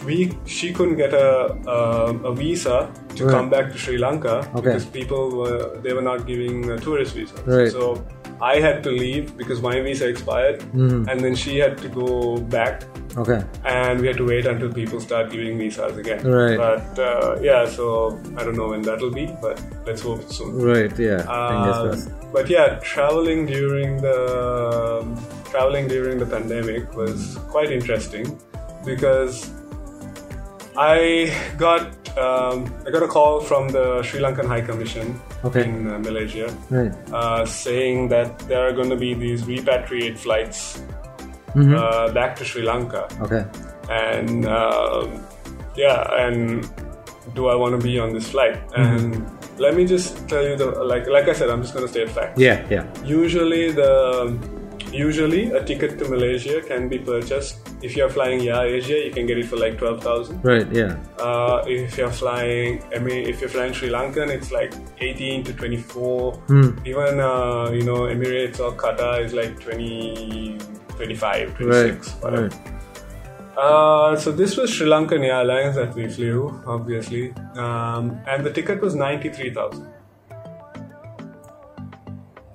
we 0.04 0.32
she 0.44 0.72
couldn't 0.72 0.96
get 0.96 1.12
a 1.14 1.52
um, 1.76 2.24
a 2.24 2.32
visa 2.34 2.90
to 3.16 3.24
Right. 3.24 3.30
come 3.34 3.48
back 3.50 3.72
to 3.72 3.78
Sri 3.78 3.96
Lanka 3.98 4.38
Okay. 4.54 4.74
because 4.74 4.84
people 4.86 5.30
were 5.36 5.78
they 5.82 5.92
were 5.92 6.02
not 6.02 6.26
giving 6.26 6.62
tourist 6.80 7.14
visas. 7.14 7.40
Right. 7.46 7.70
So 7.72 8.04
I 8.40 8.60
had 8.60 8.82
to 8.84 8.90
leave 8.90 9.36
because 9.36 9.62
my 9.62 9.80
visa 9.80 10.08
expired, 10.08 10.60
Mm-hmm. 10.60 11.08
and 11.08 11.20
then 11.20 11.34
she 11.34 11.58
had 11.58 11.78
to 11.78 11.88
go 11.88 12.36
back 12.38 12.82
Okay. 13.16 13.42
and 13.64 14.00
we 14.00 14.06
had 14.08 14.18
to 14.18 14.26
wait 14.26 14.44
until 14.46 14.70
people 14.70 15.00
start 15.00 15.30
giving 15.30 15.56
visas 15.58 15.96
again. 15.96 16.22
Right. 16.26 16.58
But 16.58 16.98
uh, 16.98 17.38
yeah, 17.40 17.64
so 17.66 18.20
I 18.36 18.44
don't 18.44 18.56
know 18.56 18.68
when 18.68 18.82
that'll 18.82 19.10
be, 19.10 19.26
but 19.40 19.62
let's 19.86 20.02
hope 20.02 20.20
it's 20.20 20.36
soon. 20.36 20.58
Right. 20.60 20.92
Yeah. 20.98 21.22
Crossed. 21.22 22.10
but 22.32 22.50
yeah, 22.50 22.78
traveling 22.82 23.46
during 23.46 24.02
the 24.02 24.20
traveling 25.50 25.88
during 25.88 26.18
the 26.18 26.26
pandemic 26.26 26.94
was 26.94 27.38
quite 27.50 27.70
interesting 27.72 28.38
because 28.84 29.50
I 30.78 31.32
got 31.58 31.82
um, 32.18 32.72
I 32.86 32.90
got 32.90 33.02
a 33.02 33.08
call 33.08 33.40
from 33.40 33.68
the 33.68 34.02
Sri 34.02 34.20
Lankan 34.20 34.46
High 34.46 34.60
Commission 34.62 35.20
Okay. 35.44 35.64
in 35.64 35.86
uh, 35.88 35.98
Malaysia 35.98 36.48
uh, 37.12 37.44
saying 37.44 38.08
that 38.08 38.38
there 38.48 38.66
are 38.66 38.72
going 38.72 38.88
to 38.90 38.96
be 38.96 39.14
these 39.14 39.42
repatriate 39.44 40.18
flights 40.18 40.82
Mhm. 41.56 41.72
uh, 41.76 42.12
back 42.12 42.36
to 42.36 42.44
Sri 42.44 42.62
Lanka 42.62 43.08
Okay. 43.24 43.44
and 43.88 44.44
um, 44.44 45.20
yeah 45.76 46.04
and 46.24 46.68
do 47.34 47.48
i 47.48 47.54
want 47.56 47.72
to 47.72 47.80
be 47.80 47.98
on 47.98 48.12
this 48.12 48.28
flight 48.30 48.56
and 48.76 49.24
let 49.58 49.74
me 49.74 49.84
just 49.84 50.28
tell 50.28 50.44
you 50.46 50.54
the 50.56 50.66
like 50.84 51.08
like 51.08 51.26
i 51.28 51.34
said 51.34 51.50
i'm 51.50 51.60
just 51.60 51.74
going 51.74 51.84
to 51.84 51.90
state 51.90 52.08
facts 52.08 52.38
Yeah. 52.38 52.60
Yeah. 52.70 52.84
usually 53.04 53.72
the 53.72 54.36
usually 54.92 55.50
a 55.50 55.60
ticket 55.64 55.98
to 55.98 56.08
malaysia 56.08 56.60
can 56.62 56.88
be 56.88 56.98
purchased 57.00 57.65
if 57.82 57.94
you're 57.96 58.08
flying 58.08 58.40
AirAsia 58.40 59.04
you 59.06 59.10
can 59.12 59.26
get 59.26 59.38
it 59.38 59.46
for 59.46 59.56
like 59.56 59.78
12000 59.78 60.42
Right. 60.44 60.66
Yeah. 60.72 60.96
uh, 61.18 61.62
if 61.66 61.98
you're 61.98 62.10
flying 62.10 62.82
i 62.94 62.98
mean 62.98 63.28
if 63.28 63.40
you're 63.40 63.50
flying 63.50 63.72
sri 63.72 63.88
lankan 63.90 64.30
it's 64.30 64.50
like 64.52 64.72
18 65.00 65.44
to 65.44 65.52
24 65.52 66.32
Hmm. 66.48 66.70
even 66.86 67.20
uh, 67.20 67.70
you 67.70 67.82
know 67.82 68.00
emirates 68.14 68.60
or 68.60 68.72
qatar 68.72 69.24
is 69.24 69.32
like 69.34 69.60
20 69.60 70.58
25 70.96 71.54
26 71.56 71.66
Right. 71.66 72.22
whatever 72.24 72.48
Right. 72.48 72.72
Uh, 73.58 74.14
so 74.22 74.32
this 74.32 74.54
was 74.58 74.70
Sri 74.70 74.86
Lankan 74.86 75.22
Airlines 75.24 75.76
that 75.76 75.94
we 75.94 76.08
flew, 76.08 76.60
obviously, 76.66 77.32
um, 77.56 78.20
and 78.26 78.44
the 78.44 78.50
ticket 78.52 78.82
was 78.82 78.94
ninety 78.94 79.30
three 79.30 79.48
thousand. 79.58 79.86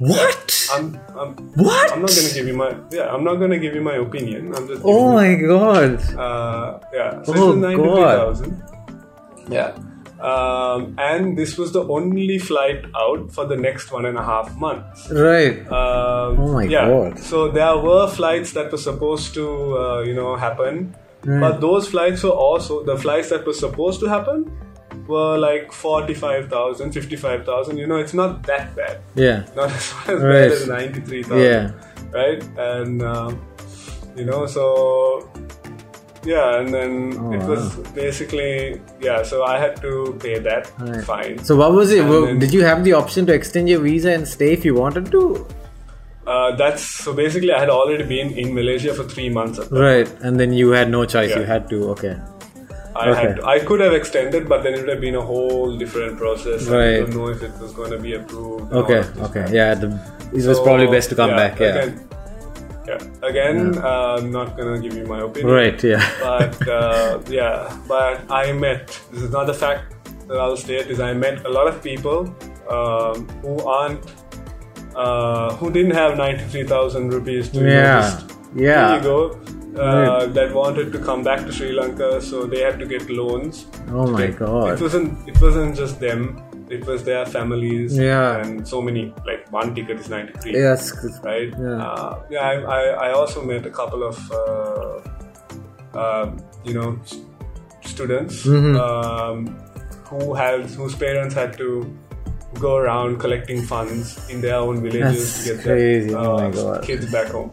What? 0.01 0.67
I'm, 0.73 0.97
I'm, 1.15 1.35
What? 1.53 1.91
I'm 1.93 2.01
not 2.01 2.09
gonna 2.09 2.33
give 2.33 2.47
you 2.47 2.55
my 2.55 2.75
yeah. 2.91 3.13
I'm 3.13 3.23
not 3.23 3.35
gonna 3.35 3.59
give 3.59 3.75
you 3.75 3.81
my 3.81 3.95
opinion. 3.97 4.53
I'm 4.55 4.67
just. 4.67 4.81
Oh 4.83 5.21
giving 5.21 5.47
my 5.47 5.47
god. 5.47 6.17
Uh, 6.17 6.79
yeah. 6.91 7.21
So 7.21 7.33
Oh, 7.35 7.43
it 7.43 7.47
was 7.49 7.57
ninety 7.57 7.83
three 7.83 8.01
thousand. 8.19 8.63
Yeah. 9.47 9.77
Um, 10.19 10.95
and 10.99 11.37
this 11.37 11.57
was 11.57 11.71
the 11.73 11.83
only 11.87 12.37
flight 12.39 12.83
out 12.95 13.31
for 13.31 13.45
the 13.45 13.55
next 13.57 13.91
one 13.91 14.05
and 14.05 14.17
a 14.17 14.23
half 14.23 14.55
months. 14.57 15.09
Right. 15.11 15.59
Um, 15.71 16.39
Oh 16.39 16.53
my 16.53 16.63
yeah. 16.63 16.87
God. 16.87 17.19
So 17.19 17.49
there 17.49 17.77
were 17.77 18.07
flights 18.07 18.53
that 18.53 18.71
were 18.71 18.77
supposed 18.77 19.33
to, 19.35 19.77
uh, 19.77 19.99
you 20.01 20.13
know, 20.15 20.35
happen, 20.35 20.95
Hmm. 21.23 21.39
but 21.41 21.61
those 21.61 21.87
flights 21.89 22.23
were 22.23 22.37
also 22.47 22.83
the 22.83 22.97
flights 22.97 23.29
that 23.29 23.45
were 23.45 23.53
supposed 23.53 23.99
to 23.99 24.07
happen 24.09 24.51
were 25.11 25.37
like 25.37 25.71
45,000, 25.71 26.91
55,000. 26.91 27.77
You 27.77 27.87
know, 27.87 27.97
it's 27.97 28.13
not 28.13 28.43
that 28.43 28.75
bad. 28.75 28.99
Yeah. 29.15 29.43
Not 29.55 29.71
as, 29.71 29.93
as 30.07 30.21
Right. 30.21 30.49
bad 30.49 30.51
as 30.51 30.67
93,000. 30.67 31.39
Yeah. 31.45 31.71
Right? 32.19 32.43
And, 32.57 33.03
um, 33.03 33.41
you 34.15 34.25
know, 34.25 34.45
so. 34.45 35.29
Yeah, 36.23 36.59
and 36.61 36.71
then 36.71 36.91
Oh, 37.19 37.31
it 37.33 37.41
was 37.51 37.75
basically 37.97 38.79
yeah. 39.05 39.23
So 39.29 39.41
I 39.43 39.57
had 39.61 39.77
to 39.85 39.93
pay 40.21 40.37
that 40.47 40.67
Right. 40.79 41.03
fine. 41.03 41.39
So 41.43 41.55
what 41.61 41.71
was 41.77 41.91
it? 41.91 42.05
Well, 42.05 42.25
then- 42.27 42.37
Did 42.43 42.53
you 42.53 42.61
have 42.63 42.83
the 42.83 42.93
option 42.93 43.25
to 43.29 43.33
extend 43.33 43.67
your 43.73 43.79
visa 43.85 44.11
and 44.17 44.27
stay 44.33 44.53
if 44.57 44.63
you 44.63 44.75
wanted 44.75 45.09
to? 45.15 45.23
Uh, 46.27 46.55
that's 46.61 46.83
so 47.05 47.13
basically 47.21 47.51
I 47.51 47.59
had 47.59 47.71
already 47.77 48.03
been 48.11 48.29
in 48.43 48.53
Malaysia 48.53 48.93
for 48.93 49.03
three 49.15 49.29
months. 49.37 49.57
Right. 49.71 50.07
And 50.21 50.39
then 50.39 50.53
you 50.53 50.69
had 50.77 50.91
no 50.91 51.05
choice. 51.05 51.31
Yeah. 51.31 51.39
You 51.39 51.45
had 51.53 51.67
to. 51.73 51.79
Okay. 51.95 52.13
I 52.95 53.09
Okay. 53.09 53.21
had 53.21 53.39
I 53.55 53.59
could 53.59 53.79
have 53.79 53.93
extended, 53.93 54.47
but 54.49 54.63
then 54.63 54.73
it 54.73 54.79
would 54.81 54.89
have 54.89 55.01
been 55.01 55.15
a 55.15 55.21
whole 55.21 55.77
different 55.77 56.17
process. 56.17 56.67
I 56.69 56.77
Right. 56.77 56.97
don't 56.99 57.15
know 57.15 57.27
if 57.29 57.41
it 57.41 57.53
was 57.61 57.71
going 57.73 57.91
to 57.91 57.97
be 57.97 58.13
approved. 58.15 58.73
Okay. 58.73 58.99
Okay. 59.27 59.43
stuff. 59.45 59.51
Yeah. 59.51 59.73
The, 59.75 59.87
it 60.33 60.45
was 60.51 60.57
So, 60.57 60.63
probably 60.63 60.87
best 60.87 61.09
to 61.09 61.15
come 61.15 61.31
back. 61.41 61.59
Yeah. 61.59 61.67
Again, 61.75 62.07
yeah. 62.87 63.27
Again, 63.29 63.77
uh, 63.77 64.17
I'm 64.17 64.31
not 64.31 64.57
gonna 64.57 64.79
give 64.79 64.93
you 64.99 65.05
my 65.05 65.21
opinion. 65.21 65.53
Right. 65.53 65.81
Yeah. 65.83 66.03
But 66.21 66.67
uh, 66.77 67.19
yeah, 67.29 67.71
but 67.87 68.21
I 68.29 68.51
met. 68.53 68.87
This 69.11 69.21
is 69.23 69.29
another 69.29 69.53
fact 69.53 69.83
that 70.27 70.37
I'll 70.37 70.57
state 70.57 70.87
is 70.87 70.99
I 70.99 71.13
met 71.13 71.45
a 71.45 71.49
lot 71.49 71.67
of 71.67 71.81
people 71.83 72.19
um, 72.69 73.27
who 73.41 73.59
aren't. 73.65 74.03
Uh, 74.95 75.53
who 75.55 75.71
didn't 75.71 75.91
have 75.95 76.17
93,000 76.17 77.13
rupees 77.13 77.47
to 77.49 77.59
Yeah. 77.63 78.01
just 78.01 78.31
Yeah. 78.53 78.87
There 78.87 78.97
you 78.97 79.03
go. 79.03 79.39
Uh, 79.75 80.25
That 80.27 80.53
wanted 80.53 80.91
to 80.91 80.99
come 80.99 81.23
back 81.23 81.45
to 81.45 81.51
Sri 81.51 81.71
Lanka, 81.71 82.21
so 82.21 82.45
they 82.45 82.59
had 82.61 82.77
to 82.79 82.85
get 82.85 83.09
loans. 83.09 83.65
Oh 83.91 84.05
my 84.07 84.23
It 84.23 84.37
god. 84.37 84.81
wasn't. 84.81 85.27
It 85.29 85.39
wasn't 85.41 85.75
just 85.75 85.99
them. 85.99 86.41
It 86.69 86.85
was 86.85 87.03
their 87.03 87.25
families. 87.25 87.97
Yeah. 87.97 88.37
And 88.41 88.67
so 88.67 88.81
many. 88.81 89.13
Like 89.25 89.49
one 89.51 89.73
ticket 89.75 89.99
is 89.99 90.09
ninety 90.09 90.33
three. 90.41 90.53
Yes. 90.53 90.91
Right. 91.23 91.53
Yeah. 91.57 91.83
Uh, 91.85 92.19
yeah. 92.29 92.39
I, 92.41 92.53
I, 92.79 92.81
I 93.07 93.11
also 93.13 93.43
met 93.43 93.65
a 93.65 93.69
couple 93.69 94.03
of 94.03 94.19
uh, 94.31 95.97
uh, 95.97 96.31
you 96.65 96.73
know 96.73 96.99
students 97.83 98.45
Mhm. 98.45 98.77
um, 98.79 99.45
who 100.09 100.33
had 100.33 100.65
whose 100.79 100.95
parents 100.95 101.33
had 101.35 101.57
to 101.57 101.69
go 102.59 102.75
around 102.75 103.19
collecting 103.19 103.61
funds 103.61 104.19
in 104.29 104.41
their 104.41 104.55
own 104.55 104.81
villages 104.81 105.45
That's 105.45 105.63
to 105.65 105.71
get 105.71 106.09
their 106.09 106.17
Oh 106.17 106.37
uh, 106.37 106.81
kids 106.81 107.11
back 107.11 107.27
home. 107.27 107.51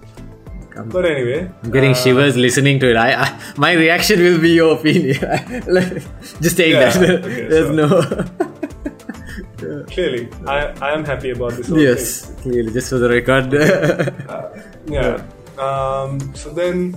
I'm- 0.78 0.88
But 0.88 1.04
anyway, 1.06 1.50
I'm 1.62 1.70
getting 1.70 1.90
uh, 1.92 2.00
shivers 2.02 2.36
listening 2.36 2.78
to 2.80 2.90
it. 2.90 2.96
I, 2.96 3.08
I 3.24 3.40
my 3.56 3.72
reaction 3.72 4.20
will 4.20 4.40
be 4.40 4.50
your 4.50 4.74
opinion. 4.76 5.18
Just 6.40 6.56
take 6.56 6.72
Yeah, 6.72 6.90
that. 6.90 7.10
okay, 7.24 7.48
There's 7.52 7.68
so- 7.68 7.80
no. 7.82 7.88
Clearly, 9.90 10.28
I, 10.46 10.58
I 10.80 10.92
am 10.94 11.04
happy 11.04 11.30
about 11.30 11.52
this. 11.52 11.68
Yes, 11.68 12.32
clearly, 12.42 12.72
just 12.72 12.90
for 12.90 12.98
the 12.98 13.08
record. 13.08 13.50
Thing. 13.50 14.64
Yeah. 14.98 15.20
Um, 15.58 16.32
so 16.34 16.48
then, 16.50 16.94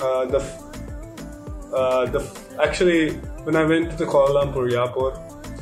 uh, 0.00 0.24
the 0.24 0.38
f- 0.40 0.62
uh, 1.72 2.06
the 2.06 2.18
f- 2.20 2.58
actually 2.58 3.12
when 3.44 3.54
I 3.54 3.64
went 3.64 3.90
to 3.92 3.96
the 3.96 4.06
Kuala 4.06 4.32
Lumpur 4.42 4.72
airport, 4.72 5.14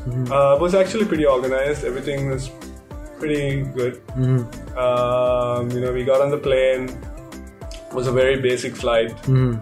Mm-hmm. 0.05 0.31
uh, 0.33 0.55
it 0.57 0.61
was 0.61 0.75
actually 0.75 1.07
pretty 1.07 1.25
organized. 1.27 1.83
Everything 1.85 2.29
was 2.31 2.51
pretty 3.19 3.63
good. 3.75 4.01
Mhm, 4.09 4.45
Um, 4.77 5.71
you 5.71 5.81
know, 5.81 5.93
we 5.93 6.05
got 6.05 6.21
on 6.21 6.31
the 6.31 6.37
plane. 6.39 6.89
Was 7.95 8.07
a 8.09 8.13
very 8.13 8.37
basic 8.41 8.75
flight. 8.77 9.11
mhm. 9.27 9.53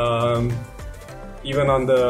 um, 0.00 0.52
even 1.44 1.70
on 1.70 1.86
the 1.86 2.02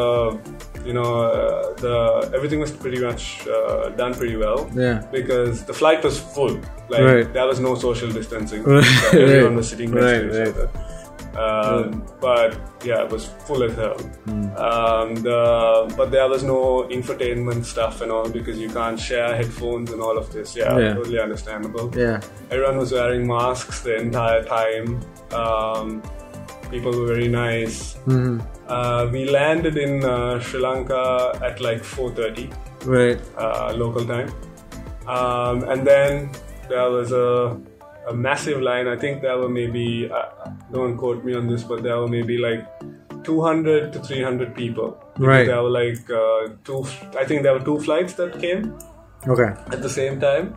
you 0.88 0.92
know 0.98 1.10
uh, 1.22 1.74
the 1.84 2.30
everything 2.36 2.60
was 2.64 2.70
pretty 2.84 3.00
much 3.08 3.46
uh, 3.46 3.90
done 4.00 4.12
pretty 4.14 4.36
well 4.36 4.60
Yeah. 4.74 4.96
because 5.12 5.64
the 5.70 5.74
flight 5.80 6.02
was 6.02 6.18
full 6.34 6.54
like 6.88 7.02
Right. 7.10 7.32
there 7.36 7.46
was 7.46 7.60
no 7.60 7.74
social 7.86 8.10
distancing 8.18 8.62
Right, 8.74 8.84
So 9.10 9.18
everyone 9.18 9.44
right, 9.52 9.56
was 9.56 9.68
sitting 9.68 9.90
next 9.90 10.04
right, 10.06 10.20
to 10.20 10.26
each 10.28 10.38
right. 10.38 10.54
other 10.54 10.68
um, 11.44 12.02
but 12.20 12.50
yeah 12.88 13.04
it 13.04 13.10
was 13.10 13.26
full 13.46 13.62
as 13.68 13.74
hell 13.82 13.98
Hmm. 14.26 14.48
um, 14.68 15.08
the, 15.26 15.40
but 15.98 16.10
there 16.10 16.28
was 16.34 16.42
no 16.42 16.60
infotainment 16.96 17.64
stuff 17.64 18.00
and 18.02 18.10
all 18.10 18.28
because 18.38 18.58
you 18.58 18.70
can't 18.70 18.98
share 18.98 19.36
headphones 19.36 19.92
and 19.92 20.00
all 20.00 20.16
of 20.22 20.32
this 20.32 20.56
yeah, 20.56 20.76
Yeah. 20.78 20.94
totally 20.94 21.20
understandable 21.20 21.86
Yeah. 21.94 22.20
everyone 22.50 22.78
was 22.78 22.90
wearing 22.92 23.26
masks 23.26 23.76
the 23.82 23.94
entire 24.06 24.42
time. 24.44 25.00
Um, 25.32 26.02
people 26.70 26.92
were 26.92 27.06
very 27.06 27.28
nice. 27.28 27.96
Mhm. 28.06 28.40
Uh, 28.68 29.08
we 29.12 29.24
landed 29.30 29.76
in 29.76 30.04
uh, 30.04 30.38
Sri 30.40 30.60
Lanka 30.60 31.32
at 31.42 31.60
like 31.60 31.82
4:30 31.82 32.50
Right. 32.84 33.18
uh, 33.38 33.72
local 33.76 34.04
time, 34.04 34.28
um, 35.06 35.64
and 35.68 35.86
then 35.86 36.30
there 36.68 36.90
was 36.90 37.12
a, 37.12 37.56
a 38.08 38.14
massive 38.14 38.60
line. 38.60 38.86
I 38.88 38.96
think 38.96 39.22
there 39.22 39.38
were 39.38 39.48
maybe 39.48 40.10
uh, 40.10 40.50
don't 40.72 40.96
quote 40.96 41.24
me 41.24 41.34
on 41.34 41.48
this, 41.48 41.62
but 41.64 41.82
there 41.82 41.98
were 41.98 42.08
maybe 42.08 42.36
like 42.38 42.64
200 43.24 43.92
to 43.92 43.98
300 44.00 44.54
people. 44.54 44.96
Right. 45.18 45.46
There 45.46 45.62
were 45.62 45.70
like 45.70 46.10
uh, 46.10 46.48
two. 46.64 46.84
I 47.18 47.24
think 47.24 47.42
there 47.42 47.52
were 47.54 47.64
two 47.64 47.80
flights 47.80 48.14
that 48.14 48.38
came 48.40 48.74
Okay. 49.26 49.48
at 49.72 49.82
the 49.82 49.88
same 49.88 50.20
time 50.20 50.56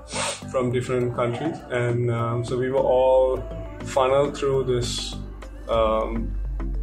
from 0.51 0.71
different 0.71 1.15
countries, 1.15 1.57
and 1.71 2.11
um, 2.11 2.45
so 2.45 2.57
we 2.57 2.69
were 2.69 2.85
all 2.97 3.39
funneled 3.85 4.37
through 4.37 4.63
this 4.65 5.15
um, 5.69 6.33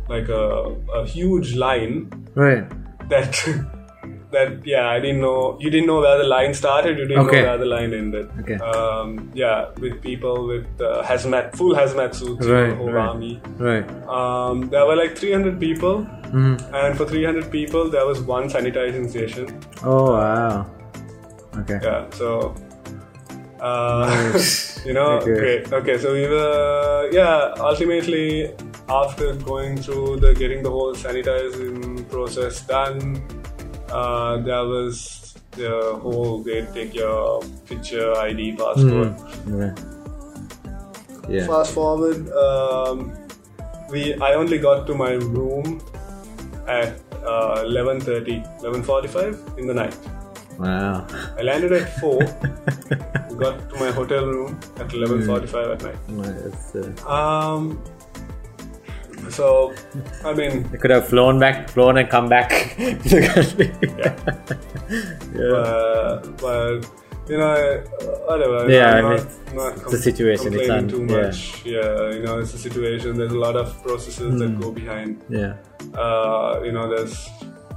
like 0.08 0.28
a, 0.28 0.76
a 0.94 1.06
huge 1.06 1.54
line 1.54 2.10
Right. 2.34 2.64
that 3.08 3.32
that 4.30 4.66
yeah 4.66 4.88
I 4.90 5.00
didn't 5.00 5.20
know 5.22 5.56
you 5.60 5.70
didn't 5.70 5.86
know 5.86 6.00
where 6.00 6.18
the 6.18 6.24
line 6.24 6.52
started 6.54 6.98
you 6.98 7.06
didn't 7.06 7.26
Okay. 7.26 7.40
know 7.40 7.48
where 7.48 7.58
the 7.58 7.64
line 7.66 7.94
ended 7.94 8.30
Okay. 8.40 8.54
um, 8.56 9.30
yeah 9.34 9.68
with 9.80 10.00
people 10.02 10.46
with 10.46 10.66
uh, 10.80 11.02
hazmat 11.02 11.56
full 11.56 11.74
hazmat 11.74 12.14
suits 12.14 12.46
Right, 12.46 12.74
whole 12.76 12.90
right. 12.92 13.08
army 13.08 13.40
Right. 13.58 13.88
um, 14.08 14.68
there 14.68 14.84
were 14.86 14.96
like 14.96 15.16
300 15.16 15.58
people 15.58 16.06
Mhm. 16.28 16.60
and 16.74 16.96
for 16.96 17.06
300 17.06 17.50
people 17.50 17.88
there 17.88 18.04
was 18.06 18.20
one 18.20 18.48
sanitizing 18.50 19.08
station 19.08 19.60
Oh 19.82 20.12
wow. 20.12 20.66
Okay. 21.60 21.78
yeah 21.82 22.04
so 22.10 22.54
uh, 23.60 24.06
Nice. 24.32 24.67
you 24.88 24.94
know 24.98 25.08
Okay. 25.18 25.34
great 25.40 25.72
okay 25.78 25.96
so 26.02 26.12
we 26.18 26.24
were 26.34 27.08
yeah 27.12 27.52
ultimately 27.70 28.26
after 29.02 29.26
going 29.50 29.76
through 29.86 30.16
the 30.24 30.30
getting 30.42 30.62
the 30.66 30.72
whole 30.76 30.94
sanitizing 31.04 31.78
process 32.14 32.60
done 32.72 33.00
uh, 33.98 34.32
there 34.48 34.64
was 34.74 35.00
the 35.60 35.72
whole 36.02 36.38
they 36.48 36.58
take 36.78 36.94
your 37.02 37.42
picture 37.70 38.08
id 38.28 38.48
passport 38.62 39.12
Mhm. 39.18 39.60
Yeah. 39.60 39.72
Yeah. 41.36 41.46
fast 41.52 41.74
forward 41.78 42.20
um, 42.46 43.12
we 43.92 44.02
i 44.28 44.32
only 44.42 44.58
got 44.68 44.86
to 44.90 44.94
my 45.04 45.12
room 45.36 45.66
at 46.66 46.94
uh, 47.32 47.64
11.30 47.64 48.60
11.45 48.62 49.58
in 49.58 49.66
the 49.66 49.74
night 49.74 49.96
Wow. 50.58 51.06
I 51.38 51.42
landed 51.42 51.72
at 51.72 51.98
4, 52.00 52.18
got 53.38 53.70
to 53.70 53.76
my 53.78 53.90
hotel 53.92 54.26
room 54.26 54.58
at 54.76 54.88
11.45 54.88 55.84
at 55.84 56.08
night. 56.10 57.06
Uh, 57.06 57.08
Um, 57.08 57.80
so, 59.30 59.72
I 60.24 60.32
mean, 60.34 60.68
I 60.72 60.76
could 60.76 60.90
have 60.90 61.06
flown 61.08 61.38
back, 61.38 61.68
flown 61.70 61.98
and 61.98 62.08
come 62.08 62.28
back 62.28 62.48
to 62.76 63.14
the 63.14 63.28
country. 63.34 63.70
yeah. 65.34 65.52
uh, 65.52 66.26
but, 66.40 66.86
you 67.28 67.36
know, 67.36 67.84
whatever. 68.26 68.70
Yeah, 68.70 68.94
I'm 68.96 69.06
I 69.06 69.16
mean, 69.16 69.26
not 69.54 69.76
it's 69.78 69.92
a 69.92 69.98
situation, 69.98 70.54
it's 70.54 70.70
un- 70.70 70.88
too 70.88 71.06
yeah. 71.08 71.22
much. 71.22 71.62
Yeah. 71.64 72.10
you 72.10 72.22
know, 72.22 72.38
it's 72.38 72.54
a 72.54 72.58
situation. 72.58 73.16
There's 73.16 73.32
a 73.32 73.38
lot 73.38 73.54
of 73.56 73.80
processes 73.82 74.32
Hmm. 74.32 74.38
that 74.38 74.60
go 74.60 74.72
behind. 74.72 75.22
yeah. 75.28 75.54
Uh, 75.94 76.60
you 76.64 76.72
know, 76.72 76.88
there's 76.88 77.28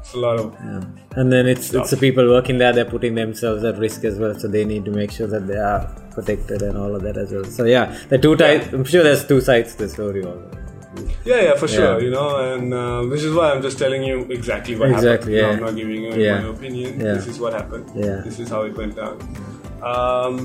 it's 0.02 0.14
a 0.14 0.20
lot 0.20 0.38
of 0.40 0.54
Yeah. 0.66 0.82
And 1.20 1.32
then 1.32 1.48
it's 1.48 1.74
it's 1.74 1.92
the 1.92 1.98
people 1.98 2.28
working 2.36 2.58
there. 2.58 2.74
They're 2.74 2.92
putting 2.94 3.16
themselves 3.16 3.64
at 3.64 3.78
risk 3.78 4.04
as 4.12 4.18
well, 4.20 4.34
so 4.44 4.48
they 4.48 4.64
need 4.66 4.84
to 4.86 4.92
make 4.92 5.12
sure 5.12 5.28
that 5.28 5.48
they 5.48 5.58
are 5.58 5.82
protected 6.16 6.62
and 6.62 6.78
all 6.78 6.96
of 6.96 7.02
that 7.04 7.18
as 7.18 7.32
well. 7.32 7.44
So 7.58 7.64
yeah, 7.66 7.86
the 8.10 8.18
two 8.18 8.38
sides. 8.38 8.74
I'm 8.74 8.84
sure 8.96 9.04
there's 9.04 9.26
two 9.34 9.42
sides 9.42 9.76
to 9.76 9.84
the 9.86 9.90
story. 9.90 10.24
Also. 10.24 10.58
Yeah, 11.26 11.42
yeah, 11.42 11.56
for 11.56 11.68
sure. 11.74 11.92
Yeah. 11.98 12.06
You 12.06 12.12
know, 12.12 12.54
and 12.54 12.74
uh, 12.74 13.02
which 13.12 13.22
is 13.28 13.34
why 13.34 13.52
I'm 13.52 13.62
just 13.62 13.78
telling 13.78 14.04
you 14.04 14.18
exactly 14.38 14.76
what 14.76 14.90
Exactly, 14.92 15.36
happened. 15.36 15.36
You 15.36 15.42
know, 15.42 15.48
yeah. 15.50 15.54
I'm 15.56 15.64
not 15.68 15.76
giving 15.76 16.04
you 16.04 16.14
Yeah. 16.24 16.42
my 16.42 16.50
opinion. 16.50 17.00
Yeah. 17.00 17.14
This 17.14 17.28
is 17.28 17.40
what 17.40 17.54
happened. 17.54 17.86
Yeah. 17.96 18.18
This 18.26 18.40
is 18.40 18.50
how 18.50 18.64
it 18.64 18.76
went 18.76 18.96
down. 18.98 19.16
Um, 19.92 20.36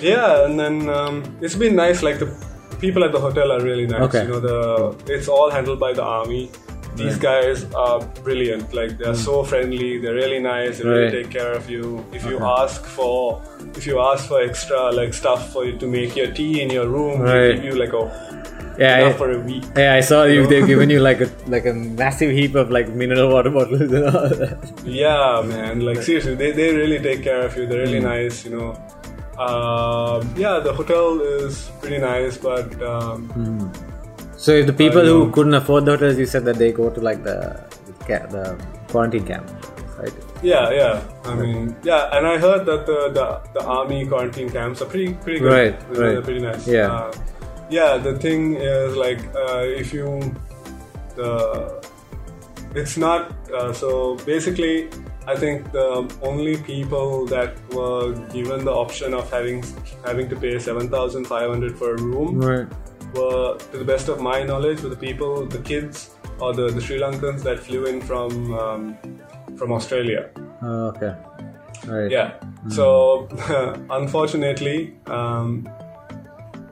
yeah, 0.00 0.44
and 0.46 0.58
then 0.58 0.88
um, 0.88 1.22
it's 1.40 1.54
been 1.56 1.76
nice. 1.76 2.02
Like 2.02 2.18
the 2.18 2.26
people 2.80 3.04
at 3.04 3.12
the 3.12 3.20
hotel 3.20 3.52
are 3.52 3.60
really 3.60 3.86
nice. 3.86 4.02
Okay. 4.02 4.22
You 4.24 4.28
know, 4.28 4.40
the 4.40 5.12
it's 5.12 5.28
all 5.28 5.50
handled 5.50 5.80
by 5.80 5.92
the 5.92 6.02
army. 6.02 6.50
These 6.98 7.18
guys 7.18 7.64
are 7.74 8.00
brilliant. 8.24 8.74
Like 8.74 8.98
they're 8.98 9.14
so 9.14 9.42
friendly. 9.44 9.98
They're 9.98 10.14
really 10.22 10.40
nice. 10.40 10.78
They 10.78 10.84
really 10.88 11.08
Hmm. 11.10 11.16
Take 11.18 11.30
care 11.38 11.52
of 11.52 11.70
you. 11.70 12.04
If 12.12 12.24
you 12.30 12.38
ask 12.40 12.84
for, 12.96 13.40
if 13.76 13.86
you 13.86 14.00
ask 14.00 14.28
for 14.28 14.40
extra 14.42 14.90
like 15.00 15.14
stuff 15.14 15.52
for 15.52 15.64
you 15.64 15.78
to 15.78 15.86
make 15.86 16.16
your 16.16 16.30
tea 16.32 16.60
in 16.62 16.70
your 16.70 16.88
room, 16.88 17.20
Right. 17.20 17.32
they 17.48 17.54
give 17.56 17.64
you 17.72 17.76
like 17.84 17.92
a 18.02 18.04
Yeah, 18.80 19.06
I, 19.08 19.12
for 19.20 19.30
a 19.30 19.38
week. 19.50 19.64
yeah, 19.76 19.94
I 19.94 20.02
saw 20.08 20.24
you. 20.24 20.46
They've 20.50 20.66
given 20.72 20.88
you 20.90 21.00
like 21.10 21.20
a 21.26 21.28
like 21.54 21.66
a 21.66 21.72
massive 22.02 22.30
heap 22.40 22.54
of 22.54 22.70
like 22.76 22.88
mineral 23.02 23.28
water 23.32 23.50
bottles 23.50 23.80
and 23.80 24.04
all 24.10 24.28
that. 24.42 24.58
Yeah, 24.84 25.42
man. 25.54 25.80
Like 25.88 26.02
seriously, 26.02 26.34
they, 26.42 26.50
they 26.52 26.68
really 26.82 27.00
take 27.08 27.22
care 27.24 27.42
of 27.48 27.56
you. 27.56 27.66
They're 27.66 27.84
really 27.86 27.98
Hmm. 28.04 28.12
nice, 28.14 28.44
you 28.44 28.52
know. 28.56 28.70
Um, 29.46 30.34
yeah, 30.36 30.58
the 30.58 30.72
hotel 30.72 31.20
is 31.20 31.70
pretty 31.80 31.98
nice, 31.98 32.36
but 32.36 32.66
um, 32.82 33.28
Hmm. 33.38 33.66
So 34.38 34.52
if 34.52 34.66
the 34.66 34.72
people 34.72 35.04
who 35.04 35.26
know. 35.26 35.32
couldn't 35.32 35.54
afford 35.54 35.84
the 35.84 35.92
hotels, 35.96 36.16
you 36.16 36.26
said 36.26 36.44
that 36.44 36.56
they 36.56 36.70
go 36.72 36.90
to 36.90 37.00
like 37.00 37.24
the 37.24 37.38
the 38.08 38.42
quarantine 38.88 39.24
camp, 39.26 39.50
right? 39.98 40.12
yeah, 40.42 40.70
yeah. 40.70 41.02
I 41.24 41.34
mean, 41.34 41.76
yeah, 41.82 42.16
and 42.16 42.26
I 42.26 42.38
heard 42.38 42.64
that 42.66 42.86
the, 42.86 43.10
the, 43.16 43.26
the 43.52 43.66
army 43.66 44.06
quarantine 44.06 44.48
camps 44.48 44.80
are 44.80 44.86
pretty 44.86 45.12
pretty 45.14 45.40
good. 45.40 45.52
Right, 45.52 45.74
You 45.90 45.94
know, 45.94 46.00
right. 46.00 46.12
They're 46.12 46.22
pretty 46.22 46.40
nice. 46.40 46.66
Yeah. 46.66 46.86
Uh, 46.92 47.12
yeah. 47.68 47.98
The 47.98 48.14
thing 48.18 48.54
is 48.54 48.96
like 48.96 49.20
uh, 49.34 49.66
if 49.82 49.92
you 49.92 50.06
the 51.16 51.84
it's 52.74 52.96
not 52.96 53.32
uh, 53.52 53.72
so 53.72 54.16
basically. 54.24 54.88
I 55.28 55.36
think 55.36 55.72
the 55.72 56.10
only 56.22 56.56
people 56.56 57.26
that 57.26 57.52
were 57.74 58.14
given 58.32 58.64
the 58.64 58.72
option 58.72 59.12
of 59.12 59.30
having 59.30 59.62
having 60.02 60.26
to 60.30 60.36
pay 60.36 60.58
seven 60.58 60.88
thousand 60.88 61.26
five 61.26 61.50
hundred 61.50 61.76
for 61.76 61.92
a 61.96 62.00
room 62.00 62.40
Right. 62.40 62.66
Were, 63.14 63.56
to 63.58 63.76
the 63.78 63.84
best 63.84 64.08
of 64.08 64.20
my 64.20 64.42
knowledge, 64.42 64.80
were 64.82 64.88
the 64.90 64.96
people, 64.96 65.46
the 65.46 65.58
kids, 65.58 66.10
or 66.40 66.52
the, 66.54 66.70
the 66.70 66.80
Sri 66.80 66.98
Lankans 67.00 67.42
that 67.42 67.58
flew 67.60 67.86
in 67.86 68.00
from 68.00 68.54
um, 68.54 68.96
from 69.56 69.72
Australia. 69.72 70.30
Oh, 70.62 70.88
okay. 70.88 71.14
Right. 71.86 72.10
Yeah. 72.10 72.34
So 72.68 73.28
unfortunately, 73.90 74.94
um, 75.06 75.68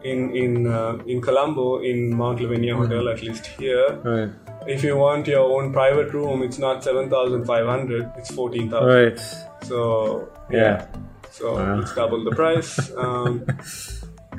in 0.04 0.34
in 0.36 0.66
uh, 0.66 0.98
in 1.06 1.20
Colombo, 1.20 1.80
in 1.80 2.14
Mount 2.14 2.40
Lavinia 2.40 2.76
Hotel, 2.76 3.08
at 3.08 3.22
least 3.22 3.46
here, 3.46 3.98
Right. 4.04 4.30
if 4.68 4.84
you 4.84 4.96
want 4.96 5.26
your 5.26 5.44
own 5.56 5.72
private 5.72 6.12
room, 6.12 6.42
it's 6.42 6.58
not 6.58 6.84
seven 6.84 7.08
thousand 7.10 7.44
five 7.44 7.66
hundred; 7.66 8.10
it's 8.16 8.30
fourteen 8.30 8.70
thousand. 8.70 8.88
Right. 8.88 9.18
So 9.64 10.28
Yeah. 10.50 10.86
So 11.30 11.54
Wow. 11.54 11.80
it's 11.80 11.94
double 11.94 12.22
the 12.24 12.30
price. 12.42 12.90
Um, 12.96 13.44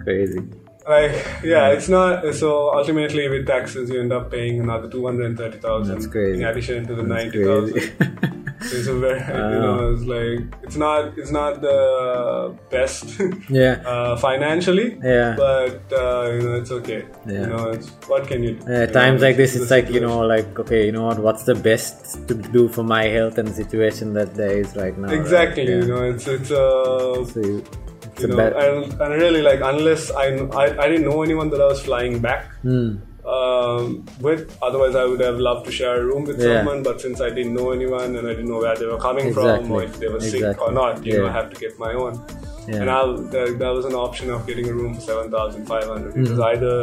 Crazy. 0.03 0.41
Like 0.89 1.11
yeah 1.43 1.69
it's 1.75 1.89
not 1.89 2.33
so 2.33 2.73
ultimately 2.73 3.27
with 3.27 3.45
taxes 3.47 3.89
you 3.89 3.99
end 3.99 4.13
up 4.13 4.31
paying 4.31 4.59
another 4.59 4.89
230000 4.89 5.93
That's 5.93 6.07
crazy. 6.07 6.41
in 6.41 6.47
addition 6.47 6.87
to 6.87 6.95
the 6.95 7.03
That's 7.03 7.33
90000 7.33 7.73
so 8.59 8.75
it's 8.77 8.87
a 8.87 8.95
very 9.05 9.19
you 9.19 9.59
know 9.65 9.93
it's 9.93 10.03
like 10.15 10.39
it's 10.63 10.77
not 10.77 11.17
it's 11.17 11.31
not 11.31 11.61
the 11.61 11.79
best 12.71 13.19
yeah. 13.49 13.73
uh, 13.85 14.15
financially 14.17 14.97
Yeah. 15.03 15.35
but 15.37 15.81
uh, 15.91 16.31
you 16.33 16.41
know 16.45 16.55
it's 16.61 16.71
okay 16.79 17.01
Yeah. 17.25 17.41
you 17.41 17.47
know 17.47 17.69
it's 17.75 17.89
what 18.11 18.27
can 18.27 18.43
you 18.43 18.51
do 18.55 18.65
Yeah, 18.71 18.85
You 18.87 18.93
times 18.99 19.21
know, 19.21 19.27
like 19.27 19.37
this, 19.37 19.55
it's 19.57 19.69
like 19.71 19.89
you 19.89 19.99
know, 19.99 20.19
like 20.35 20.57
okay, 20.63 20.85
you 20.87 20.91
know 20.91 21.03
what? 21.09 21.19
What's 21.19 21.43
the 21.43 21.55
best 21.69 22.27
to 22.29 22.33
do 22.33 22.67
for 22.75 22.83
my 22.83 23.03
health 23.17 23.37
and 23.37 23.47
the 23.47 23.53
situation 23.63 24.13
that 24.13 24.29
there 24.35 24.55
is 24.63 24.75
right 24.75 24.97
now? 24.97 25.07
right? 25.09 25.19
exactly 25.21 25.63
Yeah. 25.69 25.79
you 25.81 25.87
know 25.91 26.03
it's 26.11 26.27
it's 26.27 26.51
uh, 26.51 27.25
So 27.33 27.39
you, 27.51 27.63
you 28.19 28.27
know 28.27 28.39
and, 28.39 29.01
and 29.01 29.13
really 29.21 29.41
like 29.41 29.61
unless 29.63 30.11
I, 30.11 30.25
I 30.63 30.65
I 30.83 30.87
didn't 30.89 31.05
know 31.09 31.21
anyone 31.23 31.49
that 31.51 31.61
I 31.61 31.65
was 31.67 31.81
flying 31.81 32.19
back 32.19 32.45
Hmm. 32.61 32.97
um, 33.27 34.05
with. 34.21 34.57
Otherwise, 34.61 34.95
I 34.95 35.05
would 35.05 35.19
have 35.19 35.37
loved 35.37 35.65
to 35.65 35.71
share 35.71 35.95
a 36.01 36.05
room 36.05 36.23
with 36.23 36.39
Yeah. 36.39 36.59
someone. 36.59 36.83
But 36.83 37.01
since 37.01 37.19
I 37.21 37.29
didn't 37.29 37.53
know 37.53 37.71
anyone 37.71 38.15
and 38.15 38.25
I 38.27 38.31
didn't 38.31 38.49
know 38.49 38.59
where 38.59 38.75
they 38.75 38.85
were 38.85 38.97
coming 39.07 39.33
from 39.33 39.71
or 39.71 39.83
if 39.83 39.99
they 39.99 40.07
were 40.07 40.19
sick 40.21 40.61
or 40.61 40.71
not, 40.71 41.05
you 41.05 41.17
know, 41.17 41.27
I 41.27 41.31
have 41.31 41.49
to 41.53 41.59
get 41.59 41.77
my 41.77 41.93
own. 41.93 42.13
Yeah. 42.67 42.81
And 42.81 42.89
I, 42.89 42.99
there, 43.33 43.51
there 43.61 43.73
was 43.73 43.85
an 43.85 43.93
option 43.93 44.29
of 44.29 44.45
getting 44.47 44.67
a 44.69 44.73
room 44.73 44.93
for 44.95 45.01
seven 45.01 45.31
thousand 45.31 45.65
five 45.67 45.85
hundred. 45.85 46.15
It 46.15 46.19
Mm-hmm. 46.23 46.31
was 46.31 46.39
either 46.51 46.75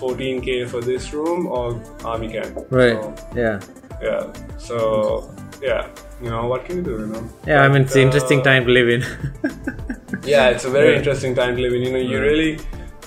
fourteen 0.00 0.40
k 0.40 0.64
for 0.66 0.80
this 0.80 1.12
room 1.12 1.46
or 1.46 1.80
army 2.04 2.28
camp. 2.32 2.58
Right. 2.70 3.00
So, 3.00 3.14
yeah. 3.34 3.60
yeah. 4.02 4.32
So 4.58 5.30
yeah. 5.62 5.88
You 6.22 6.30
know 6.30 6.46
what 6.46 6.64
can 6.66 6.76
you 6.76 6.82
do? 6.82 6.90
You 7.02 7.06
know. 7.06 7.22
Yeah. 7.46 7.62
I 7.64 7.68
mean, 7.68 7.82
it's 7.82 7.94
an 7.96 8.00
But, 8.02 8.06
interesting 8.06 8.40
uh, 8.40 8.44
time 8.44 8.64
to 8.66 8.70
live 8.78 8.88
in. 8.88 9.02
yeah, 10.24 10.48
it's 10.50 10.64
a 10.64 10.70
very 10.70 10.92
Yeah. 10.92 10.98
interesting 10.98 11.34
time 11.34 11.56
to 11.56 11.62
live 11.62 11.72
in. 11.74 11.82
You 11.82 11.92
know, 11.92 11.98
you 12.12 12.20
really 12.20 12.58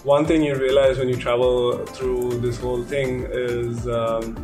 one 0.04 0.26
thing 0.26 0.44
you 0.44 0.56
realize 0.56 0.98
when 1.00 1.10
you 1.10 1.16
travel 1.16 1.86
through 1.98 2.40
this 2.46 2.60
whole 2.60 2.84
thing 2.84 3.26
is, 3.32 3.88
um, 3.88 4.36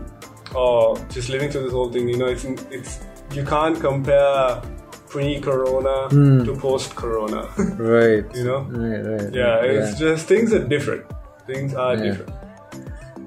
or 0.55 0.97
just 1.09 1.29
living 1.29 1.49
through 1.51 1.63
this 1.63 1.73
whole 1.73 1.91
thing. 1.91 2.07
You 2.09 2.17
know, 2.17 2.27
it's 2.27 2.45
it's 2.79 2.99
you 3.33 3.43
can't 3.43 3.79
compare 3.79 4.61
pre-corona 5.09 6.07
Hmm. 6.09 6.43
to 6.45 6.55
post-corona. 6.55 7.41
right. 7.77 8.25
you 8.35 8.43
know, 8.45 8.59
Right. 8.83 9.01
Right. 9.11 9.33
yeah, 9.33 9.55
it's 9.71 9.99
just 9.99 10.27
things 10.27 10.53
are 10.53 10.65
different. 10.75 11.03
Things 11.45 11.73
are 11.73 11.95
Yeah. 11.95 12.03
different. 12.03 12.31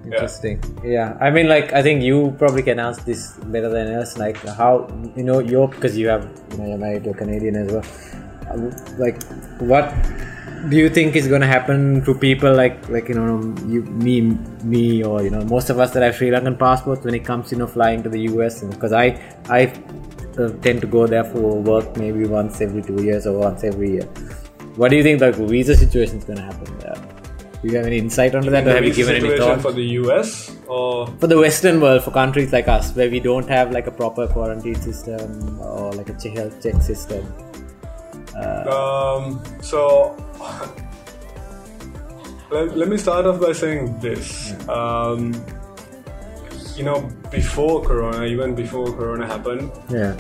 Interesting. 0.05 0.62
Yeah. 0.84 1.16
I 1.20 1.30
mean, 1.30 1.48
like, 1.48 1.72
I 1.72 1.82
think 1.82 2.02
you 2.02 2.34
probably 2.38 2.62
can 2.62 2.78
answer 2.78 3.02
this 3.02 3.32
better 3.55 3.68
than 3.68 3.94
us. 3.94 4.18
Like, 4.18 4.36
how 4.36 4.88
you 5.16 5.24
know 5.24 5.38
you're 5.38 5.68
because 5.68 5.96
you 5.96 6.09
have 6.09 6.28
you 6.52 6.59
know 6.59 6.66
you're 6.66 6.78
married 6.78 7.05
to 7.05 7.11
a 7.11 7.14
Canadian 7.14 7.57
as 7.57 7.72
well. 7.72 7.84
Um, 8.50 8.70
Like, 8.98 9.22
what 9.61 9.94
do 10.68 10.76
you 10.76 10.88
think 10.88 11.16
is 11.16 11.26
going 11.28 11.40
to 11.40 11.46
happen 11.46 12.02
to 12.05 12.14
people 12.14 12.55
like 12.55 12.88
like 12.88 13.09
you 13.09 13.14
know 13.14 13.55
you 13.66 13.82
me 13.82 14.20
me 14.62 15.02
or 15.05 15.22
you 15.22 15.30
know 15.30 15.42
most 15.44 15.68
of 15.70 15.78
us 15.78 15.90
that 15.92 16.02
have 16.02 16.14
Sri 16.16 16.30
Lankan 16.30 16.59
passports 16.59 17.05
when 17.05 17.14
it 17.14 17.24
comes 17.24 17.52
you 17.52 17.59
know 17.59 17.66
flying 17.66 18.02
to 18.02 18.09
the 18.09 18.20
US 18.30 18.62
because 18.62 18.92
I 18.92 19.07
I 19.48 19.72
uh, 20.38 20.48
tend 20.66 20.80
to 20.80 20.86
go 20.86 21.07
there 21.07 21.24
for 21.24 21.61
work 21.72 21.96
maybe 21.96 22.26
once 22.26 22.61
every 22.61 22.82
two 22.82 23.02
years 23.02 23.26
or 23.26 23.38
once 23.38 23.64
every 23.64 23.90
year. 23.92 24.09
What 24.76 24.90
do 24.90 24.96
you 24.96 25.02
think 25.02 25.20
the 25.20 25.32
visa 25.32 25.76
situation 25.76 26.18
is 26.18 26.24
going 26.24 26.38
to 26.38 26.44
happen 26.44 26.78
there? 26.78 27.13
Do 27.64 27.70
you 27.70 27.78
have 27.78 27.86
any 27.86 27.96
insight 27.96 28.34
onto 28.34 28.50
that, 28.50 28.66
or 28.68 28.74
have 28.74 28.84
you 28.84 28.92
given 28.92 29.16
any 29.16 29.38
thought? 29.38 29.62
for 29.62 29.72
the 29.72 29.84
US 30.00 30.54
or 30.66 31.06
for 31.18 31.26
the 31.26 31.38
Western 31.38 31.80
world, 31.80 32.04
for 32.04 32.10
countries 32.10 32.52
like 32.52 32.68
us, 32.68 32.94
where 32.94 33.08
we 33.08 33.20
don't 33.20 33.48
have 33.48 33.72
like 33.72 33.86
a 33.86 33.90
proper 33.90 34.26
quarantine 34.26 34.74
system 34.74 35.58
or 35.62 35.90
like 35.94 36.10
a 36.10 36.28
health 36.28 36.62
check 36.62 36.82
system. 36.82 37.24
Uh, 38.36 38.68
Um, 38.76 39.42
so 39.62 39.80
let, 42.50 42.76
let 42.76 42.88
me 42.90 42.98
start 42.98 43.24
off 43.24 43.40
by 43.40 43.52
saying 43.52 43.98
this. 43.98 44.52
Um, 44.68 45.32
you 46.76 46.84
know, 46.84 47.10
before 47.30 47.82
Corona, 47.82 48.26
even 48.26 48.54
before 48.54 48.86
Corona 48.92 49.26
happened, 49.26 49.72
yeah, 49.88 50.14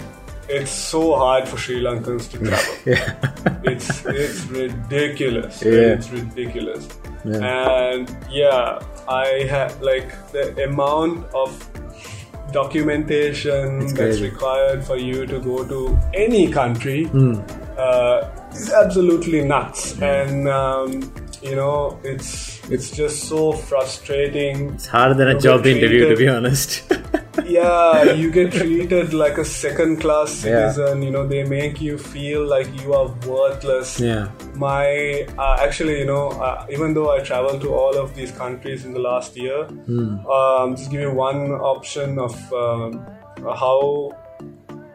it's 0.48 0.70
so 0.70 1.14
hard 1.14 1.46
for 1.46 1.58
Sri 1.58 1.82
Lankans 1.82 2.30
to 2.30 2.38
travel. 2.38 2.74
yeah, 2.86 3.60
it's 3.64 4.02
it's 4.06 4.46
ridiculous. 4.46 5.62
Yeah. 5.62 5.98
It's 5.98 6.08
ridiculous. 6.10 6.88
Yeah. 7.24 7.90
And 7.90 8.16
yeah, 8.30 8.78
I 9.08 9.46
have 9.50 9.80
like 9.80 10.08
the 10.32 10.64
amount 10.64 11.26
of 11.34 11.50
documentation 12.52 13.94
that's 13.94 14.20
required 14.20 14.84
for 14.84 14.96
you 14.96 15.26
to 15.26 15.40
go 15.40 15.66
to 15.66 15.98
any 16.14 16.50
country 16.50 17.04
Hmm. 17.04 17.40
uh, 17.76 18.28
is 18.52 18.72
absolutely 18.72 19.42
nuts. 19.44 20.00
And 20.00 20.48
um, 20.48 21.12
you 21.42 21.56
know, 21.56 21.98
it's 22.04 22.60
it's 22.70 22.90
just 22.90 23.24
so 23.28 23.52
frustrating. 23.52 24.74
it's 24.74 24.86
harder 24.86 25.14
than 25.14 25.28
a 25.28 25.38
job 25.38 25.66
interview, 25.66 26.08
to 26.08 26.16
be 26.16 26.28
honest. 26.28 26.82
yeah, 27.44 28.12
you 28.12 28.30
get 28.30 28.52
treated 28.52 29.12
like 29.12 29.38
a 29.38 29.44
second 29.44 30.00
class 30.00 30.44
Yeah. 30.44 30.70
citizen. 30.70 31.02
You 31.02 31.10
know, 31.10 31.26
they 31.26 31.44
make 31.44 31.80
you 31.80 31.98
feel 31.98 32.46
like 32.46 32.68
you 32.82 32.94
are 32.94 33.08
worthless. 33.26 33.98
yeah, 34.00 34.28
My 34.54 35.26
uh, 35.38 35.56
actually, 35.60 35.98
you 35.98 36.06
know, 36.06 36.28
uh, 36.30 36.66
even 36.70 36.94
though 36.94 37.10
I 37.10 37.20
traveled 37.20 37.60
to 37.62 37.74
all 37.74 37.96
of 37.96 38.14
these 38.14 38.30
countries 38.30 38.84
in 38.84 38.92
the 38.92 39.00
last 39.00 39.36
year, 39.36 39.66
um, 40.30 40.76
just 40.76 40.90
give 40.90 41.00
you 41.00 41.10
one 41.12 41.50
option 41.52 42.18
of 42.18 42.34
um, 42.52 43.04
how 43.42 44.12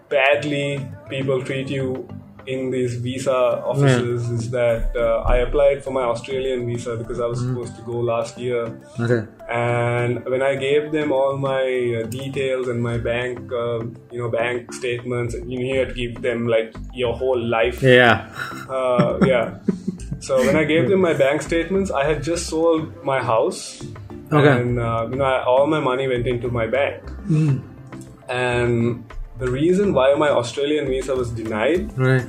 badly 0.10 0.86
people 1.10 1.44
treat 1.44 1.70
you 1.70 2.08
in 2.54 2.72
these 2.76 2.94
visa 3.06 3.38
offices 3.72 4.30
is 4.38 4.50
that 4.52 4.96
uh, 4.96 5.34
I 5.34 5.38
applied 5.46 5.84
for 5.86 5.92
my 5.92 6.04
Australian 6.14 6.66
visa 6.70 6.96
because 7.02 7.20
I 7.20 7.28
was 7.34 7.40
supposed 7.46 7.76
to 7.80 7.84
go 7.92 7.98
last 8.12 8.38
year 8.46 8.64
okay, 9.06 9.22
and 9.50 10.24
when 10.34 10.42
I 10.42 10.56
gave 10.56 10.92
them 10.98 11.12
all 11.12 11.38
my 11.38 11.64
uh, 12.00 12.08
details 12.08 12.68
and 12.72 12.82
my 12.90 12.98
bank, 12.98 13.40
uh, 13.64 13.80
you 14.12 14.20
know, 14.22 14.30
bank 14.30 14.74
statements, 14.82 15.36
you 15.52 15.60
need 15.66 15.88
to 15.90 15.94
give 16.02 16.22
them 16.28 16.48
like 16.56 16.74
your 16.94 17.14
whole 17.22 17.42
life. 17.58 17.82
yeah, 17.84 18.16
Uh, 18.70 19.20
yeah. 19.34 19.60
So 20.28 20.38
when 20.46 20.56
I 20.62 20.66
gave 20.74 20.90
them 20.90 21.02
my 21.10 21.14
bank 21.14 21.42
statements, 21.42 21.92
I 21.92 22.04
had 22.10 22.22
just 22.32 22.48
sold 22.48 22.84
my 23.04 23.20
house 23.34 23.62
Okay. 24.32 24.52
and 24.62 24.78
uh, 24.80 25.08
you 25.10 25.16
know 25.20 25.26
I, 25.26 25.44
all 25.52 25.66
my 25.76 25.80
money 25.80 26.08
went 26.08 26.28
into 26.28 26.50
my 26.60 26.68
bank. 26.68 27.02
And 28.28 29.04
the 29.40 29.50
reason 29.50 29.94
why 29.94 30.14
my 30.16 30.30
Australian 30.30 30.88
visa 30.88 31.16
was 31.16 31.32
denied 31.32 31.98
Right. 31.98 32.26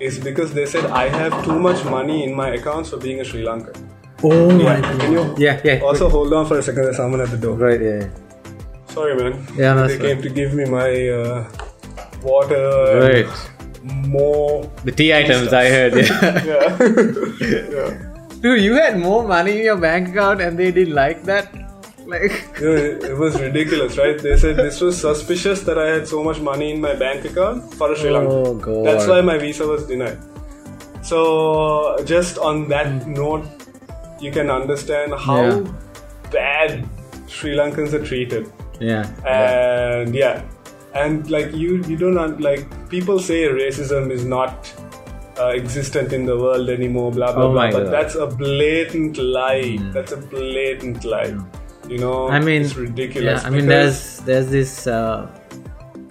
Is 0.00 0.18
because 0.18 0.52
they 0.52 0.66
said 0.66 0.86
I 0.86 1.08
have 1.08 1.44
too 1.44 1.58
much 1.58 1.84
money 1.84 2.24
in 2.24 2.34
my 2.34 2.48
accounts 2.50 2.90
for 2.90 2.96
being 2.98 3.20
a 3.20 3.24
Sri 3.24 3.42
Lankan. 3.42 3.76
Oh 4.22 4.58
Yeah, 4.58 4.80
can 4.98 5.12
you 5.12 5.34
Yeah, 5.38 5.60
yeah. 5.64 5.80
also 5.80 6.08
hold 6.08 6.32
on 6.32 6.46
for 6.46 6.58
a 6.58 6.62
second? 6.62 6.84
There's 6.84 6.96
someone 6.96 7.20
at 7.20 7.30
the 7.30 7.36
door. 7.36 7.56
Right, 7.56 7.80
yeah. 7.80 8.08
Sorry, 8.88 9.14
man. 9.16 9.44
Yeah, 9.56 9.74
that's 9.74 9.98
they 9.98 10.14
came 10.14 10.22
to 10.22 10.28
give 10.30 10.54
me 10.54 10.64
my 10.66 11.08
uh, 11.08 11.48
water. 12.22 12.54
and 12.90 13.00
Right. 13.02 13.28
More. 14.08 14.70
The 14.84 14.92
tea 14.92 15.12
items 15.12 15.52
I 15.52 15.68
heard, 15.68 15.92
yeah. 15.94 16.44
Yeah. 16.50 16.78
yeah. 17.76 18.10
Dude, 18.40 18.62
you 18.62 18.74
had 18.74 18.98
more 18.98 19.26
money 19.26 19.58
in 19.58 19.64
your 19.64 19.76
bank 19.76 20.08
account 20.08 20.40
and 20.40 20.58
they 20.58 20.70
didn't 20.70 20.94
like 20.94 21.22
that? 21.24 21.48
Like, 22.06 22.32
You 22.60 22.66
know, 22.66 22.74
it, 22.74 23.04
it 23.04 23.16
was 23.16 23.40
ridiculous, 23.40 23.96
right? 23.96 24.18
They 24.18 24.36
said 24.36 24.56
this 24.56 24.80
was 24.80 25.00
suspicious 25.00 25.62
that 25.62 25.78
I 25.78 25.86
had 25.88 26.06
so 26.06 26.22
much 26.22 26.38
money 26.40 26.72
in 26.72 26.80
my 26.80 26.94
bank 26.94 27.24
account 27.24 27.72
for 27.74 27.92
a 27.92 27.96
Sri 27.96 28.10
Lanka. 28.10 28.30
Oh, 28.32 28.54
God. 28.54 28.84
That's 28.86 29.06
why 29.06 29.20
my 29.22 29.38
visa 29.38 29.66
was 29.66 29.86
denied. 29.86 30.18
So, 31.02 31.96
just 32.04 32.38
on 32.38 32.68
that 32.68 32.86
Hmm. 32.86 33.12
note, 33.14 33.44
you 34.20 34.30
can 34.32 34.50
understand 34.50 35.12
how 35.14 35.40
Yeah. 35.42 35.60
bad 36.30 36.84
Sri 37.26 37.54
Lankans 37.56 37.92
are 37.94 38.04
treated. 38.04 38.46
yeah. 38.80 39.04
And 39.24 40.14
yeah, 40.14 40.42
and 40.94 41.30
like 41.30 41.52
you, 41.54 41.82
you 41.88 41.96
don't 41.96 42.40
like 42.40 42.64
people 42.88 43.18
say 43.18 43.44
racism 43.48 44.10
is 44.10 44.24
not 44.24 44.72
uh, 45.40 45.48
existent 45.48 46.12
in 46.12 46.24
the 46.26 46.36
world 46.38 46.68
anymore. 46.70 47.10
Blah 47.12 47.32
blah 47.34 47.44
Oh 47.44 47.52
blah. 47.52 47.70
But 47.70 47.84
God. 47.84 47.92
that's 47.92 48.14
a 48.14 48.26
blatant 48.26 49.16
lie. 49.18 49.78
That's 49.92 50.12
a 50.12 50.16
blatant 50.16 51.04
lie. 51.04 51.34
You 51.88 51.98
know, 51.98 52.28
I 52.28 52.40
mean, 52.40 52.62
it's 52.62 52.76
ridiculous. 52.76 53.42
Yeah, 53.42 53.46
I 53.46 53.50
mean, 53.50 53.66
there's 53.66 54.18
there's 54.20 54.48
this. 54.48 54.86
Uh, 54.86 55.30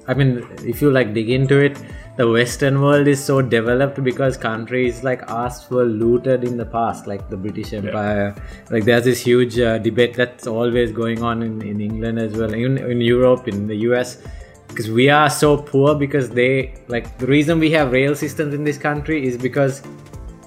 I 0.08 0.14
mean, 0.14 0.46
if 0.64 0.82
you 0.82 0.92
like 0.92 1.14
dig 1.14 1.30
into 1.30 1.58
it, 1.60 1.78
the 2.16 2.30
Western 2.30 2.82
world 2.82 3.08
is 3.08 3.24
so 3.24 3.42
developed 3.42 4.04
because 4.04 4.38
countries 4.38 5.04
like 5.04 5.24
us 5.32 5.70
were 5.72 5.86
looted 5.86 6.44
in 6.44 6.58
the 6.58 6.66
past, 6.66 7.08
like 7.08 7.28
the 7.30 7.38
British 7.38 7.74
Empire. 7.74 8.36
Like 8.70 8.86
there's 8.86 9.06
this 9.06 9.20
huge 9.20 9.58
uh, 9.58 9.80
debate 9.80 10.14
that's 10.14 10.46
always 10.46 10.92
going 10.92 11.24
on 11.24 11.42
in, 11.42 11.62
in 11.62 11.82
England 11.82 12.20
as 12.20 12.34
well, 12.34 12.54
in 12.54 12.78
in 12.78 13.02
Europe, 13.02 13.48
in 13.48 13.68
the 13.68 13.78
US. 13.90 14.22
Because 14.68 14.90
we 14.90 15.10
are 15.10 15.30
so 15.30 15.58
poor, 15.58 15.96
because 15.96 16.30
they 16.30 16.76
like 16.88 17.18
the 17.18 17.28
reason 17.28 17.60
we 17.60 17.72
have 17.72 17.92
rail 17.92 18.16
systems 18.16 18.54
in 18.54 18.64
this 18.64 18.78
country 18.78 19.26
is 19.26 19.38
because 19.38 19.82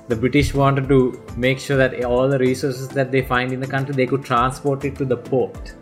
the 0.08 0.16
British 0.16 0.54
wanted 0.54 0.88
to 0.88 0.98
make 1.36 1.58
sure 1.58 1.76
that 1.76 2.04
all 2.04 2.28
the 2.28 2.38
resources 2.38 2.88
that 2.90 3.10
they 3.12 3.22
find 3.22 3.52
in 3.52 3.60
the 3.60 3.66
country 3.66 3.94
they 3.94 4.06
could 4.06 4.24
transport 4.24 4.84
it 4.84 4.96
to 4.96 5.04
the 5.04 5.16
port, 5.16 5.74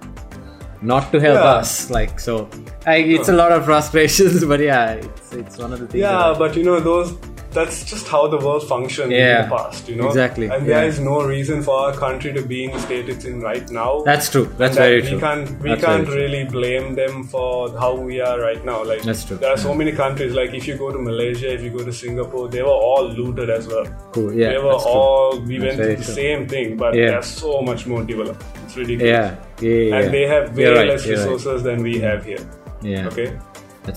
not 0.82 1.10
to 1.12 1.20
help 1.20 1.36
Yeah. 1.36 1.58
us. 1.60 1.90
Like 1.90 2.18
so, 2.20 2.48
I, 2.86 2.96
it's 2.96 3.28
a 3.28 3.32
lot 3.32 3.52
of 3.52 3.64
frustrations, 3.64 4.44
but 4.52 4.60
yeah, 4.60 4.92
it's 4.92 5.32
it's 5.32 5.58
one 5.58 5.72
of 5.72 5.80
the 5.80 5.86
things. 5.86 6.00
yeah, 6.02 6.34
but 6.38 6.56
you 6.56 6.64
know 6.64 6.80
those. 6.80 7.16
That's 7.54 7.84
just 7.90 8.08
how 8.08 8.26
the 8.26 8.38
world 8.46 8.62
functioned 8.68 9.12
Yeah, 9.12 9.44
in 9.44 9.48
the 9.50 9.56
past, 9.56 9.88
you 9.88 9.96
know. 9.96 10.08
exactly, 10.08 10.46
And 10.54 10.66
yeah. 10.66 10.74
there 10.80 10.86
is 10.92 10.98
no 11.00 11.16
reason 11.24 11.62
for 11.62 11.74
our 11.84 11.92
country 12.04 12.32
to 12.38 12.42
be 12.52 12.64
in 12.64 12.72
the 12.72 12.80
state 12.86 13.08
it's 13.08 13.24
in 13.24 13.40
right 13.40 13.68
now. 13.70 13.90
that's 14.10 14.28
true. 14.34 14.46
That's 14.58 14.76
that 14.76 14.82
very 14.88 15.02
we 15.02 15.08
true. 15.10 15.20
can't 15.26 15.50
we 15.62 15.68
That's 15.70 15.84
can't 15.84 16.08
really 16.08 16.42
blame 16.56 16.94
them 17.00 17.14
for 17.34 17.52
how 17.84 17.92
we 18.08 18.20
are 18.20 18.36
right 18.40 18.62
now 18.70 18.78
like 18.90 19.02
That's 19.10 19.24
true. 19.24 19.36
there 19.44 19.52
are 19.56 19.62
so 19.66 19.72
many 19.82 19.92
countries 20.02 20.32
like 20.40 20.52
if 20.60 20.66
you 20.68 20.76
go 20.84 20.90
to 20.96 20.98
malaysia 21.10 21.48
if 21.56 21.62
you 21.66 21.70
go 21.78 21.84
to 21.90 21.92
singapore 22.02 22.48
they 22.56 22.62
were 22.68 22.78
all 22.90 23.04
looted 23.20 23.48
as 23.58 23.68
well 23.72 23.86
Cool. 24.16 24.32
Yeah, 24.40 24.50
they 24.52 24.58
were 24.58 24.78
all 24.96 25.40
we 25.40 25.58
That's 25.58 25.64
went 25.66 25.76
through 25.78 25.96
the 26.02 26.04
true. 26.10 26.14
same 26.22 26.42
thing 26.54 26.76
but 26.84 26.94
Yeah. 26.94 27.10
they're 27.12 27.22
so 27.22 27.52
much 27.70 27.86
more 27.94 28.02
developed 28.12 28.42
it's 28.64 28.76
ridiculous 28.82 29.10
Yeah, 29.14 29.36
yeah, 29.60 29.70
yeah. 29.88 29.96
and 29.98 30.14
they 30.18 30.24
have 30.34 30.44
way 30.56 30.66
right, 30.76 30.88
less 30.92 31.06
you're 31.06 31.16
right. 31.18 31.30
resources 31.32 31.62
than 31.70 31.82
we 31.90 31.94
have 32.08 32.20
here 32.32 32.44
Yeah, 32.92 33.06
okay. 33.10 33.28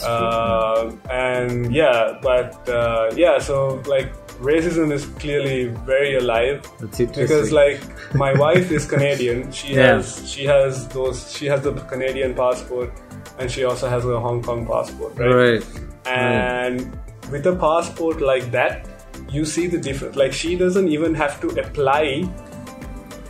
Uh, 0.04 0.92
and 1.10 1.74
yeah 1.74 2.18
but 2.22 2.68
uh, 2.70 3.10
yeah 3.16 3.40
so 3.40 3.82
like 3.88 4.12
racism 4.40 4.92
is 4.92 5.06
clearly 5.22 5.66
very 5.86 6.16
alive 6.18 6.62
That's 6.80 7.00
interesting. 7.00 7.24
because 7.24 7.52
like 7.52 7.82
my 8.16 8.34
wife 8.46 8.72
is 8.72 8.86
Canadian. 8.86 9.52
She 9.52 9.74
Yeah. 9.74 9.96
has 9.96 10.30
she 10.30 10.46
has 10.46 10.88
those 10.90 11.32
she 11.36 11.46
has 11.48 11.62
the 11.62 11.74
Canadian 11.74 12.36
passport 12.36 12.92
and 13.40 13.50
she 13.50 13.64
also 13.64 13.90
has 13.90 14.06
a 14.06 14.20
Hong 14.20 14.42
Kong 14.44 14.66
passport, 14.68 15.18
right? 15.18 15.34
right. 15.36 15.64
And 16.06 16.98
with 17.32 17.46
a 17.48 17.56
passport 17.56 18.22
like 18.22 18.52
that, 18.52 18.88
you 19.30 19.44
see 19.46 19.68
the 19.68 19.78
difference. 19.78 20.16
Like 20.16 20.34
she 20.34 20.56
doesn't 20.56 20.88
even 20.88 21.14
have 21.16 21.42
to 21.42 21.48
apply 21.60 22.30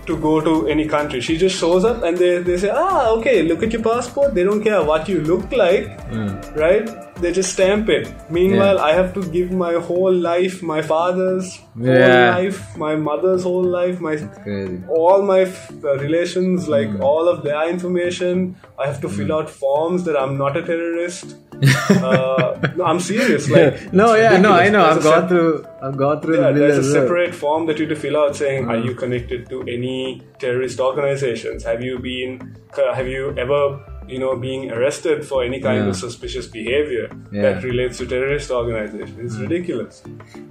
to 0.08 0.18
go 0.18 0.40
to 0.42 0.68
any 0.68 0.88
country. 0.88 1.20
She 1.22 1.38
just 1.38 1.56
shows 1.58 1.86
up 1.86 2.04
and 2.04 2.18
they, 2.18 2.38
they 2.42 2.58
say, 2.58 2.70
ah, 2.74 3.10
okay, 3.18 3.44
look 3.44 3.64
at 3.64 3.72
your 3.74 3.82
passport. 3.84 4.34
They 4.36 4.44
don't 4.44 4.64
care 4.64 4.84
what 4.84 5.08
you 5.10 5.22
look 5.22 5.52
like, 5.52 5.90
right? 6.56 6.90
They 7.22 7.32
just 7.32 7.54
stamp 7.54 7.90
it. 7.90 8.14
Meanwhile, 8.30 8.76
Yeah. 8.76 8.84
I 8.84 8.94
have 8.94 9.14
to 9.16 9.24
give 9.36 9.52
my 9.52 9.74
whole 9.74 10.14
life, 10.14 10.62
my 10.62 10.82
father's 10.82 11.60
Yeah. 11.80 12.34
whole 12.34 12.44
life, 12.44 12.78
my 12.78 12.96
mother's 12.96 13.44
whole 13.44 13.64
life, 13.64 14.00
my 14.00 14.16
all 14.88 15.24
my 15.24 15.40
f- 15.42 15.72
uh, 15.84 15.98
relations, 15.98 16.68
like 16.70 16.90
Hmm. 16.92 17.02
all 17.02 17.28
of 17.28 17.44
their 17.44 17.68
information. 17.70 18.56
I 18.78 18.86
have 18.88 19.02
to 19.02 19.10
fill 19.10 19.34
out 19.34 19.50
forms 19.50 20.04
that 20.06 20.16
I'm 20.22 20.38
not 20.38 20.56
a 20.58 20.62
terrorist. 20.62 21.36
Uh, 21.64 22.60
no, 22.76 22.84
I'm 22.86 23.00
serious. 23.00 23.50
Like, 23.58 23.92
no, 23.94 24.16
yeah, 24.16 24.38
no, 24.38 24.52
I 24.54 24.70
know. 24.70 24.86
I've 24.86 25.02
gone 25.04 25.22
sep- 25.22 25.30
through. 25.30 25.66
I've 25.82 25.98
gone 25.98 26.22
through 26.22 26.40
Yeah, 26.42 26.52
the 26.52 26.60
there's 26.60 26.78
a 26.78 26.82
well. 26.82 27.02
separate 27.04 27.34
form 27.36 27.66
that 27.68 27.80
you 27.80 27.88
have 27.88 27.96
to 27.96 28.02
fill 28.02 28.18
out 28.18 28.36
saying, 28.36 28.70
"Are 28.70 28.78
Hmm. 28.78 28.86
you 28.88 28.94
connected 28.96 29.50
to 29.50 29.62
any 29.64 30.22
terrorist 30.40 30.80
organizations? 30.80 31.64
Have 31.64 31.82
you 31.82 32.00
been? 32.00 32.56
Have 32.76 33.08
you 33.08 33.34
ever?" 33.38 33.80
You 34.08 34.20
know, 34.20 34.36
being 34.38 34.72
arrested 34.72 35.26
for 35.30 35.44
any 35.44 35.60
kind 35.60 35.84
Yeah. 35.84 35.90
of 35.90 35.96
suspicious 35.98 36.48
behavior 36.48 37.10
Yeah. 37.32 37.42
that 37.46 37.64
relates 37.64 37.98
to 38.00 38.06
terrorist 38.14 38.52
organizations. 38.52 39.18
It's 39.26 39.38
ridiculous. 39.46 40.02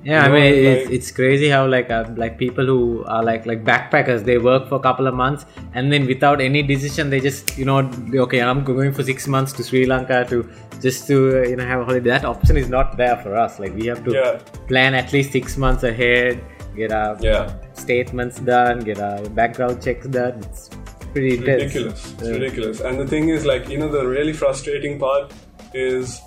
Yeah, 0.04 0.24
I 0.24 0.26
You 0.26 0.32
mean 0.34 0.44
it's, 0.54 0.84
like- 0.86 0.94
it's 0.96 1.10
crazy 1.10 1.48
how 1.48 1.66
like 1.66 1.90
uh, 1.90 2.04
like 2.16 2.36
people 2.38 2.66
who 2.72 2.80
are 3.06 3.22
like 3.30 3.46
like 3.50 3.64
backpackers 3.70 4.24
they 4.24 4.36
work 4.38 4.68
for 4.68 4.76
a 4.76 4.84
couple 4.88 5.06
of 5.06 5.14
months 5.14 5.46
and 5.74 5.90
then 5.92 6.06
without 6.12 6.40
any 6.48 6.62
decision 6.62 7.08
they 7.10 7.20
just 7.28 7.56
you 7.58 7.64
know 7.70 7.78
okay 8.26 8.40
I'm 8.42 8.62
going 8.72 8.92
for 8.92 9.02
six 9.12 9.26
months 9.36 9.52
to 9.54 9.62
Sri 9.68 9.86
Lanka 9.86 10.18
to 10.32 10.38
just 10.86 11.06
to 11.08 11.16
uh, 11.38 11.48
you 11.50 11.56
know 11.56 11.64
have 11.72 11.80
a 11.80 11.84
holiday. 11.84 12.10
That 12.10 12.24
option 12.34 12.56
is 12.64 12.68
not 12.68 12.96
there 12.98 13.16
for 13.24 13.34
us. 13.44 13.58
Like 13.58 13.74
we 13.74 13.86
have 13.92 14.04
to 14.04 14.12
Yeah. 14.18 14.38
plan 14.72 14.94
at 15.02 15.12
least 15.14 15.32
six 15.32 15.56
months 15.56 15.82
ahead, 15.92 16.40
get 16.76 16.92
our 16.92 17.16
Yeah. 17.20 17.52
statements 17.72 18.38
done, 18.40 18.80
get 18.80 19.00
our 19.00 19.22
background 19.40 19.82
checks 19.82 20.06
done. 20.18 20.34
It's 20.46 20.68
pretty 21.16 21.34
intense. 21.36 21.62
ridiculous. 21.62 22.00
It's 22.12 22.28
Yeah. 22.28 22.34
ridiculous. 22.38 22.80
And 22.88 23.00
the 23.02 23.06
thing 23.14 23.28
is, 23.36 23.46
like, 23.52 23.68
you 23.74 23.78
know, 23.82 23.90
the 23.98 24.04
really 24.16 24.34
frustrating 24.42 24.98
part 25.04 25.32
is, 25.74 26.20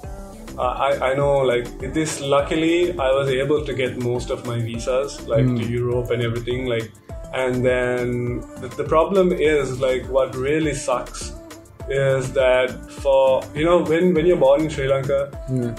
uh, 0.58 0.74
I 0.88 0.92
I 1.10 1.12
know, 1.20 1.34
like, 1.54 1.68
this. 1.98 2.12
Luckily, 2.38 2.76
I 3.08 3.10
was 3.20 3.28
able 3.44 3.62
to 3.70 3.74
get 3.82 3.92
most 4.12 4.30
of 4.38 4.46
my 4.52 4.58
visas, 4.70 5.12
like, 5.34 5.46
Hmm. 5.50 5.58
to 5.60 5.66
Europe 5.82 6.10
and 6.16 6.22
everything, 6.30 6.62
like, 6.76 6.88
and 7.44 7.54
then 7.72 8.08
the, 8.62 8.68
the 8.82 8.88
problem 8.96 9.28
is, 9.56 9.76
like, 9.88 10.04
what 10.18 10.30
really 10.48 10.74
sucks 10.88 11.22
is 11.98 12.26
that 12.34 12.70
for 13.04 13.22
you 13.60 13.66
know 13.68 13.78
when 13.92 14.14
when 14.16 14.26
you're 14.30 14.42
born 14.48 14.60
in 14.66 14.70
Sri 14.76 14.88
Lanka. 14.94 15.22
Hmm. 15.52 15.70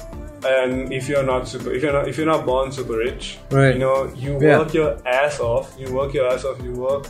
And 0.59 0.93
if 0.99 1.09
you're 1.11 1.27
not 1.33 1.43
super, 1.53 1.71
if 1.77 1.83
you're 1.85 1.93
not, 1.99 2.09
if 2.11 2.15
you're 2.19 2.31
not 2.35 2.45
born 2.47 2.73
super 2.77 2.97
rich, 3.07 3.25
Right. 3.57 3.75
you 3.75 3.81
know, 3.85 3.97
you 4.25 4.31
Yeah. 4.41 4.59
work 4.59 4.71
your 4.79 4.93
ass 5.21 5.37
off. 5.49 5.67
You 5.81 5.89
work 5.99 6.15
your 6.19 6.27
ass 6.33 6.45
off. 6.51 6.59
You 6.67 6.73
work 6.87 7.05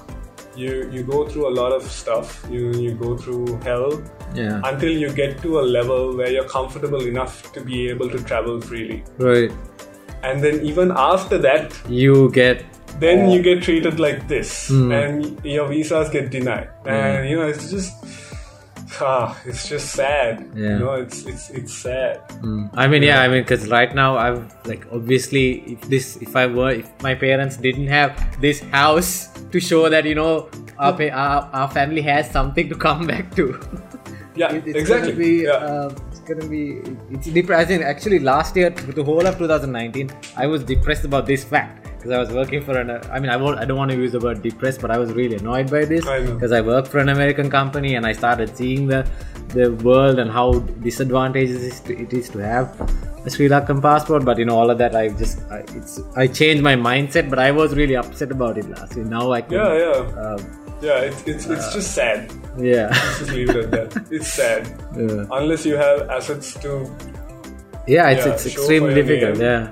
you 0.63 0.73
you 0.95 1.03
go 1.11 1.19
through 1.29 1.47
a 1.49 1.55
lot 1.61 1.73
of 1.79 1.83
stuff 1.97 2.33
you 2.55 2.71
you 2.85 2.95
go 3.03 3.17
through 3.25 3.45
hell 3.69 3.93
Yeah. 4.39 4.61
until 4.71 4.93
you 5.03 5.09
get 5.21 5.33
to 5.45 5.61
a 5.61 5.65
level 5.77 6.17
where 6.19 6.31
you're 6.35 6.49
comfortable 6.57 7.05
enough 7.13 7.39
to 7.55 7.61
be 7.71 7.79
able 7.95 8.11
to 8.17 8.19
travel 8.33 8.61
freely 8.71 8.99
Right. 9.29 9.53
and 10.23 10.45
then 10.47 10.61
even 10.73 10.93
after 11.05 11.39
that 11.49 11.79
You 12.01 12.31
get 12.41 12.65
then 13.05 13.31
you 13.33 13.43
get 13.49 13.63
treated 13.67 14.01
like 14.05 14.23
this 14.35 14.49
Hmm. 14.69 14.93
and 15.01 15.45
your 15.57 15.67
visas 15.73 16.09
get 16.17 16.31
denied 16.37 16.69
and 16.97 17.29
you 17.31 17.37
know 17.41 17.49
it's 17.55 17.71
just 17.71 17.93
ah, 19.01 19.39
it's 19.47 19.69
just 19.69 19.91
sad 19.95 20.47
Yeah. 20.55 20.75
you 20.75 20.79
know 20.81 20.95
it's 20.95 21.25
it's 21.27 21.51
it's 21.51 21.75
sad 21.75 22.21
Mm. 22.41 22.71
I 22.75 22.87
mean, 22.89 23.03
yeah, 23.03 23.21
I 23.21 23.29
mean, 23.29 23.43
because 23.43 23.69
right 23.69 23.95
now 23.95 24.17
I'm 24.17 24.49
like 24.65 24.87
obviously 24.93 25.61
if 25.77 25.81
this 25.93 26.17
if 26.25 26.35
I 26.35 26.47
were 26.47 26.71
if 26.73 26.89
my 27.03 27.15
parents 27.15 27.57
didn't 27.59 27.89
have 27.89 28.17
this 28.41 28.61
house 28.73 29.29
to 29.53 29.61
show 29.61 29.89
that 29.91 30.05
you 30.07 30.15
know 30.15 30.49
our 30.79 30.93
pa- 30.97 31.13
our, 31.13 31.39
our 31.53 31.69
family 31.71 32.01
has 32.03 32.31
something 32.31 32.69
to 32.69 32.75
come 32.75 33.07
back 33.13 33.35
to. 33.37 33.61
yeah 34.37 34.53
It- 34.57 34.67
it's 34.67 34.79
exactly 34.79 35.13
Gonna 35.13 35.25
be, 35.27 35.33
yeah. 35.45 35.53
uh, 35.53 35.89
it's 36.11 36.21
gonna 36.21 36.49
be 36.49 36.81
it's 37.11 37.27
depressing. 37.29 37.83
Actually, 37.83 38.21
last 38.21 38.57
year, 38.57 38.71
the 38.71 39.05
whole 39.05 39.27
of 39.27 39.37
2019, 39.37 40.11
I 40.37 40.47
was 40.47 40.65
depressed 40.65 41.05
about 41.05 41.27
this 41.27 41.45
fact 41.45 41.80
because 42.01 42.13
I 42.13 42.19
was 42.19 42.31
working 42.31 42.63
for 42.63 42.79
an. 42.79 42.91
I 43.11 43.21
mean, 43.21 43.31
I 43.31 43.37
won't. 43.37 43.59
I 43.59 43.67
don't 43.67 43.77
want 43.77 43.91
to 43.91 43.97
use 43.97 44.13
the 44.13 44.21
word 44.21 44.43
depressed, 44.43 44.81
but 44.81 44.91
I 44.91 44.97
was 44.97 45.13
really 45.13 45.37
annoyed 45.37 45.71
by 45.71 45.85
this 45.85 46.05
because 46.05 46.51
I 46.51 46.63
work 46.63 46.87
for 46.87 46.99
an 46.99 47.11
American 47.11 47.51
company 47.51 47.95
and 47.95 48.07
I 48.07 48.13
started 48.13 48.57
seeing 48.57 48.87
the 48.87 49.07
the 49.49 49.73
world 49.89 50.19
and 50.19 50.31
how 50.31 50.61
disadvantages 50.89 51.63
it 51.63 51.73
is 51.73 51.81
to, 51.81 51.99
it 52.03 52.13
is 52.15 52.31
to 52.31 52.39
have 52.39 52.81
a 53.27 53.29
Sri 53.29 53.49
Lankan 53.49 53.83
passport. 53.83 54.25
But 54.25 54.39
you 54.39 54.47
know, 54.47 54.57
all 54.57 54.71
of 54.71 54.79
that, 54.79 54.97
I 54.97 55.09
just 55.09 55.43
I, 55.51 55.59
it's 55.81 56.01
I 56.17 56.27
changed 56.27 56.63
my 56.63 56.75
mindset, 56.75 57.29
but 57.29 57.39
I 57.39 57.51
was 57.51 57.75
really 57.75 57.97
upset 57.97 58.31
about 58.31 58.57
it 58.57 58.71
last 58.71 58.97
year. 58.97 59.05
Now 59.05 59.33
I 59.33 59.43
can 59.43 59.53
yeah 59.53 59.77
yeah 59.77 60.25
uh, 60.25 60.43
yeah, 60.81 61.01
it's 61.01 61.23
it's, 61.27 61.47
it's 61.47 61.75
just 61.75 61.95
sad. 61.95 62.33
Yeah. 62.59 62.89
Let's 62.89 63.19
just 63.19 63.33
leave 63.33 63.51
it 63.51 63.57
at 63.57 63.71
that. 63.71 64.07
It's 64.11 64.29
sad. 64.29 64.67
yeah. 64.97 65.27
Unless 65.31 65.67
you 65.67 65.77
have 65.77 66.09
assets 66.09 66.55
to 66.55 66.91
Yeah, 67.87 68.09
it's 68.11 68.25
Yeah, 68.25 68.33
it's 68.33 68.47
extremely 68.47 68.95
difficult. 68.95 69.39
Yeah. 69.39 69.71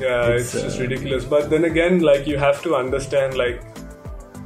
Yeah 0.00 0.28
It's, 0.28 0.54
it's, 0.54 0.64
just 0.64 0.78
uh, 0.78 0.82
ridiculous 0.82 1.24
but 1.24 1.50
then 1.50 1.64
again 1.64 2.00
like 2.00 2.26
you 2.26 2.38
have 2.38 2.62
to 2.62 2.74
understand 2.76 3.36
like 3.36 3.62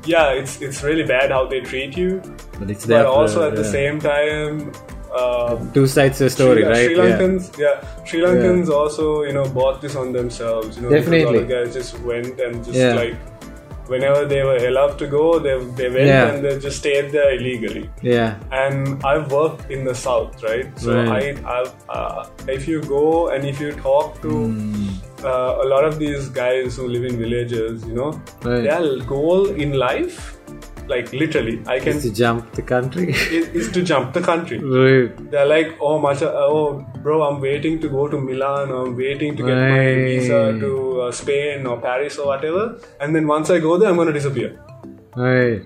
yeah 0.04 0.30
it's 0.30 0.60
it's 0.60 0.82
really 0.82 1.04
bad 1.04 1.30
how 1.30 1.46
they 1.46 1.60
treat 1.60 1.96
you 1.96 2.22
But 2.58 2.70
it's 2.70 2.84
there. 2.84 3.04
but 3.04 3.10
also 3.10 3.48
at 3.48 3.56
the 3.56 3.64
same 3.64 3.98
time 4.00 4.72
um, 5.20 5.72
two 5.72 5.88
sides 5.88 6.18
to 6.18 6.24
the 6.24 6.30
story, 6.30 6.62
Sri, 6.62 6.70
right? 6.72 6.84
Sri. 6.86 6.94
Lankans, 6.96 7.58
yeah. 7.58 8.04
Sri 8.04 8.20
Lankans 8.20 8.68
also, 8.70 9.24
you 9.24 9.32
know, 9.32 9.44
bought 9.44 9.80
this 9.82 9.96
on 9.96 10.12
themselves. 10.12 10.76
You 10.76 10.82
know, 10.84 10.90
Definitely. 10.90 11.46
guys 11.46 11.74
just 11.74 11.98
went 12.10 12.38
and 12.38 12.64
just 12.64 12.78
Yeah. 12.78 12.94
like, 12.94 13.16
whenever 13.88 14.24
they 14.24 14.44
were 14.44 14.58
allowed 14.68 15.00
to 15.00 15.08
go, 15.08 15.40
they, 15.40 15.58
they 15.74 15.88
went 15.90 16.06
Yeah. 16.06 16.28
and 16.28 16.44
they 16.44 16.60
just 16.60 16.78
stayed 16.78 17.10
there 17.10 17.34
illegally. 17.34 17.90
Yeah. 18.02 18.38
And 18.52 19.04
I've 19.04 19.32
worked 19.32 19.68
in 19.68 19.82
the 19.84 19.96
south, 19.96 20.44
right? 20.44 20.68
So 20.78 20.94
Right. 20.94 21.36
I, 21.44 21.60
I've, 21.60 21.74
uh, 21.88 22.26
if 22.46 22.68
you 22.68 22.80
go 22.82 23.30
and 23.30 23.44
if 23.44 23.58
you 23.60 23.72
talk 23.72 24.22
to 24.22 24.28
Hmm. 24.28 24.89
Uh, 25.24 25.58
a 25.62 25.66
lot 25.66 25.84
of 25.84 25.98
these 25.98 26.28
guys 26.28 26.76
who 26.76 26.88
live 26.88 27.04
in 27.04 27.18
villages, 27.18 27.84
you 27.86 27.94
know, 27.94 28.10
Right. 28.44 28.62
their 28.62 28.98
goal 29.04 29.46
in 29.50 29.72
life, 29.74 30.36
like 30.88 31.12
literally, 31.12 31.62
I 31.66 31.78
can, 31.78 31.96
Is 31.98 32.02
to 32.04 32.12
jump 32.12 32.52
the 32.52 32.62
country. 32.62 33.10
is, 33.38 33.48
is 33.60 33.70
to 33.72 33.82
jump 33.82 34.12
the 34.12 34.20
country. 34.20 34.58
right. 34.58 35.30
They're 35.30 35.46
like, 35.46 35.76
oh, 35.80 35.98
much, 35.98 36.22
oh, 36.22 36.84
bro, 37.02 37.22
I'm 37.22 37.40
waiting 37.40 37.80
to 37.80 37.88
go 37.88 38.08
to 38.08 38.18
Milan, 38.20 38.70
or 38.70 38.86
I'm 38.86 38.96
waiting 38.96 39.36
to 39.36 39.42
get 39.46 39.56
my 39.56 39.94
visa 39.94 40.58
to 40.58 41.00
uh, 41.02 41.12
Spain 41.12 41.66
or 41.66 41.80
Paris 41.80 42.18
or 42.18 42.26
whatever. 42.26 42.78
And 43.00 43.14
then 43.14 43.26
once 43.26 43.50
I 43.50 43.60
go 43.60 43.76
there, 43.78 43.88
I'm 43.88 43.96
going 43.96 44.08
to 44.08 44.12
disappear. 44.12 44.58
Right. 45.16 45.62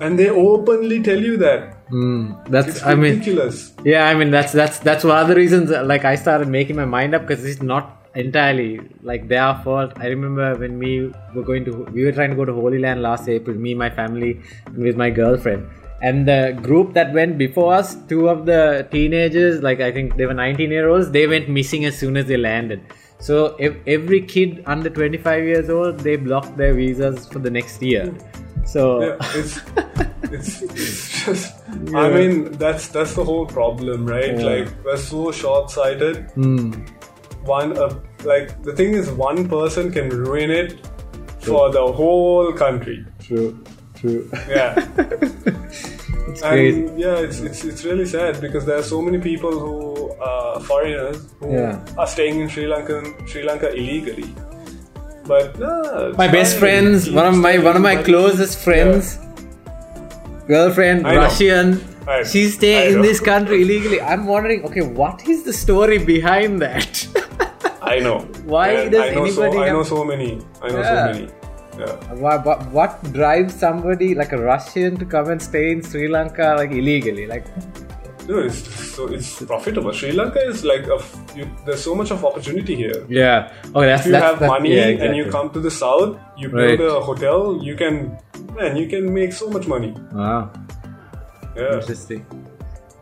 And 0.00 0.18
they 0.18 0.28
openly 0.28 1.02
tell 1.02 1.18
you 1.20 1.36
that. 1.38 1.88
Mm. 1.90 2.44
That's. 2.50 2.68
It's 2.68 2.82
I 2.82 2.94
mean. 2.94 3.22
Yeah. 3.84 4.06
I 4.08 4.14
mean. 4.14 4.30
That's 4.30 4.52
that's 4.52 4.78
that's 4.80 5.04
one 5.04 5.18
of 5.18 5.28
the 5.28 5.34
reasons. 5.36 5.70
uh, 5.70 5.84
Like 5.84 6.04
I 6.04 6.16
started 6.16 6.48
making 6.48 6.76
my 6.76 6.84
mind 6.84 7.14
up 7.14 7.22
because 7.26 7.44
it's 7.44 7.62
not 7.62 7.95
entirely 8.16 8.80
like 9.02 9.28
their 9.28 9.54
fault. 9.62 9.92
I 9.96 10.06
remember 10.08 10.54
when 10.56 10.78
we 10.78 11.12
were 11.34 11.42
going 11.42 11.64
to 11.66 11.72
we 11.92 12.04
were 12.04 12.12
trying 12.12 12.30
to 12.30 12.36
go 12.36 12.44
to 12.44 12.52
Holy 12.52 12.78
Land 12.78 13.02
last 13.02 13.28
April. 13.28 13.56
Me, 13.56 13.74
my 13.74 13.90
family, 13.90 14.40
and 14.66 14.78
with 14.78 14.96
my 14.96 15.10
girlfriend. 15.10 15.68
And 16.02 16.28
the 16.28 16.58
group 16.62 16.92
that 16.92 17.12
went 17.14 17.38
before 17.38 17.72
us, 17.72 17.96
two 18.08 18.28
of 18.28 18.44
the 18.44 18.86
teenagers, 18.90 19.62
like 19.62 19.80
I 19.80 19.90
think 19.90 20.16
they 20.16 20.26
were 20.26 20.34
19 20.34 20.70
year 20.70 20.88
olds, 20.88 21.10
they 21.10 21.26
went 21.26 21.48
missing 21.48 21.84
as 21.86 21.98
soon 21.98 22.16
as 22.16 22.26
they 22.26 22.36
landed. 22.36 22.82
So 23.18 23.54
ev- 23.56 23.80
every 23.86 24.20
kid 24.20 24.62
under 24.66 24.90
25 24.90 25.44
years 25.44 25.70
old, 25.70 26.00
they 26.00 26.16
blocked 26.16 26.56
their 26.56 26.74
visas 26.74 27.26
for 27.26 27.38
the 27.38 27.50
next 27.50 27.82
year. 27.82 28.14
So 28.66 29.00
Yeah, 29.00 29.16
it's, 29.34 29.60
it's, 30.24 30.62
it's 30.62 31.24
just. 31.24 31.54
I 31.94 32.10
mean, 32.10 32.52
that's 32.52 32.88
that's 32.88 33.14
the 33.14 33.24
whole 33.24 33.46
problem, 33.46 34.06
right? 34.06 34.38
Yeah. 34.38 34.44
Like 34.44 34.84
we're 34.84 34.96
so 34.98 35.32
short-sighted. 35.32 36.30
Hmm. 36.32 36.72
One, 37.44 37.78
uh, 37.78 37.94
like 38.24 38.62
the 38.62 38.72
thing 38.74 38.94
is, 38.94 39.10
one 39.10 39.48
person 39.48 39.90
can 39.92 40.08
ruin 40.08 40.50
it 40.50 40.86
for 41.40 41.70
the 41.70 41.86
whole 41.92 42.52
country. 42.52 43.04
True, 43.20 43.62
true. 43.94 44.28
Yeah. 44.48 44.74
it's 44.98 46.40
crazy. 46.42 46.86
And 46.86 46.98
yeah, 46.98 47.18
it's, 47.18 47.40
it's 47.40 47.64
it's 47.64 47.84
really 47.84 48.06
sad 48.06 48.40
because 48.40 48.64
there 48.66 48.78
are 48.78 48.82
so 48.82 49.00
many 49.00 49.18
people 49.18 49.52
who 49.58 50.10
are 50.20 50.60
foreigners 50.60 51.32
who 51.40 51.52
Yeah. 51.52 51.84
are 51.98 52.06
staying 52.06 52.40
in 52.40 52.48
Sri 52.48 52.66
Lanka 52.66 53.02
Sri 53.26 53.42
Lanka 53.44 53.72
illegally. 53.72 54.34
But 55.26 55.56
it's 55.58 56.16
My 56.18 56.28
best 56.28 56.56
friends, 56.58 57.10
one 57.10 57.26
of 57.26 57.36
my 57.36 57.58
one 57.58 57.76
of 57.76 57.82
my 57.82 57.96
closest 58.02 58.58
friends, 58.60 59.18
girlfriend, 60.48 61.06
I. 61.06 61.16
Russian. 61.16 61.80
I- 62.08 62.22
She's 62.22 62.54
staying 62.54 62.94
in 62.94 63.02
this 63.02 63.18
country 63.18 63.62
illegally. 63.62 64.00
I'm 64.00 64.26
wondering, 64.26 64.64
okay, 64.66 64.82
what 64.82 65.26
is 65.28 65.42
the 65.42 65.52
story 65.52 65.98
behind 65.98 66.62
that? 66.62 67.06
I 67.86 67.98
know. 68.00 68.18
Why 68.44 68.68
And 68.70 68.90
does 68.92 69.00
I 69.00 69.14
know 69.14 69.24
anybody 69.24 69.56
So, 69.56 69.62
I 69.62 69.68
know 69.70 69.82
so 69.84 70.04
many. 70.04 70.30
I 70.62 70.68
know 70.70 70.78
Yeah. 70.80 71.06
so 71.06 71.12
many. 71.12 71.28
Yeah. 71.78 72.14
what, 72.24 72.44
what, 72.46 72.60
what 72.72 73.12
drives 73.12 73.54
somebody 73.54 74.14
like 74.14 74.32
a 74.32 74.38
Russian 74.38 74.96
to 74.96 75.04
come 75.04 75.28
and 75.30 75.40
stay 75.42 75.72
in 75.72 75.82
Sri 75.82 76.08
Lanka 76.08 76.54
like 76.58 76.70
illegally? 76.72 77.26
Like, 77.26 77.44
No, 78.28 78.38
it's 78.40 78.58
so 78.94 79.06
it's 79.16 79.28
profitable. 79.50 79.92
Sri 79.92 80.10
Lanka 80.12 80.40
is 80.52 80.64
like 80.64 80.86
a. 80.94 80.98
You, 81.38 81.44
there's 81.66 81.82
so 81.88 81.94
much 81.94 82.10
of 82.10 82.24
opportunity 82.24 82.74
here. 82.74 83.04
yeah. 83.08 83.52
Okay, 83.74 83.86
that's 83.86 84.00
If 84.00 84.06
you 84.06 84.12
that's, 84.12 84.24
have 84.30 84.40
that- 84.40 84.48
money 84.54 84.74
yeah, 84.74 85.04
and 85.04 85.14
you 85.18 85.26
come 85.36 85.50
to 85.56 85.60
the 85.60 85.70
south, 85.70 86.18
you 86.36 86.48
Right. 86.48 86.76
build 86.78 86.90
a 86.96 87.00
hotel. 87.10 87.60
You 87.62 87.76
can, 87.76 88.18
man, 88.56 88.74
you 88.76 88.88
can 88.88 89.12
make 89.14 89.32
so 89.32 89.46
much 89.48 89.68
money. 89.68 89.92
Wow. 90.12 90.50
Yeah. 91.54 91.78
Interesting. 91.78 92.24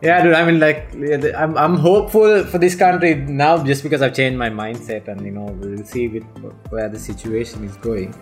Yeah, 0.05 0.21
dude. 0.23 0.33
I 0.33 0.45
mean, 0.45 0.59
like, 0.59 0.93
I'm, 1.35 1.57
I'm 1.57 1.75
hopeful 1.75 2.43
for 2.45 2.59
this 2.59 2.75
country 2.75 3.15
now, 3.15 3.63
just 3.63 3.81
because 3.81 4.01
I've 4.03 4.13
changed 4.13 4.37
my 4.37 4.49
mindset, 4.49 5.07
and 5.07 5.25
you 5.25 5.31
know, 5.31 5.45
we'll 5.45 5.83
see 5.83 6.07
with 6.07 6.23
where 6.69 6.89
the 6.89 6.99
situation 6.99 7.63
is 7.63 7.75
going. 7.77 8.13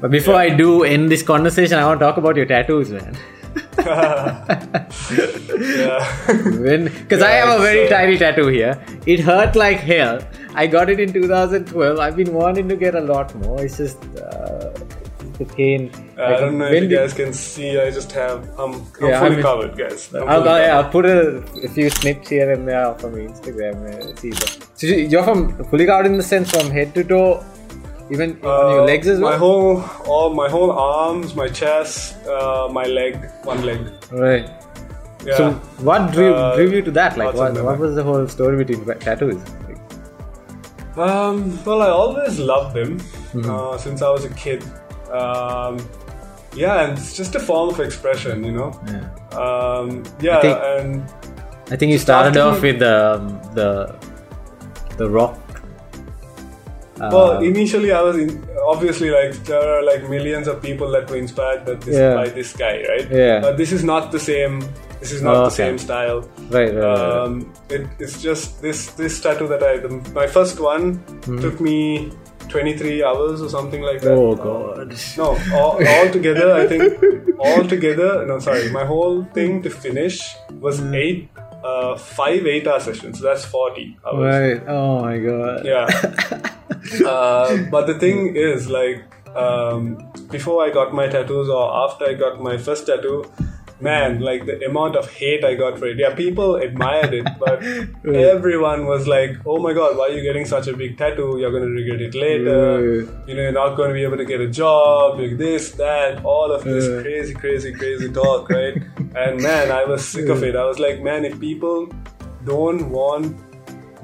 But 0.00 0.10
before 0.10 0.34
I 0.34 0.50
do 0.50 0.82
end 0.84 1.10
this 1.10 1.22
conversation, 1.22 1.78
I 1.78 1.86
want 1.86 2.00
to 2.00 2.04
talk 2.04 2.18
about 2.18 2.36
your 2.36 2.44
tattoos, 2.44 2.90
man. 2.90 3.16
yeah. 3.78 4.88
When, 6.58 6.84
because 6.84 7.22
I 7.22 7.30
have 7.30 7.58
a 7.58 7.62
very 7.62 7.80
it's, 7.80 7.92
uh, 7.92 7.96
tiny 7.96 8.18
tattoo 8.18 8.48
here. 8.48 8.84
It 9.06 9.20
hurt 9.20 9.56
like 9.56 9.78
hell. 9.78 10.20
I 10.54 10.66
got 10.66 10.90
it 10.90 11.00
in 11.00 11.12
2012. 11.12 11.98
I've 11.98 12.16
been 12.16 12.34
wanting 12.34 12.68
to 12.68 12.76
get 12.76 12.94
a 12.94 13.00
lot 13.00 13.34
more. 13.36 13.64
It's 13.64 13.78
just 13.78 14.04
uh, 14.16 14.72
the. 15.38 15.90
I 16.16 16.30
Like, 16.30 16.40
don't 16.40 16.58
know 16.58 16.66
if 16.66 16.82
you 16.82 16.88
guys 16.96 17.12
can 17.12 17.32
see. 17.32 17.78
I 17.78 17.90
just 17.90 18.12
have. 18.12 18.48
I'm, 18.58 18.74
I'm 18.74 18.86
Yeah, 19.00 19.16
I 19.16 19.20
fully 19.20 19.30
mean- 19.36 19.42
covered, 19.42 19.76
guys. 19.76 20.12
I'm 20.14 20.28
I'll, 20.28 20.42
fully 20.42 20.50
I'll, 20.50 20.58
yeah, 20.58 20.68
covered. 20.68 20.84
I'll 20.84 20.90
put 20.90 21.06
a, 21.06 21.66
a 21.66 21.68
few 21.68 21.90
snips 21.90 22.28
here 22.28 22.52
and 22.52 22.66
there 22.68 22.94
from 22.94 23.14
Instagram. 23.14 23.76
Uh, 23.94 24.16
see, 24.16 24.30
but 24.30 24.68
so 24.74 24.86
you- 24.86 25.06
you're 25.12 25.24
from 25.24 25.64
fully 25.66 25.86
covered 25.86 26.06
in 26.06 26.16
the 26.16 26.22
sense 26.22 26.50
from 26.50 26.70
head 26.70 26.94
to 26.94 27.04
toe, 27.04 27.44
even 28.10 28.30
on 28.42 28.70
your 28.72 28.80
Uh, 28.80 28.84
legs 28.84 29.08
as 29.08 29.20
well. 29.20 29.32
My 29.32 29.38
whole, 29.38 29.84
all 30.06 30.34
my 30.34 30.48
whole 30.48 30.72
arms, 30.72 31.34
my 31.34 31.48
chest, 31.48 32.16
uh, 32.26 32.68
my 32.70 32.84
leg, 32.84 33.18
one 33.44 33.62
leg. 33.64 33.80
right. 34.12 34.48
Yeah. 35.26 35.36
So 35.38 35.50
what 35.90 36.12
drew, 36.12 36.32
Uh, 36.34 36.54
drew 36.56 36.68
you 36.70 36.82
to 36.82 36.90
that? 36.92 37.16
Like, 37.16 37.34
what, 37.34 37.54
what 37.68 37.78
was 37.78 37.94
the 37.94 38.02
whole 38.02 38.26
story 38.28 38.58
between 38.62 38.84
tattoos? 39.04 39.40
Um, 40.96 41.58
well, 41.64 41.82
I 41.82 41.88
always 41.88 42.38
loved 42.38 42.74
them 42.76 42.98
Mm-hmm. 43.34 43.50
uh, 43.50 43.76
since 43.78 44.00
I 44.00 44.10
was 44.10 44.24
a 44.24 44.28
kid. 44.30 44.62
Um, 45.14 45.78
yeah, 46.54 46.84
and 46.84 46.98
it's 46.98 47.16
just 47.16 47.34
a 47.34 47.40
form 47.40 47.68
of 47.70 47.80
expression, 47.80 48.44
you 48.44 48.52
know. 48.52 48.70
yeah. 48.86 49.38
Um, 49.38 50.02
yeah, 50.20 50.40
think- 50.40 50.58
and 50.62 51.02
I 51.72 51.76
think 51.76 51.92
you 51.92 51.98
started 51.98 52.36
off 52.36 52.60
with 52.62 52.82
um, 52.82 53.40
the 53.54 53.94
the 54.98 55.08
rock. 55.10 55.38
Uh, 57.00 57.10
well, 57.12 57.42
initially 57.42 57.90
I 57.90 58.00
was 58.02 58.16
in, 58.16 58.46
obviously 58.68 59.10
like 59.10 59.32
there 59.44 59.60
are 59.78 59.82
like 59.82 60.08
millions 60.08 60.46
of 60.46 60.62
people 60.62 60.88
that 60.92 61.10
were 61.10 61.16
inspired 61.16 61.64
by 61.66 61.74
this, 61.74 61.96
Yeah. 61.96 62.14
by 62.14 62.28
this 62.28 62.52
guy, 62.52 62.84
right? 62.88 63.08
Yeah. 63.10 63.40
But 63.40 63.56
this 63.56 63.72
is 63.72 63.82
not 63.82 64.12
the 64.12 64.20
same. 64.20 64.60
This 65.00 65.10
is 65.10 65.20
not 65.20 65.34
Oh, 65.34 65.40
the 65.40 65.46
okay. 65.46 65.56
same 65.56 65.78
style. 65.78 66.20
right, 66.50 66.72
right, 66.72 66.74
right, 66.74 66.84
right. 66.84 67.24
Um, 67.26 67.52
it, 67.68 67.88
it's 67.98 68.22
just 68.22 68.62
this 68.62 68.92
this 68.92 69.20
tattoo 69.20 69.48
that 69.48 69.62
I 69.62 69.78
the, 69.78 69.88
my 70.14 70.28
first 70.28 70.60
one 70.60 71.02
took 71.42 71.60
me 71.60 72.12
23 72.54 73.02
hours 73.10 73.42
or 73.44 73.48
something 73.54 73.82
like 73.90 74.00
that. 74.06 74.12
Oh, 74.24 74.32
Uh, 74.32 74.44
God. 74.48 74.96
no, 75.20 75.28
all, 75.60 75.72
all 75.94 76.08
together 76.16 76.48
I 76.52 76.66
think 76.72 77.38
all 77.50 77.64
together 77.74 78.10
no 78.30 78.38
sorry 78.48 78.66
my 78.76 78.84
whole 78.90 79.24
thing 79.38 79.62
to 79.68 79.70
finish 79.86 80.18
was 80.66 80.78
Hmm. 80.84 80.94
eight 81.04 81.28
uh, 81.72 81.96
five 81.96 82.46
eight 82.54 82.66
hour 82.70 82.80
sessions. 82.86 83.18
So 83.18 83.24
that's 83.28 83.44
40 83.46 83.96
hours. 84.06 84.24
Right. 84.34 84.62
Oh 84.68 85.00
my 85.02 85.16
god. 85.18 85.64
Yeah. 85.64 85.86
uh, 87.14 87.56
but 87.70 87.86
the 87.86 87.94
thing 88.02 88.36
is, 88.36 88.68
like, 88.68 89.02
um, 89.44 89.84
before 90.30 90.58
I 90.64 90.68
got 90.70 90.92
my 90.98 91.06
tattoos 91.14 91.48
or 91.48 91.62
after 91.84 92.04
I 92.10 92.12
got 92.24 92.42
my 92.48 92.56
first 92.58 92.86
tattoo, 92.90 93.24
man, 93.86 94.18
mm. 94.18 94.22
like 94.28 94.46
the 94.46 94.56
amount 94.66 94.96
of 94.96 95.10
hate 95.10 95.44
I 95.44 95.54
got 95.54 95.78
for 95.78 95.86
it. 95.86 95.98
Yeah, 95.98 96.14
people 96.14 96.56
admired 96.56 97.14
it, 97.14 97.26
but 97.44 97.62
everyone 98.32 98.86
was 98.86 99.06
like, 99.06 99.36
"Oh 99.46 99.58
my 99.66 99.72
god, 99.78 99.96
why 99.98 100.08
are 100.08 100.16
you 100.16 100.22
getting 100.22 100.46
such 100.54 100.66
a 100.72 100.76
big 100.82 100.96
tattoo? 100.98 101.30
You're 101.38 101.52
gonna 101.56 101.72
regret 101.80 102.00
it 102.08 102.14
later. 102.14 103.02
You 103.26 103.34
know, 103.34 103.42
you're 103.42 103.58
not 103.60 103.76
gonna 103.76 103.92
be 104.00 104.04
able 104.08 104.16
to 104.24 104.28
get 104.32 104.40
a 104.40 104.50
job. 104.62 105.20
Like 105.20 105.38
this, 105.44 105.70
that, 105.82 106.24
all 106.24 106.50
of 106.58 106.64
this 106.64 106.88
crazy, 107.02 107.34
crazy, 107.34 107.72
crazy 107.72 108.10
talk, 108.20 108.50
right?" 108.50 108.82
And 109.16 109.40
man, 109.40 109.70
I 109.70 109.84
was 109.84 110.06
sick 110.06 110.28
of 110.28 110.42
it. 110.42 110.56
I 110.56 110.64
was 110.64 110.80
like, 110.80 111.00
man, 111.00 111.24
if 111.24 111.38
people 111.38 111.88
don't 112.44 112.90
want 112.90 113.36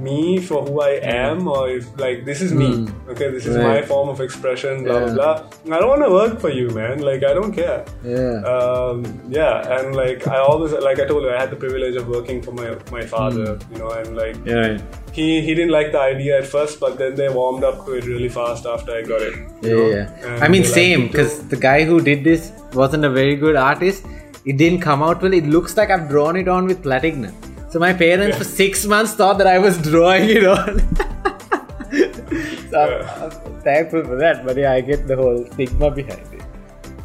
me 0.06 0.38
for 0.48 0.58
who 0.66 0.80
I 0.80 0.92
am 1.14 1.46
or 1.48 1.68
if 1.70 1.86
like 2.04 2.24
this 2.24 2.40
is 2.46 2.52
me. 2.60 2.68
Okay, 3.14 3.30
this 3.30 3.46
is 3.46 3.56
my 3.56 3.80
Hmm. 3.80 3.86
Form 3.90 4.08
of 4.14 4.20
expression. 4.26 4.84
Blah 4.84 4.98
Yeah. 4.98 5.14
blah 5.14 5.32
blah. 5.42 5.76
I 5.76 5.80
don't 5.80 5.90
want 5.94 6.04
to 6.06 6.10
work 6.18 6.40
for 6.44 6.50
you, 6.58 6.68
man. 6.78 7.00
Like 7.08 7.24
I 7.30 7.32
don't 7.38 7.52
care. 7.60 7.78
Yeah. 8.04 8.52
Um, 8.54 9.04
yeah, 9.38 9.76
and 9.78 9.94
like 10.00 10.26
I 10.36 10.38
always 10.38 10.72
like 10.88 11.00
I 11.04 11.06
told 11.10 11.24
you, 11.24 11.30
I 11.36 11.40
had 11.40 11.50
the 11.56 11.60
privilege 11.64 11.96
of 12.02 12.08
working 12.16 12.40
for 12.48 12.52
my 12.60 12.68
my 12.96 13.04
father. 13.14 13.46
Hmm. 13.56 13.72
You 13.72 13.78
know, 13.82 13.90
and 14.00 14.16
like 14.22 14.36
yeah. 14.52 14.78
he 15.18 15.26
he 15.48 15.54
didn't 15.58 15.74
like 15.78 15.92
the 15.98 16.00
idea 16.06 16.38
at 16.38 16.46
first, 16.54 16.80
but 16.86 16.98
then 17.02 17.14
they 17.22 17.28
warmed 17.40 17.64
up 17.72 17.84
to 17.86 17.98
it 18.00 18.08
really 18.14 18.32
fast 18.38 18.66
after 18.76 18.96
I 19.00 19.02
got 19.12 19.22
it. 19.28 19.36
Yeah, 19.62 19.84
yeah. 19.96 20.38
I 20.46 20.48
mean, 20.56 20.64
same 20.78 21.06
because 21.08 21.36
the 21.54 21.60
guy 21.68 21.78
who 21.92 22.00
did 22.10 22.24
this 22.32 22.50
wasn't 22.84 23.04
a 23.12 23.14
very 23.20 23.36
good 23.44 23.56
artist. 23.66 24.06
It 24.50 24.56
didn't 24.56 24.80
come 24.80 25.02
out 25.06 25.22
well. 25.24 25.34
It 25.38 25.46
looks 25.54 25.76
like 25.78 25.90
I've 25.94 26.08
drawn 26.12 26.36
it 26.42 26.48
on 26.48 26.66
with 26.72 26.78
platinum. 26.84 27.34
So 27.70 27.78
my 27.78 27.92
parents 27.92 28.36
for 28.36 28.44
six 28.44 28.84
months 28.84 29.14
thought 29.14 29.38
that 29.38 29.46
I 29.46 29.58
was 29.58 29.78
drawing 29.78 30.28
it 30.28 30.44
on. 30.44 30.80
so 32.70 32.80
I'm, 32.80 33.22
I'm 33.22 33.60
thankful 33.62 34.04
for 34.04 34.16
that. 34.16 34.44
But 34.44 34.56
yeah, 34.56 34.72
I 34.72 34.80
get 34.80 35.06
the 35.06 35.16
whole 35.16 35.46
stigma 35.52 35.90
behind 35.90 36.26
it. 36.32 36.42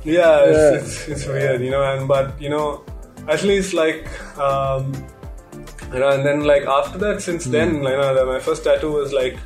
yeah, 0.04 0.40
it's, 0.44 0.58
Yeah. 0.58 0.80
It's, 0.80 1.08
it's 1.08 1.26
weird, 1.28 1.62
you 1.62 1.70
know. 1.72 1.84
And 1.84 2.08
but 2.08 2.40
you 2.42 2.50
know, 2.50 2.84
at 3.28 3.44
least 3.44 3.74
like 3.74 4.08
um, 4.40 4.92
you 5.94 6.00
know, 6.00 6.10
and 6.10 6.26
then 6.26 6.44
like 6.46 6.64
after 6.64 6.98
that, 7.00 7.22
since 7.22 7.46
then, 7.46 7.70
Hmm. 7.80 7.84
you 7.84 7.98
know, 7.98 8.26
my 8.26 8.40
first 8.40 8.64
tattoo 8.64 8.92
was 8.92 9.14
like. 9.14 9.38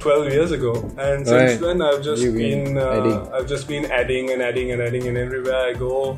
12 0.00 0.32
years 0.32 0.50
ago 0.50 0.72
and 0.96 1.26
since 1.28 1.30
Right. 1.30 1.60
then 1.60 1.82
i've 1.82 2.02
just 2.02 2.22
You've 2.22 2.34
been 2.34 2.78
uh, 2.78 3.28
i've 3.34 3.46
just 3.46 3.68
been 3.68 3.84
adding 3.92 4.30
and 4.30 4.40
adding 4.40 4.72
and 4.72 4.80
adding 4.80 5.06
and 5.08 5.18
everywhere 5.18 5.58
i 5.68 5.74
go 5.74 6.16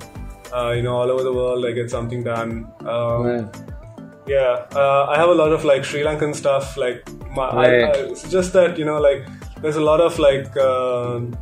you 0.77 0.83
know 0.83 0.97
all 1.01 1.11
over 1.11 1.23
the 1.23 1.33
world 1.33 1.65
i 1.65 1.73
get 1.73 1.91
something 1.91 2.23
done 2.23 2.51
um, 2.87 3.51
yeah, 4.25 4.67
uh, 4.73 5.07
I 5.11 5.17
have 5.19 5.31
a 5.31 5.35
lot 5.35 5.53
of 5.53 5.65
like 5.65 5.85
Sri 5.85 6.03
Lankan 6.03 6.33
stuff. 6.35 6.77
Like, 6.77 7.03
my, 7.37 7.47
Right. 7.55 7.85
I, 7.85 7.89
it's 8.11 8.31
just 8.31 8.53
that 8.53 8.79
you 8.79 8.85
know, 8.85 9.01
like, 9.01 9.27
there's 9.61 9.75
a 9.75 9.81
lot 9.81 10.01
of 10.01 10.17
like, 10.19 10.57
um, 10.59 11.37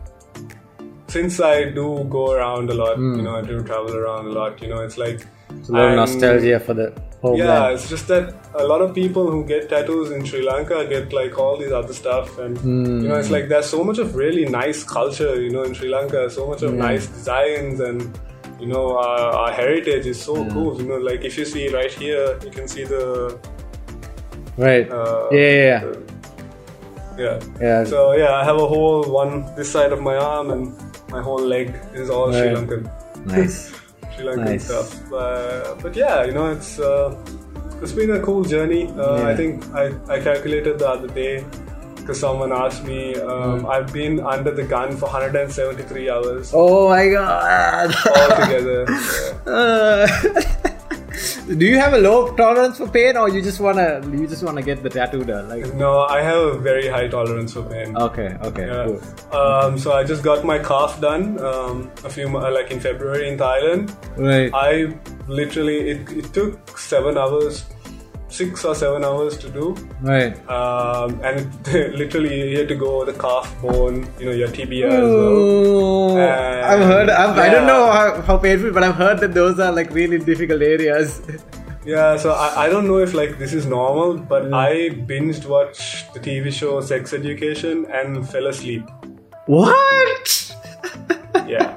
since 1.09 1.41
I 1.41 1.65
do 1.65 2.07
go 2.09 2.33
around 2.33 2.71
a 2.71 2.75
lot, 2.75 2.97
you 2.97 3.21
know, 3.23 3.37
I 3.37 3.43
do 3.43 3.63
travel 3.63 3.95
around 3.95 4.29
a 4.29 4.31
lot. 4.31 4.63
You 4.63 4.69
know, 4.69 4.81
it's 4.81 4.97
like 4.97 5.27
Hmm. 5.51 5.59
It's 5.59 5.69
a 5.69 5.73
lot 5.73 5.89
of 5.91 5.97
nostalgia 5.97 6.61
for 6.61 6.75
the 6.75 6.93
homeland. 7.21 7.39
Yeah, 7.39 7.69
it's 7.71 7.89
just 7.89 8.07
that 8.09 8.35
a 8.55 8.65
lot 8.65 8.81
of 8.81 8.95
people 8.95 9.31
who 9.31 9.45
get 9.45 9.69
tattoos 9.69 10.11
in 10.13 10.25
Sri 10.25 10.43
Lanka 10.43 10.87
get 10.87 11.13
like 11.13 11.39
all 11.39 11.57
these 11.59 11.73
other 11.73 11.93
stuff, 11.93 12.39
and 12.39 12.57
you 13.03 13.09
know, 13.09 13.17
it's 13.17 13.31
like 13.31 13.49
there's 13.49 13.67
so 13.67 13.83
much 13.83 13.99
of 13.99 14.15
really 14.15 14.45
nice 14.47 14.85
culture, 14.85 15.41
you 15.41 15.51
know, 15.51 15.65
in 15.65 15.75
Sri 15.75 15.89
Lanka, 15.89 16.31
so 16.31 16.47
much 16.47 16.63
of 16.63 16.73
nice 16.75 17.07
designs 17.07 17.81
and. 17.81 18.19
You 18.61 18.67
know, 18.67 18.99
our, 18.99 19.33
our 19.43 19.53
heritage 19.53 20.07
is 20.07 20.21
so 20.21 20.35
cool. 20.51 20.77
You 20.81 20.87
know, 20.89 20.99
like 20.99 21.25
if 21.25 21.39
you 21.39 21.45
see 21.45 21.69
right 21.75 21.91
here, 21.93 22.39
you 22.45 22.51
can 22.51 22.69
see 22.69 22.85
the 22.85 23.39
Right. 24.57 24.91
uh, 24.91 25.29
yeah, 25.33 25.39
yeah, 25.41 25.65
yeah. 25.65 25.95
yeah. 27.19 27.41
Yeah. 27.61 27.85
So 27.85 28.13
yeah, 28.13 28.35
I 28.35 28.45
have 28.45 28.57
a 28.57 28.67
whole 28.67 29.05
one 29.05 29.47
this 29.57 29.71
side 29.73 29.93
of 29.93 30.01
my 30.03 30.17
arm 30.17 30.51
and 30.51 30.75
my 31.11 31.23
whole 31.23 31.41
leg 31.41 31.75
is 31.95 32.11
all 32.11 32.33
Sri 32.33 32.49
Lankan, 32.55 32.85
nice. 33.27 33.73
Sri 34.15 34.25
Lankan 34.25 34.45
Nice. 34.45 34.65
stuff. 34.65 35.13
Uh, 35.13 35.75
but 35.83 35.97
yeah, 35.97 36.25
you 36.25 36.33
know, 36.33 36.51
it's 36.51 36.79
uh, 36.79 37.17
it's 37.83 37.93
been 37.93 38.11
a 38.11 38.21
cool 38.21 38.45
journey. 38.45 38.89
Uh, 38.97 39.25
I 39.25 39.35
think 39.35 39.65
I, 39.75 39.93
I 40.09 40.21
calculated 40.21 40.79
the 40.79 40.89
other 40.89 41.09
day 41.09 41.45
because 42.01 42.18
someone 42.20 42.53
asked 42.53 42.84
me. 42.84 43.14
Um, 43.16 43.61
Hmm. 43.61 43.66
I've 43.66 43.92
been 43.92 44.20
under 44.20 44.51
the 44.51 44.62
gun 44.64 44.96
for 44.96 45.07
173 45.07 46.11
hours 46.11 46.51
Oh 46.55 46.88
my 46.88 47.09
god. 47.09 47.94
altogether. 48.16 48.86
Yeah. 49.46 49.53
Uh, 49.53 50.07
do 51.59 51.66
you 51.66 51.78
have 51.78 51.92
a 51.94 51.98
low 51.98 52.34
tolerance 52.36 52.78
for 52.78 52.86
pain, 52.88 53.16
or 53.16 53.28
you 53.28 53.42
just 53.42 53.61
wanna 53.61 54.01
you 54.12 54.26
just 54.26 54.42
wanna 54.42 54.62
get 54.62 54.82
the 54.82 54.88
tattoo 54.88 55.24
done? 55.24 55.48
Like, 55.48 55.74
No, 55.74 56.03
I 56.03 56.22
have 56.22 56.42
a 56.42 56.59
very 56.59 56.86
high 56.88 57.09
tolerance 57.09 57.53
for 57.53 57.62
pain. 57.62 57.96
okay, 57.96 58.36
okay, 58.51 58.66
Yeah. 58.66 58.84
cool. 58.86 59.40
Um, 59.40 59.78
so 59.78 59.92
I 59.92 60.05
just 60.05 60.22
got 60.22 60.44
my 60.44 60.59
calf 60.59 61.01
done 61.01 61.38
um, 61.51 61.90
a 62.05 62.11
few 62.11 62.28
like 62.28 62.70
in 62.70 62.80
February 62.80 63.28
in 63.28 63.36
Thailand. 63.38 63.90
Right. 64.16 64.51
I 64.55 64.94
literally 65.28 65.90
it, 65.90 66.11
it 66.22 66.32
took 66.32 66.78
seven 66.78 67.18
hours, 67.18 67.64
six 68.31 68.64
or 68.64 68.74
seven 68.74 69.05
hours 69.05 69.37
to 69.39 69.49
do, 69.51 69.74
Right. 70.01 70.35
um, 70.49 71.20
and 71.22 71.66
literally 72.03 72.51
you 72.51 72.59
had 72.59 72.68
to 72.68 72.74
go 72.76 73.05
the 73.05 73.12
calf 73.12 73.55
bone, 73.61 74.07
you 74.18 74.26
know, 74.26 74.33
your 74.33 74.49
tibia 74.49 74.89
as 74.89 75.01
well. 75.03 75.12
Oh, 75.12 76.18
Uh, 76.18 76.66
I've 76.72 76.85
heard. 76.93 77.11
I've, 77.11 77.37
I 77.39 77.49
don't 77.51 77.66
know 77.66 77.91
how, 77.91 78.20
how 78.22 78.39
painful, 78.39 78.72
but 78.72 78.83
I've 78.85 78.95
heard 78.95 79.18
that 79.20 79.35
those 79.35 79.59
are 79.59 79.72
like 79.72 79.91
really 79.93 80.18
difficult 80.18 80.62
areas. 80.62 81.20
Yeah, 81.83 82.18
so 82.18 82.33
I, 82.33 82.66
I 82.66 82.68
don't 82.68 82.87
know 82.87 82.99
if 82.99 83.14
like 83.14 83.39
this 83.39 83.55
is 83.55 83.64
normal, 83.64 84.18
but 84.18 84.53
I 84.53 84.91
binged 85.11 85.47
watched 85.47 86.12
the 86.12 86.20
TV 86.20 86.53
show 86.53 86.83
Sex 86.83 87.14
Education 87.14 87.87
and 87.91 88.28
fell 88.28 88.49
asleep. 88.49 88.83
what? 89.47 90.55
Yeah, 91.49 91.76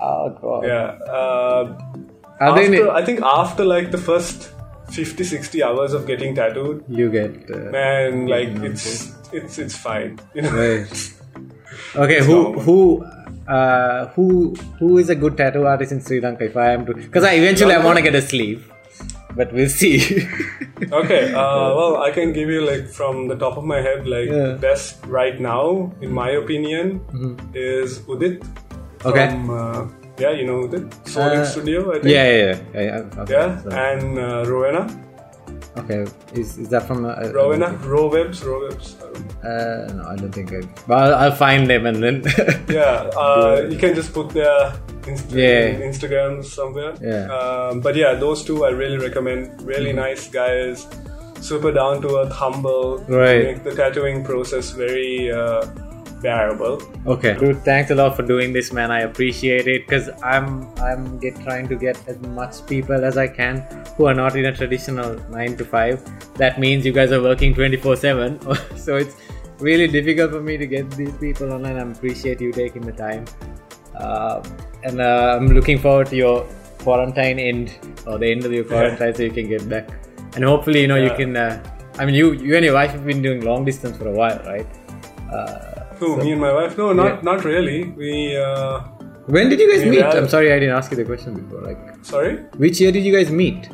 Oh 0.00 0.30
god. 0.40 0.64
yeah. 0.64 0.86
Uh, 1.16 1.78
after, 2.40 2.90
I 2.92 3.04
think 3.04 3.20
after 3.22 3.64
like 3.64 3.90
the 3.90 3.98
first 3.98 4.52
50, 4.90 5.24
60 5.24 5.62
hours 5.62 5.92
of 5.92 6.06
getting 6.06 6.34
tattooed, 6.34 6.84
You 6.88 7.10
get. 7.10 7.50
Uh, 7.50 7.70
man, 7.70 8.26
like 8.26 8.48
it's 8.70 9.12
it's 9.32 9.58
it's 9.58 9.76
fine. 9.76 10.18
You 10.34 10.42
know? 10.42 10.52
right. 10.52 11.14
Okay. 11.96 12.20
Who 12.24 12.42
normal. 12.42 12.60
who? 12.62 13.04
Uh, 13.48 14.08
who 14.14 14.54
who 14.78 14.98
is 14.98 15.08
a 15.08 15.14
good 15.14 15.36
tattoo 15.36 15.66
artist 15.66 15.92
in 15.92 16.00
Sri 16.00 16.20
Lanka? 16.20 16.44
If 16.44 16.56
I 16.56 16.72
am 16.72 16.84
to, 16.86 16.94
because 16.94 17.24
I 17.24 17.32
eventually 17.34 17.74
I 17.74 17.84
want 17.84 17.96
to 17.96 18.02
get 18.02 18.14
a 18.14 18.20
sleeve, 18.22 18.70
but 19.36 19.52
we'll 19.52 19.68
see. 19.68 19.98
Okay, 20.92 21.32
uh, 21.34 21.74
well, 21.76 21.96
I 21.96 22.12
can 22.12 22.32
give 22.32 22.48
you 22.48 22.60
like 22.64 22.86
from 22.86 23.26
the 23.26 23.34
top 23.34 23.56
of 23.58 23.64
my 23.64 23.80
head, 23.80 24.06
like 24.06 24.28
Yeah. 24.30 24.52
best 24.64 25.04
right 25.06 25.40
now, 25.40 25.92
in 26.00 26.12
my 26.12 26.30
opinion, 26.42 27.00
is 27.52 27.98
Udit. 28.00 28.38
Mm-hmm. 28.38 29.08
Okay. 29.08 29.26
From, 29.30 29.50
uh, 29.50 29.88
yeah, 30.18 30.30
you 30.30 30.46
know 30.46 30.66
the 30.66 30.80
Sonic 31.04 31.38
Uh, 31.40 31.44
Studio, 31.44 31.90
I 31.90 31.94
think. 32.00 32.04
yeah, 32.06 32.26
yeah, 32.30 32.36
yeah. 32.44 32.58
yeah, 32.74 32.82
yeah, 32.82 33.22
okay, 33.22 33.32
Yeah, 33.32 33.62
so- 33.62 33.70
and 33.70 34.18
uh, 34.18 34.44
Rowena, 34.50 34.82
okay. 35.78 36.04
Is, 36.34 36.58
is 36.58 36.68
that 36.70 36.86
from? 36.86 37.04
Uh, 37.04 37.14
Rowena, 37.32 37.68
Rowebs, 37.84 38.38
Rowebs. 38.44 38.86
Uh, 39.44 39.92
no, 39.94 40.02
I 40.08 40.16
don't 40.16 40.32
think 40.32 40.52
I. 40.52 40.60
But 40.86 40.96
I'll, 40.98 41.14
I'll 41.14 41.36
find 41.36 41.68
them 41.70 41.86
and 41.86 42.02
then. 42.02 42.22
yeah, 42.68 43.10
uh, 43.16 43.66
you 43.70 43.78
can 43.78 43.94
just 43.94 44.12
put 44.12 44.28
their 44.30 44.72
Inst- 45.06 45.30
Yeah. 45.30 45.80
Instagrams 45.88 46.44
somewhere. 46.46 46.94
Yeah. 47.00 47.26
Um, 47.32 47.80
but 47.80 47.94
yeah, 47.96 48.14
those 48.14 48.44
two 48.44 48.64
I 48.66 48.70
really 48.70 48.98
recommend. 48.98 49.62
Really 49.62 49.92
nice 49.92 50.28
guys, 50.28 50.86
super 51.40 51.72
down 51.72 52.02
to 52.02 52.08
earth, 52.18 52.32
humble. 52.32 52.98
Right. 53.08 53.44
Make 53.44 53.64
the 53.64 53.74
tattooing 53.74 54.22
process 54.24 54.70
very 54.70 55.30
uh, 55.32 55.64
bearable. 56.20 56.82
Okay, 57.06 57.36
dude. 57.38 57.62
Thanks 57.62 57.90
a 57.90 57.94
lot 57.94 58.16
for 58.16 58.22
doing 58.22 58.52
this, 58.52 58.72
man. 58.72 58.90
I 58.90 59.00
appreciate 59.00 59.66
it 59.66 59.86
because 59.86 60.10
I'm 60.22 60.68
I'm 60.78 61.18
get 61.18 61.40
trying 61.42 61.68
to 61.68 61.76
get 61.76 61.96
as 62.08 62.18
much 62.20 62.66
people 62.66 63.04
as 63.04 63.16
I 63.16 63.28
can 63.28 63.60
who 63.96 64.06
are 64.06 64.14
not 64.14 64.36
in 64.36 64.46
a 64.46 64.54
traditional 64.54 65.14
nine 65.30 65.56
to 65.56 65.64
five. 65.64 66.02
That 66.34 66.58
means 66.58 66.84
you 66.84 66.92
guys 66.92 67.12
are 67.12 67.22
working 67.22 67.54
twenty 67.54 67.76
four 67.76 67.96
seven, 67.96 68.40
so 68.76 68.96
it's 68.96 69.16
really 69.58 69.88
difficult 69.88 70.30
for 70.32 70.42
me 70.42 70.56
to 70.56 70.66
get 70.66 70.90
these 70.92 71.16
people 71.16 71.52
online. 71.52 71.76
I 71.76 71.90
appreciate 71.90 72.40
you 72.40 72.52
taking 72.52 72.82
the 72.82 72.92
time, 72.92 73.24
uh, 73.96 74.42
and 74.84 75.00
uh, 75.00 75.36
I'm 75.36 75.48
looking 75.48 75.78
forward 75.78 76.08
to 76.08 76.16
your 76.16 76.46
quarantine 76.78 77.38
end 77.38 77.78
or 78.06 78.18
the 78.18 78.30
end 78.30 78.44
of 78.44 78.52
your 78.52 78.64
quarantine 78.64 79.14
so 79.14 79.22
you 79.22 79.30
can 79.30 79.48
get 79.48 79.68
back. 79.68 79.88
And 80.34 80.44
hopefully, 80.44 80.82
you 80.82 80.88
know, 80.88 80.96
you 80.96 81.10
can. 81.14 81.36
Uh, 81.36 81.62
I 81.98 82.06
mean, 82.06 82.14
you 82.14 82.32
you 82.32 82.54
and 82.54 82.64
your 82.64 82.74
wife 82.74 82.92
have 82.92 83.04
been 83.04 83.22
doing 83.22 83.44
long 83.44 83.64
distance 83.64 83.96
for 83.96 84.08
a 84.08 84.12
while, 84.12 84.38
right? 84.46 84.66
Uh, 85.32 85.77
Who? 85.98 86.16
me 86.18 86.32
and 86.32 86.40
my 86.40 86.52
wife? 86.52 86.76
No, 86.78 86.92
not 86.92 87.06
Yeah. 87.06 87.20
not 87.30 87.44
really. 87.44 87.84
We 88.02 88.36
uh, 88.36 88.80
When 89.26 89.48
did 89.50 89.60
you 89.60 89.68
guys 89.72 89.84
meet? 89.88 89.98
yeah. 89.98 90.10
I'm 90.20 90.28
sorry, 90.28 90.52
I 90.52 90.58
didn't 90.58 90.74
ask 90.76 90.90
you 90.90 90.96
the 90.96 91.04
question 91.04 91.34
before. 91.34 91.60
Like, 91.62 91.78
sorry, 92.02 92.36
which 92.56 92.80
year 92.80 92.92
did 92.92 93.04
you 93.04 93.14
guys 93.16 93.30
meet? 93.30 93.68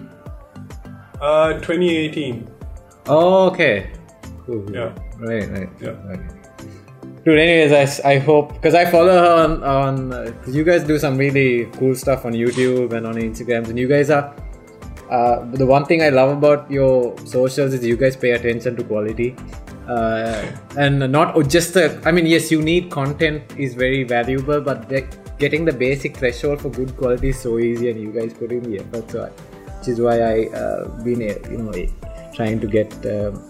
uh, 1.21 1.53
2018. 1.61 2.49
Oh, 3.07 3.47
okay. 3.51 3.91
Cool. 4.47 4.65
Yeah. 4.73 4.93
Right, 5.19 5.49
right. 5.51 5.69
Yeah. 5.81 5.91
Right. 6.09 6.21
Dude, 7.25 7.39
anyways, 7.39 7.73
I, 8.05 8.11
I 8.15 8.19
hope 8.19 8.53
because 8.55 8.75
I 8.75 8.85
follow 8.95 9.13
her 9.13 9.35
on 9.45 9.63
on 9.65 10.13
uh, 10.13 10.33
you 10.47 10.65
guys 10.65 10.85
do 10.85 10.99
some 10.99 11.17
really 11.17 11.67
cool 11.79 11.95
stuff 11.95 12.25
on 12.27 12.33
YouTube 12.33 12.93
and 12.93 13.07
on 13.07 13.15
Instagrams, 13.17 13.69
and 13.69 13.79
you 13.79 13.89
guys 13.89 14.11
are. 14.11 14.35
Uh, 15.11 15.45
the 15.53 15.65
one 15.67 15.85
thing 15.85 16.03
I 16.03 16.09
love 16.09 16.31
about 16.37 16.71
your 16.71 17.17
socials 17.27 17.73
is 17.75 17.85
you 17.85 17.97
guys 17.97 18.17
pay 18.17 18.31
attention 18.33 18.75
to 18.77 18.85
quality, 18.85 19.37
uh, 19.89 20.45
and 20.77 21.11
not 21.13 21.37
just 21.49 21.75
the. 21.75 22.01
I 22.05 22.13
mean, 22.13 22.27
yes, 22.27 22.51
you 22.51 22.63
need 22.63 22.91
content 22.91 23.43
is 23.57 23.75
very 23.75 24.03
valuable, 24.03 24.61
but 24.61 24.89
getting 25.39 25.65
the 25.65 25.73
basic 25.73 26.17
threshold 26.17 26.63
for 26.63 26.71
good 26.71 26.97
quality 26.97 27.29
is 27.29 27.41
so 27.41 27.59
easy, 27.59 27.91
and 27.91 28.01
you 28.01 28.13
guys 28.13 28.33
put 28.35 28.53
in 28.53 28.63
the 28.63 28.81
effort. 28.81 29.11
So, 29.11 29.25
I, 29.25 29.29
which 29.79 29.89
is 29.89 30.01
why 30.01 30.21
I 30.21 30.47
uh, 30.55 30.89
been 31.03 31.23
uh, 31.23 31.51
you 31.51 31.59
know 31.59 31.73
trying 32.35 32.61
to 32.61 32.67
get 32.67 32.93
um, 33.07 33.43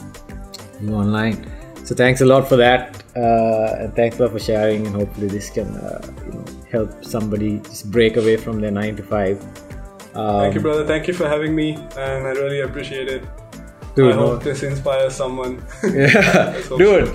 you 0.80 0.90
know, 0.90 0.96
online. 0.96 1.50
So 1.84 1.94
thanks 1.94 2.20
a 2.22 2.24
lot 2.24 2.48
for 2.48 2.56
that, 2.56 3.02
uh, 3.14 3.76
and 3.78 3.94
thanks 3.94 4.18
a 4.18 4.22
lot 4.22 4.32
for 4.32 4.38
sharing. 4.38 4.86
And 4.86 4.96
hopefully 4.96 5.28
this 5.28 5.50
can 5.50 5.68
uh, 5.76 6.00
you 6.26 6.32
know 6.32 6.44
help 6.70 7.04
somebody 7.04 7.58
just 7.60 7.90
break 7.90 8.16
away 8.16 8.36
from 8.36 8.60
their 8.60 8.70
nine 8.72 8.96
to 8.96 9.02
five. 9.02 9.42
Um, 10.14 10.40
Thank 10.40 10.54
you, 10.54 10.60
brother. 10.60 10.86
Thank 10.86 11.08
you 11.08 11.14
for 11.14 11.28
having 11.28 11.54
me, 11.54 11.74
and 11.74 12.26
I 12.26 12.32
really 12.32 12.60
appreciate 12.60 13.08
it. 13.08 13.24
Dude, 13.94 14.12
I 14.12 14.16
no. 14.16 14.26
hope 14.28 14.42
this 14.42 14.62
inspires 14.62 15.14
someone. 15.14 15.62
Yeah, 15.84 16.60
dude. 16.78 17.14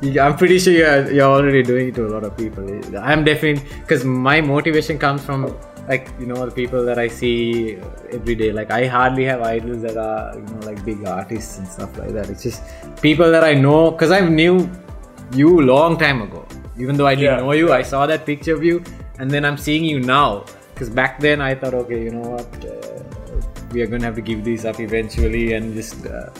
you- 0.00 0.20
I'm 0.20 0.36
pretty 0.36 0.58
sure 0.58 0.72
you're, 0.72 1.10
you're 1.12 1.30
already 1.38 1.62
doing 1.62 1.88
it 1.88 1.94
to 1.96 2.06
a 2.06 2.10
lot 2.14 2.24
of 2.24 2.36
people. 2.36 2.64
I'm 2.98 3.24
definitely 3.24 3.62
because 3.80 4.04
my 4.04 4.40
motivation 4.40 4.98
comes 4.98 5.24
from 5.24 5.56
like 5.88 6.08
you 6.20 6.26
know 6.26 6.44
the 6.44 6.50
people 6.52 6.84
that 6.84 6.98
I 6.98 7.08
see 7.08 7.76
every 8.12 8.34
day. 8.34 8.52
Like 8.52 8.70
I 8.70 8.86
hardly 8.86 9.24
have 9.24 9.42
idols 9.42 9.82
that 9.82 9.96
are 9.96 10.34
you 10.36 10.42
know 10.54 10.60
like 10.66 10.84
big 10.84 11.06
artists 11.06 11.58
and 11.58 11.66
stuff 11.68 11.96
like 11.98 12.10
that. 12.18 12.28
It's 12.30 12.42
just 12.42 12.62
people 13.02 13.30
that 13.30 13.44
I 13.44 13.54
know 13.54 13.90
because 13.92 14.10
I 14.10 14.20
knew 14.20 14.68
you 15.32 15.60
long 15.62 15.98
time 15.98 16.22
ago. 16.22 16.46
Even 16.78 16.96
though 16.96 17.06
I 17.08 17.14
didn't 17.16 17.38
Yeah, 17.38 17.44
know 17.44 17.52
you, 17.52 17.68
yeah. 17.68 17.74
I 17.76 17.82
saw 17.82 18.06
that 18.06 18.24
picture 18.24 18.54
of 18.54 18.62
you, 18.62 18.82
and 19.18 19.28
then 19.30 19.44
I'm 19.44 19.56
seeing 19.56 19.84
you 19.84 19.98
now. 20.00 20.44
Because 20.74 20.88
back 20.90 21.18
then 21.18 21.40
I 21.40 21.54
thought, 21.56 21.74
okay, 21.74 22.00
you 22.04 22.10
know 22.10 22.20
what, 22.36 22.64
uh, 22.64 22.87
we 23.72 23.82
are 23.82 23.86
gonna 23.86 24.04
have 24.04 24.14
to 24.16 24.22
give 24.22 24.44
these 24.44 24.64
up 24.64 24.80
eventually 24.80 25.52
and 25.52 25.74
just 25.74 26.06
uh, 26.06 26.30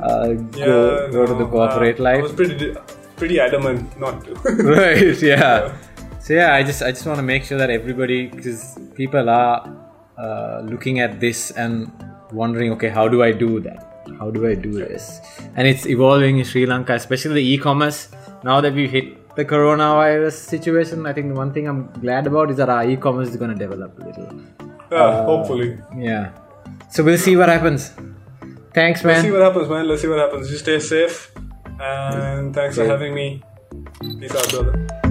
uh, 0.00 0.32
go, 0.32 1.10
go 1.10 1.26
to 1.26 1.34
the 1.34 1.46
corporate 1.46 2.00
uh, 2.00 2.04
life. 2.04 2.18
I 2.18 2.22
was 2.22 2.32
pretty 2.32 2.74
pretty 3.16 3.40
adamant 3.40 3.98
not 3.98 4.24
to. 4.24 4.34
right 4.78 5.22
yeah. 5.22 5.76
So 6.20 6.34
yeah 6.34 6.54
i 6.54 6.62
just 6.62 6.82
i 6.82 6.90
just 6.90 7.06
want 7.06 7.18
to 7.18 7.22
make 7.22 7.44
sure 7.44 7.58
that 7.58 7.70
everybody 7.70 8.26
because 8.26 8.78
people 8.94 9.28
are 9.28 9.56
uh, 10.18 10.60
looking 10.64 11.00
at 11.00 11.20
this 11.20 11.50
and 11.52 11.90
wondering 12.32 12.72
okay 12.72 12.88
how 12.88 13.08
do 13.08 13.22
i 13.22 13.32
do 13.32 13.60
that? 13.60 13.84
How 14.18 14.30
do 14.30 14.46
i 14.48 14.54
do 14.54 14.72
this? 14.72 15.20
And 15.56 15.66
it's 15.66 15.86
evolving 15.86 16.38
in 16.38 16.44
sri 16.44 16.66
lanka 16.66 16.94
especially 16.94 17.34
the 17.34 17.52
e-commerce. 17.54 18.08
Now 18.44 18.60
that 18.60 18.72
we've 18.72 18.90
hit 18.90 19.36
the 19.36 19.44
coronavirus 19.44 20.32
situation 20.32 21.06
i 21.06 21.12
think 21.12 21.28
the 21.28 21.34
one 21.34 21.52
thing 21.52 21.66
i'm 21.68 21.90
glad 22.00 22.26
about 22.26 22.50
is 22.50 22.56
that 22.56 22.68
our 22.68 22.88
e-commerce 22.88 23.28
is 23.28 23.36
going 23.36 23.50
to 23.50 23.56
develop 23.56 23.98
a 23.98 24.04
little. 24.04 24.28
Yeah, 24.90 25.24
hopefully. 25.24 25.78
yeah 25.96 26.32
so 26.90 27.04
we'll 27.04 27.18
see 27.18 27.36
what 27.36 27.48
happens 27.48 27.92
thanks 28.74 29.02
man. 29.02 29.14
Let's 29.14 29.24
see 29.26 29.32
what 29.32 29.42
happens, 29.42 29.68
man. 29.68 29.88
Let's 29.88 30.02
see 30.02 30.08
what 30.08 30.18
happens. 30.18 30.50
You 30.50 30.56
stay 30.56 30.78
safe, 30.78 31.32
and 31.80 32.54
thanks 32.54 32.76
for 32.76 32.86
having 32.86 33.14
me. 33.14 33.42
Peace 34.20 34.34
out, 34.34 34.48
brother. 34.50 35.07